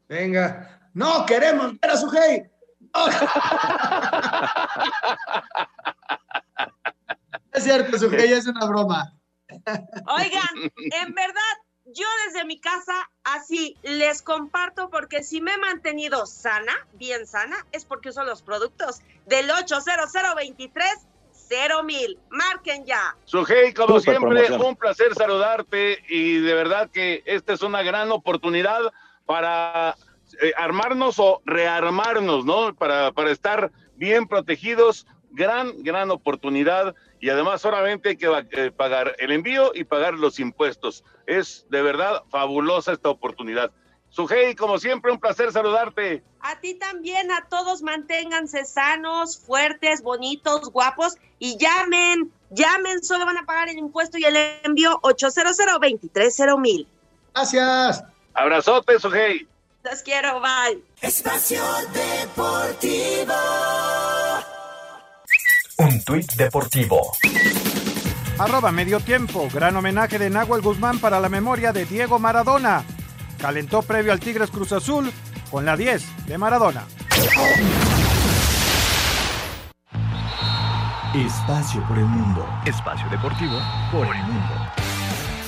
Venga, 0.08 0.90
no 0.94 1.26
queremos 1.26 1.80
ver 1.80 1.92
a 1.92 1.98
su 1.98 2.12
hey. 2.12 2.44
es 7.54 7.64
cierto, 7.64 7.98
su 7.98 8.14
es 8.14 8.48
una 8.48 8.66
broma. 8.66 9.14
Oigan, 10.08 10.72
en 10.76 11.14
verdad, 11.14 11.58
yo 11.86 12.06
desde 12.28 12.46
mi 12.46 12.60
casa 12.60 13.10
así 13.24 13.78
les 13.84 14.22
comparto 14.22 14.90
porque 14.90 15.24
si 15.24 15.42
me 15.42 15.54
he 15.54 15.58
mantenido 15.58 16.26
sana, 16.26 16.74
bien 16.94 17.26
sana, 17.26 17.66
es 17.72 17.86
porque 17.86 18.10
uso 18.10 18.24
los 18.24 18.42
productos 18.42 19.02
del 19.26 19.50
80023 19.50 21.08
mil. 21.84 22.20
Marquen 22.30 22.86
ya. 22.86 23.16
Sujei, 23.26 23.74
como 23.74 24.00
siempre, 24.00 24.52
un 24.54 24.76
placer 24.76 25.14
saludarte 25.16 26.04
y 26.08 26.40
de 26.40 26.54
verdad 26.54 26.90
que 26.92 27.24
esta 27.26 27.54
es 27.54 27.62
una 27.62 27.82
gran 27.82 28.12
oportunidad 28.12 28.82
para 29.26 29.96
eh, 30.42 30.54
armarnos 30.58 31.20
o 31.20 31.42
rearmarnos, 31.46 32.46
¿no? 32.46 32.74
Para, 32.76 33.12
para 33.12 33.32
estar 33.32 33.72
bien 33.96 34.28
protegidos. 34.28 35.06
Gran, 35.32 35.84
gran 35.84 36.10
oportunidad 36.10 36.96
y 37.20 37.30
además 37.30 37.62
solamente 37.62 38.10
hay 38.10 38.18
que 38.18 38.46
eh, 38.52 38.72
pagar 38.72 39.16
el 39.20 39.32
envío 39.32 39.72
y 39.76 39.84
pagar 39.84 40.14
los 40.14 40.40
impuestos. 40.40 41.04
Es 41.28 41.66
de 41.70 41.82
verdad 41.82 42.24
fabulosa 42.30 42.94
esta 42.94 43.10
oportunidad. 43.10 43.72
Sujei, 44.10 44.56
como 44.56 44.80
siempre, 44.80 45.12
un 45.12 45.20
placer 45.20 45.52
saludarte. 45.52 46.24
A 46.40 46.60
ti 46.60 46.74
también, 46.76 47.32
a 47.32 47.46
todos 47.48 47.84
manténganse 47.84 48.66
sanos, 48.66 49.38
fuertes, 49.38 50.02
bonitos, 50.02 50.72
guapos 50.72 51.16
y 51.38 51.58
llamen, 51.58 52.32
llamen, 52.50 53.04
solo 53.04 53.26
van 53.26 53.38
a 53.38 53.46
pagar 53.46 53.70
el 53.70 53.78
impuesto 53.78 54.18
y 54.18 54.24
el 54.24 54.36
envío 54.64 54.98
800 55.04 55.58
mil. 56.58 56.88
Gracias. 57.36 58.04
Abrazote, 58.34 59.00
Sujei. 59.00 59.49
Los 59.84 60.04
quiero, 60.04 60.42
bye. 60.42 60.84
Espacio 61.02 61.64
Deportivo. 61.94 63.34
Un 65.78 66.04
tuit 66.04 66.34
deportivo. 66.34 67.12
Arroba 68.38 68.72
medio 68.72 69.00
tiempo. 69.00 69.48
Gran 69.54 69.78
homenaje 69.78 70.20
de 70.20 70.30
Nahuel 70.30 70.62
Guzmán 70.62 71.00
para 71.00 71.22
la 71.22 71.30
memoria 71.30 71.72
de 71.72 71.86
Diego 71.86 72.20
Maradona. 72.20 72.84
Calentó 73.40 73.82
previo 73.82 74.12
al 74.12 74.20
Tigres 74.20 74.52
Cruz 74.52 74.74
Azul 74.74 75.12
con 75.50 75.66
la 75.66 75.78
10 75.78 76.28
de 76.28 76.38
Maradona. 76.38 76.84
Espacio 81.16 81.82
por 81.88 81.98
el 81.98 82.06
mundo. 82.06 82.46
Espacio 82.66 83.10
deportivo 83.10 83.58
por 83.92 84.14
el 84.14 84.24
mundo. 84.24 84.79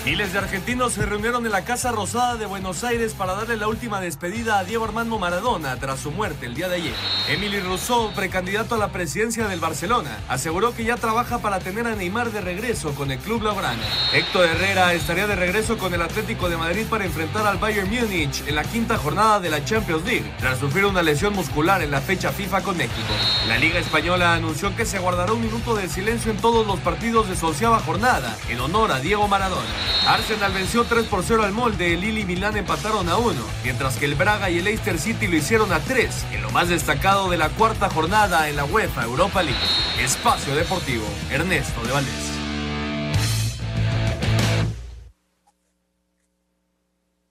Miles 0.03 0.33
de 0.33 0.39
argentinos 0.39 0.93
se 0.93 1.05
reunieron 1.05 1.45
en 1.45 1.51
la 1.51 1.63
Casa 1.63 1.91
Rosada 1.91 2.35
de 2.35 2.47
Buenos 2.47 2.83
Aires 2.83 3.13
para 3.13 3.35
darle 3.35 3.55
la 3.55 3.67
última 3.67 4.01
despedida 4.01 4.57
a 4.57 4.63
Diego 4.63 4.83
Armando 4.83 5.19
Maradona 5.19 5.75
tras 5.75 5.99
su 5.99 6.09
muerte 6.09 6.47
el 6.47 6.55
día 6.55 6.67
de 6.69 6.77
ayer. 6.77 6.95
Emily 7.29 7.59
Rousseau, 7.59 8.11
precandidato 8.15 8.73
a 8.73 8.79
la 8.79 8.91
presidencia 8.91 9.47
del 9.47 9.59
Barcelona, 9.59 10.17
aseguró 10.27 10.73
que 10.73 10.85
ya 10.85 10.97
trabaja 10.97 11.37
para 11.37 11.59
tener 11.59 11.85
a 11.85 11.95
Neymar 11.95 12.31
de 12.31 12.41
regreso 12.41 12.95
con 12.95 13.11
el 13.11 13.19
club 13.19 13.41
blaugrana. 13.41 13.83
Héctor 14.11 14.47
Herrera 14.47 14.91
estaría 14.95 15.27
de 15.27 15.35
regreso 15.35 15.77
con 15.77 15.93
el 15.93 16.01
Atlético 16.01 16.49
de 16.49 16.57
Madrid 16.57 16.87
para 16.89 17.05
enfrentar 17.05 17.45
al 17.45 17.59
Bayern 17.59 17.87
Múnich 17.87 18.41
en 18.47 18.55
la 18.55 18.63
quinta 18.63 18.97
jornada 18.97 19.39
de 19.39 19.51
la 19.51 19.63
Champions 19.63 20.03
League, 20.03 20.33
tras 20.39 20.57
sufrir 20.57 20.85
una 20.85 21.03
lesión 21.03 21.35
muscular 21.35 21.83
en 21.83 21.91
la 21.91 22.01
fecha 22.01 22.31
FIFA 22.31 22.63
con 22.63 22.75
México. 22.75 23.13
La 23.47 23.59
Liga 23.59 23.77
Española 23.77 24.33
anunció 24.33 24.75
que 24.75 24.87
se 24.87 24.97
guardará 24.97 25.33
un 25.33 25.41
minuto 25.41 25.75
de 25.75 25.87
silencio 25.87 26.31
en 26.31 26.37
todos 26.37 26.65
los 26.65 26.79
partidos 26.79 27.29
de 27.29 27.35
su 27.35 27.45
onceava 27.45 27.79
jornada 27.81 28.35
en 28.49 28.59
honor 28.61 28.91
a 28.91 28.99
Diego 28.99 29.27
Maradona. 29.27 29.90
Arsenal 30.07 30.51
venció 30.51 30.83
3 30.83 31.05
por 31.05 31.23
0 31.23 31.43
al 31.43 31.51
molde, 31.51 31.93
el 31.93 32.01
Lille 32.01 32.21
y 32.21 32.25
Milán 32.25 32.57
empataron 32.57 33.07
a 33.09 33.17
1, 33.17 33.33
mientras 33.63 33.97
que 33.97 34.05
el 34.05 34.15
Braga 34.15 34.49
y 34.49 34.57
el 34.57 34.65
Leicester 34.65 34.97
City 34.97 35.27
lo 35.27 35.37
hicieron 35.37 35.71
a 35.71 35.79
3, 35.79 36.25
en 36.33 36.41
lo 36.41 36.49
más 36.51 36.69
destacado 36.69 37.29
de 37.29 37.37
la 37.37 37.49
cuarta 37.49 37.89
jornada 37.89 38.49
en 38.49 38.55
la 38.55 38.65
UEFA 38.65 39.03
Europa 39.03 39.43
League. 39.43 39.59
Espacio 39.99 40.55
Deportivo, 40.55 41.05
Ernesto 41.29 41.83
de 41.83 41.91
Valdés. 41.91 42.41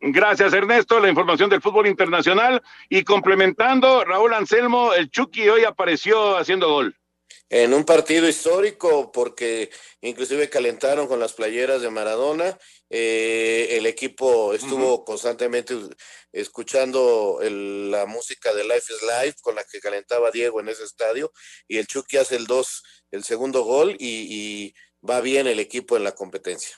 Gracias, 0.01 0.53
Ernesto. 0.55 0.99
La 0.99 1.11
información 1.11 1.51
del 1.51 1.61
fútbol 1.61 1.87
internacional. 1.87 2.63
Y 2.89 3.05
complementando, 3.05 4.03
Raúl 4.05 4.33
Anselmo, 4.33 4.95
el 4.95 5.11
Chucky 5.11 5.49
hoy 5.49 5.65
apareció 5.65 6.39
haciendo 6.39 6.69
gol. 6.71 6.97
En 7.49 7.75
un 7.75 7.85
partido 7.85 8.29
histórico, 8.29 9.11
porque 9.11 9.71
inclusive 10.01 10.49
calentaron 10.49 11.09
con 11.09 11.19
las 11.19 11.33
playeras 11.33 11.83
de 11.83 11.91
Maradona. 11.91 12.57
Eh, 12.89 13.69
el 13.73 13.87
equipo 13.87 14.55
estuvo 14.55 15.05
constantemente 15.05 15.77
escuchando 16.33 17.39
la 17.43 18.07
música 18.07 18.55
de 18.55 18.65
Life 18.65 18.93
is 18.93 19.03
Life 19.03 19.39
con 19.43 19.55
la 19.57 19.65
que 19.65 19.81
calentaba 19.81 20.31
Diego 20.31 20.61
en 20.61 20.69
ese 20.69 20.85
estadio. 20.85 21.33
Y 21.67 21.79
el 21.79 21.87
Chucky 21.87 22.19
hace 22.19 22.37
el 22.37 22.47
dos, 22.47 22.83
el 23.11 23.25
segundo 23.25 23.65
gol 23.65 23.97
y, 23.99 24.27
y 24.31 24.75
va 25.09 25.21
bien 25.21 25.47
el 25.47 25.59
equipo 25.59 25.97
en 25.97 26.05
la 26.05 26.13
competencia. 26.13 26.77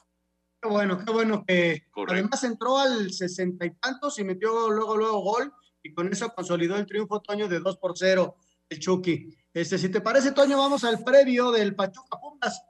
Qué 0.62 0.68
bueno, 0.68 1.04
qué 1.04 1.12
bueno 1.12 1.44
que 1.46 1.82
además 2.06 2.44
entró 2.44 2.78
al 2.78 3.12
sesenta 3.12 3.66
y 3.66 3.74
tantos 3.74 4.18
y 4.20 4.24
metió 4.24 4.70
luego, 4.70 4.96
luego 4.96 5.18
gol 5.18 5.52
y 5.82 5.92
con 5.92 6.12
eso 6.12 6.32
consolidó 6.32 6.76
el 6.76 6.86
triunfo 6.86 7.20
Toño 7.20 7.48
de 7.48 7.58
2 7.58 7.78
por 7.78 7.98
0 7.98 8.36
el 8.68 8.78
Chucky. 8.78 9.36
Este, 9.54 9.76
si 9.76 9.90
te 9.90 10.00
parece, 10.00 10.32
Toño, 10.32 10.56
vamos 10.56 10.82
al 10.84 11.04
previo 11.04 11.50
del 11.50 11.74
Pachuca 11.74 12.18
Pumas. 12.18 12.62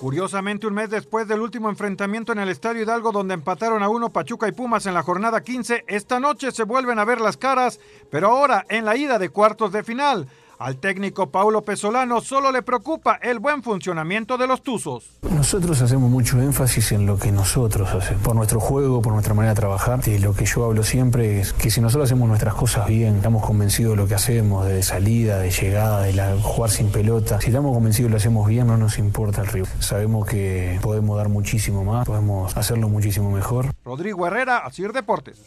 Curiosamente, 0.00 0.66
un 0.66 0.74
mes 0.74 0.90
después 0.90 1.26
del 1.26 1.40
último 1.40 1.70
enfrentamiento 1.70 2.32
en 2.32 2.38
el 2.38 2.50
Estadio 2.50 2.82
Hidalgo, 2.82 3.12
donde 3.12 3.32
empataron 3.32 3.82
a 3.82 3.88
uno 3.88 4.12
Pachuca 4.12 4.46
y 4.46 4.52
Pumas 4.52 4.84
en 4.84 4.92
la 4.92 5.02
jornada 5.02 5.42
15, 5.42 5.84
esta 5.88 6.20
noche 6.20 6.52
se 6.52 6.64
vuelven 6.64 6.98
a 6.98 7.06
ver 7.06 7.20
las 7.20 7.38
caras, 7.38 7.80
pero 8.10 8.28
ahora 8.28 8.66
en 8.68 8.84
la 8.84 8.96
ida 8.96 9.18
de 9.18 9.30
cuartos 9.30 9.72
de 9.72 9.82
final. 9.82 10.28
Al 10.58 10.78
técnico 10.78 11.30
Paulo 11.30 11.62
Pesolano 11.62 12.22
solo 12.22 12.50
le 12.50 12.62
preocupa 12.62 13.18
el 13.20 13.40
buen 13.40 13.62
funcionamiento 13.62 14.38
de 14.38 14.46
los 14.46 14.62
Tuzos. 14.62 15.10
Nosotros 15.30 15.82
hacemos 15.82 16.10
mucho 16.10 16.40
énfasis 16.40 16.92
en 16.92 17.04
lo 17.04 17.18
que 17.18 17.30
nosotros 17.30 17.92
hacemos, 17.92 18.22
por 18.22 18.34
nuestro 18.34 18.58
juego, 18.58 19.02
por 19.02 19.12
nuestra 19.12 19.34
manera 19.34 19.52
de 19.52 19.60
trabajar. 19.60 20.00
Y 20.06 20.18
lo 20.18 20.34
que 20.34 20.46
yo 20.46 20.64
hablo 20.64 20.82
siempre 20.82 21.40
es 21.40 21.52
que 21.52 21.70
si 21.70 21.82
nosotros 21.82 22.06
hacemos 22.06 22.26
nuestras 22.26 22.54
cosas 22.54 22.86
bien, 22.88 23.16
estamos 23.16 23.44
convencidos 23.44 23.92
de 23.92 23.96
lo 23.96 24.08
que 24.08 24.14
hacemos, 24.14 24.66
de 24.66 24.82
salida, 24.82 25.38
de 25.38 25.50
llegada, 25.50 26.02
de 26.02 26.14
la, 26.14 26.36
jugar 26.40 26.70
sin 26.70 26.90
pelota, 26.90 27.38
si 27.40 27.48
estamos 27.48 27.74
convencidos 27.74 28.08
de 28.08 28.12
lo 28.12 28.16
hacemos 28.16 28.48
bien, 28.48 28.66
no 28.66 28.78
nos 28.78 28.98
importa 28.98 29.42
el 29.42 29.48
rival. 29.48 29.70
Sabemos 29.80 30.26
que 30.26 30.78
podemos 30.80 31.18
dar 31.18 31.28
muchísimo 31.28 31.84
más, 31.84 32.06
podemos 32.06 32.56
hacerlo 32.56 32.88
muchísimo 32.88 33.30
mejor. 33.30 33.74
Rodrigo 33.84 34.26
Herrera, 34.26 34.58
Asir 34.58 34.92
Deportes. 34.92 35.38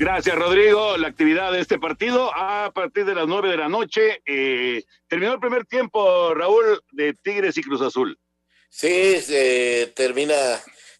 Gracias, 0.00 0.34
Rodrigo. 0.34 0.96
La 0.96 1.08
actividad 1.08 1.52
de 1.52 1.60
este 1.60 1.78
partido 1.78 2.34
a 2.34 2.72
partir 2.72 3.04
de 3.04 3.14
las 3.14 3.26
nueve 3.28 3.50
de 3.50 3.58
la 3.58 3.68
noche. 3.68 4.22
Eh, 4.24 4.82
terminó 5.06 5.34
el 5.34 5.40
primer 5.40 5.66
tiempo, 5.66 6.32
Raúl, 6.32 6.82
de 6.92 7.12
Tigres 7.12 7.58
y 7.58 7.62
Cruz 7.62 7.82
Azul. 7.82 8.18
Sí, 8.70 9.20
se 9.20 9.92
termina 9.94 10.34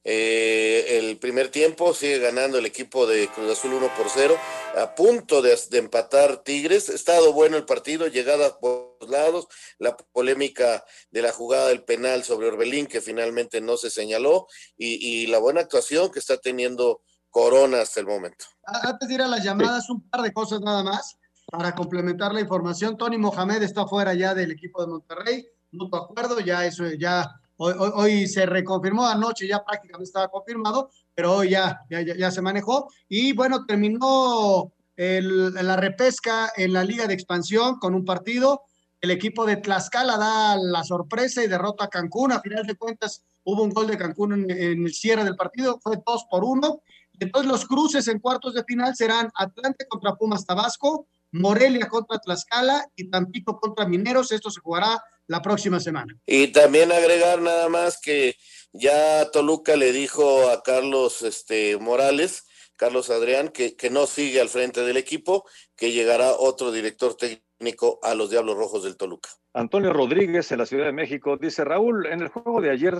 eh, 0.05 0.98
el 0.98 1.16
primer 1.16 1.48
tiempo, 1.48 1.94
sigue 1.94 2.18
ganando 2.18 2.59
el 2.59 2.66
equipo 2.66 3.07
de 3.07 3.28
Cruz 3.28 3.51
Azul 3.51 3.72
1 3.72 3.90
por 3.96 4.09
0, 4.11 4.38
a 4.76 4.94
punto 4.94 5.40
de, 5.40 5.59
empatar 5.72 6.42
Tigres. 6.42 6.90
Estado 6.90 7.32
bueno 7.32 7.57
el 7.57 7.64
partido, 7.64 8.07
llegada 8.07 8.59
por 8.61 8.98
los 9.01 9.09
lados, 9.09 9.46
la 9.78 9.96
polémica 9.96 10.84
de 11.11 11.22
la 11.22 11.32
jugada 11.32 11.68
del 11.68 11.84
penal 11.84 12.22
sobre 12.22 12.48
Orbelín, 12.48 12.86
que 12.86 13.01
finalmente 13.01 13.62
no 13.62 13.78
se 13.78 13.88
señaló, 13.88 14.46
y 14.76 15.26
la 15.28 15.38
buena 15.38 15.62
actuación 15.62 16.12
que 16.12 16.18
está 16.18 16.36
teniendo 16.36 17.01
Corona 17.30 17.82
hasta 17.82 18.00
el 18.00 18.06
momento. 18.06 18.44
Antes 18.64 19.08
de 19.08 19.14
ir 19.14 19.22
a 19.22 19.28
las 19.28 19.42
llamadas, 19.42 19.88
un 19.88 20.02
par 20.02 20.22
de 20.22 20.32
cosas 20.32 20.60
nada 20.60 20.82
más 20.82 21.16
para 21.50 21.74
complementar 21.74 22.32
la 22.32 22.40
información. 22.40 22.96
Tony 22.96 23.18
Mohamed 23.18 23.62
está 23.62 23.86
fuera 23.86 24.14
ya 24.14 24.34
del 24.34 24.52
equipo 24.52 24.80
de 24.80 24.88
Monterrey, 24.88 25.46
mutuo 25.72 26.04
acuerdo, 26.04 26.40
ya 26.40 26.64
eso 26.64 26.86
ya 26.92 27.28
hoy, 27.56 27.74
hoy, 27.76 28.28
se 28.28 28.46
reconfirmó, 28.46 29.06
anoche 29.06 29.46
ya 29.46 29.64
prácticamente 29.64 30.08
estaba 30.08 30.28
confirmado, 30.28 30.90
pero 31.14 31.36
hoy 31.36 31.50
ya, 31.50 31.80
ya, 31.90 32.00
ya 32.02 32.30
se 32.30 32.40
manejó. 32.40 32.88
Y 33.08 33.32
bueno, 33.32 33.66
terminó 33.66 34.72
la 34.96 35.76
repesca 35.76 36.52
en 36.56 36.72
la 36.72 36.84
Liga 36.84 37.06
de 37.06 37.14
Expansión 37.14 37.78
con 37.78 37.94
un 37.94 38.04
partido. 38.04 38.62
El 39.00 39.10
equipo 39.10 39.46
de 39.46 39.56
Tlaxcala 39.56 40.18
da 40.18 40.56
la 40.56 40.84
sorpresa 40.84 41.42
y 41.42 41.48
derrota 41.48 41.84
a 41.84 41.88
Cancún. 41.88 42.32
A 42.32 42.40
final 42.40 42.66
de 42.66 42.76
cuentas, 42.76 43.22
hubo 43.44 43.62
un 43.62 43.70
gol 43.70 43.86
de 43.86 43.96
Cancún 43.96 44.34
en, 44.34 44.50
en 44.50 44.84
el 44.84 44.92
cierre 44.92 45.24
del 45.24 45.36
partido, 45.36 45.80
fue 45.82 45.96
dos 46.04 46.26
por 46.30 46.44
uno. 46.44 46.82
Entonces 47.20 47.50
los 47.50 47.66
cruces 47.66 48.08
en 48.08 48.18
cuartos 48.18 48.54
de 48.54 48.64
final 48.64 48.96
serán 48.96 49.30
Atlante 49.34 49.86
contra 49.86 50.16
Pumas 50.16 50.46
Tabasco, 50.46 51.06
Morelia 51.32 51.86
contra 51.88 52.18
Tlaxcala 52.18 52.86
y 52.96 53.10
Tampico 53.10 53.60
contra 53.60 53.86
Mineros. 53.86 54.32
Esto 54.32 54.50
se 54.50 54.60
jugará 54.60 55.00
la 55.26 55.42
próxima 55.42 55.78
semana. 55.78 56.12
Y 56.26 56.48
también 56.48 56.90
agregar 56.90 57.40
nada 57.40 57.68
más 57.68 58.00
que 58.00 58.36
ya 58.72 59.30
Toluca 59.30 59.76
le 59.76 59.92
dijo 59.92 60.50
a 60.50 60.62
Carlos 60.62 61.22
este, 61.22 61.76
Morales, 61.76 62.46
Carlos 62.76 63.10
Adrián, 63.10 63.50
que, 63.50 63.76
que 63.76 63.90
no 63.90 64.06
sigue 64.06 64.40
al 64.40 64.48
frente 64.48 64.80
del 64.80 64.96
equipo, 64.96 65.44
que 65.76 65.92
llegará 65.92 66.32
otro 66.32 66.72
director 66.72 67.14
técnico 67.14 68.00
a 68.02 68.14
los 68.14 68.30
Diablos 68.30 68.56
Rojos 68.56 68.82
del 68.82 68.96
Toluca. 68.96 69.28
Antonio 69.52 69.92
Rodríguez 69.92 70.50
en 70.52 70.58
la 70.58 70.66
Ciudad 70.66 70.86
de 70.86 70.92
México 70.92 71.36
dice, 71.36 71.64
Raúl, 71.64 72.06
en 72.06 72.22
el 72.22 72.28
juego 72.28 72.60
de 72.60 72.70
ayer 72.70 72.94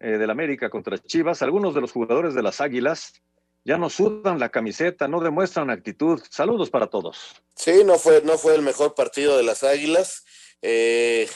eh, 0.00 0.18
del 0.18 0.30
América 0.30 0.68
contra 0.68 0.98
Chivas, 0.98 1.42
algunos 1.42 1.74
de 1.74 1.80
los 1.80 1.92
jugadores 1.92 2.34
de 2.34 2.42
las 2.42 2.60
Águilas 2.60 3.22
ya 3.64 3.78
no 3.78 3.90
sudan 3.90 4.38
la 4.38 4.48
camiseta, 4.48 5.08
no 5.08 5.20
demuestran 5.20 5.70
actitud. 5.70 6.20
Saludos 6.30 6.70
para 6.70 6.86
todos. 6.88 7.42
Sí, 7.54 7.82
no 7.84 7.98
fue, 7.98 8.22
no 8.24 8.38
fue 8.38 8.54
el 8.54 8.62
mejor 8.62 8.94
partido 8.94 9.36
de 9.36 9.42
las 9.42 9.64
Águilas. 9.64 10.24
Eh, 10.62 11.28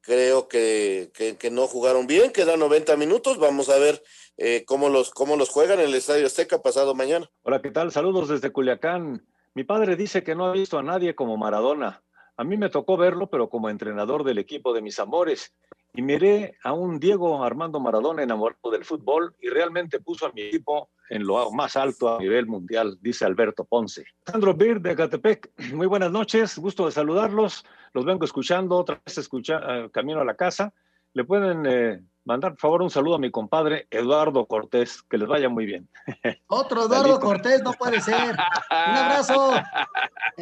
creo 0.00 0.48
que, 0.48 1.10
que, 1.14 1.36
que, 1.36 1.50
no 1.50 1.66
jugaron 1.66 2.06
bien, 2.06 2.32
quedan 2.32 2.60
90 2.60 2.96
minutos. 2.96 3.38
Vamos 3.38 3.68
a 3.68 3.78
ver 3.78 4.02
eh, 4.36 4.64
cómo, 4.66 4.88
los, 4.88 5.10
cómo 5.10 5.36
los 5.36 5.50
juegan 5.50 5.80
en 5.80 5.86
el 5.86 5.94
Estadio 5.94 6.26
Azteca 6.26 6.62
pasado 6.62 6.94
mañana. 6.94 7.30
Hola, 7.42 7.62
¿qué 7.62 7.70
tal? 7.70 7.92
Saludos 7.92 8.28
desde 8.28 8.50
Culiacán. 8.50 9.26
Mi 9.54 9.64
padre 9.64 9.96
dice 9.96 10.22
que 10.22 10.34
no 10.34 10.46
ha 10.46 10.52
visto 10.52 10.78
a 10.78 10.82
nadie 10.82 11.14
como 11.14 11.36
Maradona. 11.36 12.02
A 12.36 12.44
mí 12.44 12.56
me 12.56 12.70
tocó 12.70 12.96
verlo, 12.96 13.28
pero 13.28 13.48
como 13.48 13.68
entrenador 13.68 14.24
del 14.24 14.38
equipo 14.38 14.72
de 14.72 14.82
mis 14.82 14.98
amores. 14.98 15.52
Y 15.94 16.00
miré 16.00 16.56
a 16.64 16.72
un 16.72 16.98
Diego 16.98 17.44
Armando 17.44 17.78
Maradona 17.78 18.22
enamorado 18.22 18.70
del 18.70 18.84
fútbol 18.84 19.34
y 19.40 19.48
realmente 19.48 20.00
puso 20.00 20.26
a 20.26 20.32
mi 20.32 20.42
equipo 20.42 20.88
en 21.10 21.26
lo 21.26 21.50
más 21.52 21.76
alto 21.76 22.16
a 22.16 22.18
nivel 22.18 22.46
mundial, 22.46 22.96
dice 23.02 23.26
Alberto 23.26 23.64
Ponce. 23.64 24.06
Sandro 24.26 24.54
Bir 24.54 24.80
de 24.80 24.96
Catepec, 24.96 25.50
muy 25.74 25.86
buenas 25.86 26.10
noches, 26.10 26.58
gusto 26.58 26.86
de 26.86 26.92
saludarlos. 26.92 27.66
Los 27.92 28.06
vengo 28.06 28.24
escuchando, 28.24 28.78
otra 28.78 29.02
vez 29.04 29.18
escucha, 29.18 29.58
uh, 29.58 29.90
camino 29.90 30.20
a 30.20 30.24
la 30.24 30.34
casa. 30.34 30.72
Le 31.12 31.24
pueden 31.24 31.66
eh, 31.66 32.02
mandar, 32.24 32.52
por 32.52 32.60
favor, 32.60 32.82
un 32.82 32.90
saludo 32.90 33.16
a 33.16 33.18
mi 33.18 33.30
compadre 33.30 33.86
Eduardo 33.90 34.46
Cortés, 34.46 35.02
que 35.02 35.18
les 35.18 35.28
vaya 35.28 35.48
muy 35.48 35.66
bien. 35.66 35.88
Otro 36.46 36.86
Eduardo 36.86 37.18
Cortés, 37.20 37.62
no 37.62 37.72
puede 37.72 38.00
ser. 38.00 38.30
Un 38.32 38.96
abrazo. 38.96 39.52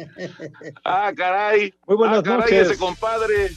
ah, 0.85 1.11
caray. 1.15 1.73
Muy 1.87 1.97
buenas 1.97 2.19
ah, 2.19 2.23
caray, 2.23 2.39
noches. 2.39 2.69
ese 2.71 2.77
compadre. 2.79 3.51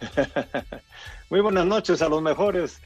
Muy 1.30 1.40
buenas 1.40 1.66
noches 1.66 2.00
a 2.02 2.08
los 2.08 2.22
mejores. 2.22 2.80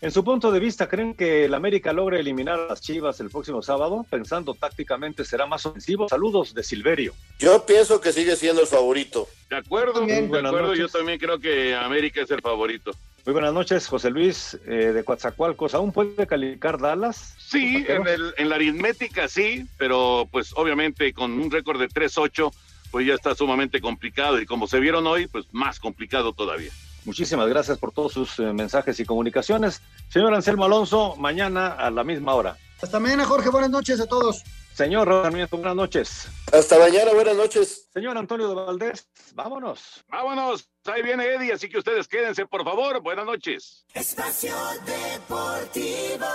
En 0.00 0.10
su 0.10 0.24
punto 0.24 0.50
de 0.50 0.58
vista, 0.58 0.88
¿creen 0.88 1.14
que 1.14 1.44
el 1.44 1.54
América 1.54 1.92
logre 1.92 2.18
eliminar 2.18 2.58
a 2.58 2.66
las 2.66 2.80
Chivas 2.80 3.20
el 3.20 3.30
próximo 3.30 3.62
sábado? 3.62 4.04
Pensando 4.10 4.52
tácticamente 4.54 5.24
será 5.24 5.46
más 5.46 5.64
ofensivo. 5.64 6.08
Saludos 6.08 6.54
de 6.54 6.64
Silverio. 6.64 7.14
Yo 7.38 7.64
pienso 7.64 8.00
que 8.00 8.12
sigue 8.12 8.34
siendo 8.34 8.62
el 8.62 8.66
favorito. 8.66 9.28
De 9.48 9.58
acuerdo, 9.58 10.04
de 10.04 10.18
acuerdo. 10.18 10.74
Yo 10.74 10.88
también 10.88 11.20
creo 11.20 11.38
que 11.38 11.76
América 11.76 12.22
es 12.22 12.30
el 12.32 12.40
favorito. 12.40 12.92
Muy 13.24 13.34
buenas 13.34 13.54
noches, 13.54 13.86
José 13.86 14.10
Luis 14.10 14.58
eh, 14.66 14.92
de 14.92 15.04
Coatzacoalcos. 15.04 15.74
¿Aún 15.74 15.92
puede 15.92 16.26
calificar 16.26 16.80
Dallas? 16.80 17.36
Sí, 17.38 17.84
en, 17.86 18.06
el, 18.08 18.34
en, 18.36 18.48
la 18.48 18.56
aritmética 18.56 19.28
sí, 19.28 19.64
pero 19.78 20.26
pues 20.30 20.52
obviamente 20.56 21.12
con 21.12 21.30
un 21.32 21.48
récord 21.48 21.78
de 21.78 21.88
3-8 21.88 22.52
pues 22.90 23.06
ya 23.06 23.14
está 23.14 23.34
sumamente 23.34 23.80
complicado 23.80 24.40
y 24.40 24.46
como 24.46 24.66
se 24.66 24.80
vieron 24.80 25.06
hoy, 25.06 25.28
pues 25.28 25.46
más 25.52 25.78
complicado 25.78 26.32
todavía. 26.32 26.72
Muchísimas 27.04 27.48
gracias 27.48 27.78
por 27.78 27.92
todos 27.92 28.12
sus 28.12 28.38
eh, 28.40 28.52
mensajes 28.52 28.98
y 29.00 29.04
comunicaciones. 29.04 29.80
Señor 30.08 30.34
Anselmo 30.34 30.64
Alonso, 30.64 31.16
mañana 31.16 31.68
a 31.68 31.90
la 31.90 32.04
misma 32.04 32.34
hora. 32.34 32.56
Hasta 32.82 32.98
mañana, 32.98 33.24
Jorge. 33.24 33.48
Buenas 33.48 33.70
noches 33.70 34.00
a 34.00 34.06
todos. 34.06 34.42
Señor 34.74 35.08
Sarmiento, 35.08 35.56
buenas 35.56 35.76
noches. 35.76 36.28
Hasta 36.52 36.78
mañana, 36.78 37.12
buenas 37.12 37.36
noches. 37.36 37.88
Señor 37.92 38.16
Antonio 38.16 38.48
de 38.48 38.54
Valdés, 38.54 39.08
vámonos. 39.34 40.04
Vámonos. 40.08 40.68
Ahí 40.86 41.02
viene 41.02 41.26
Eddie, 41.26 41.52
así 41.52 41.68
que 41.68 41.78
ustedes 41.78 42.08
quédense, 42.08 42.46
por 42.46 42.64
favor. 42.64 43.00
Buenas 43.02 43.26
noches. 43.26 43.84
Espacio 43.94 44.54
Deportivo. 44.86 46.26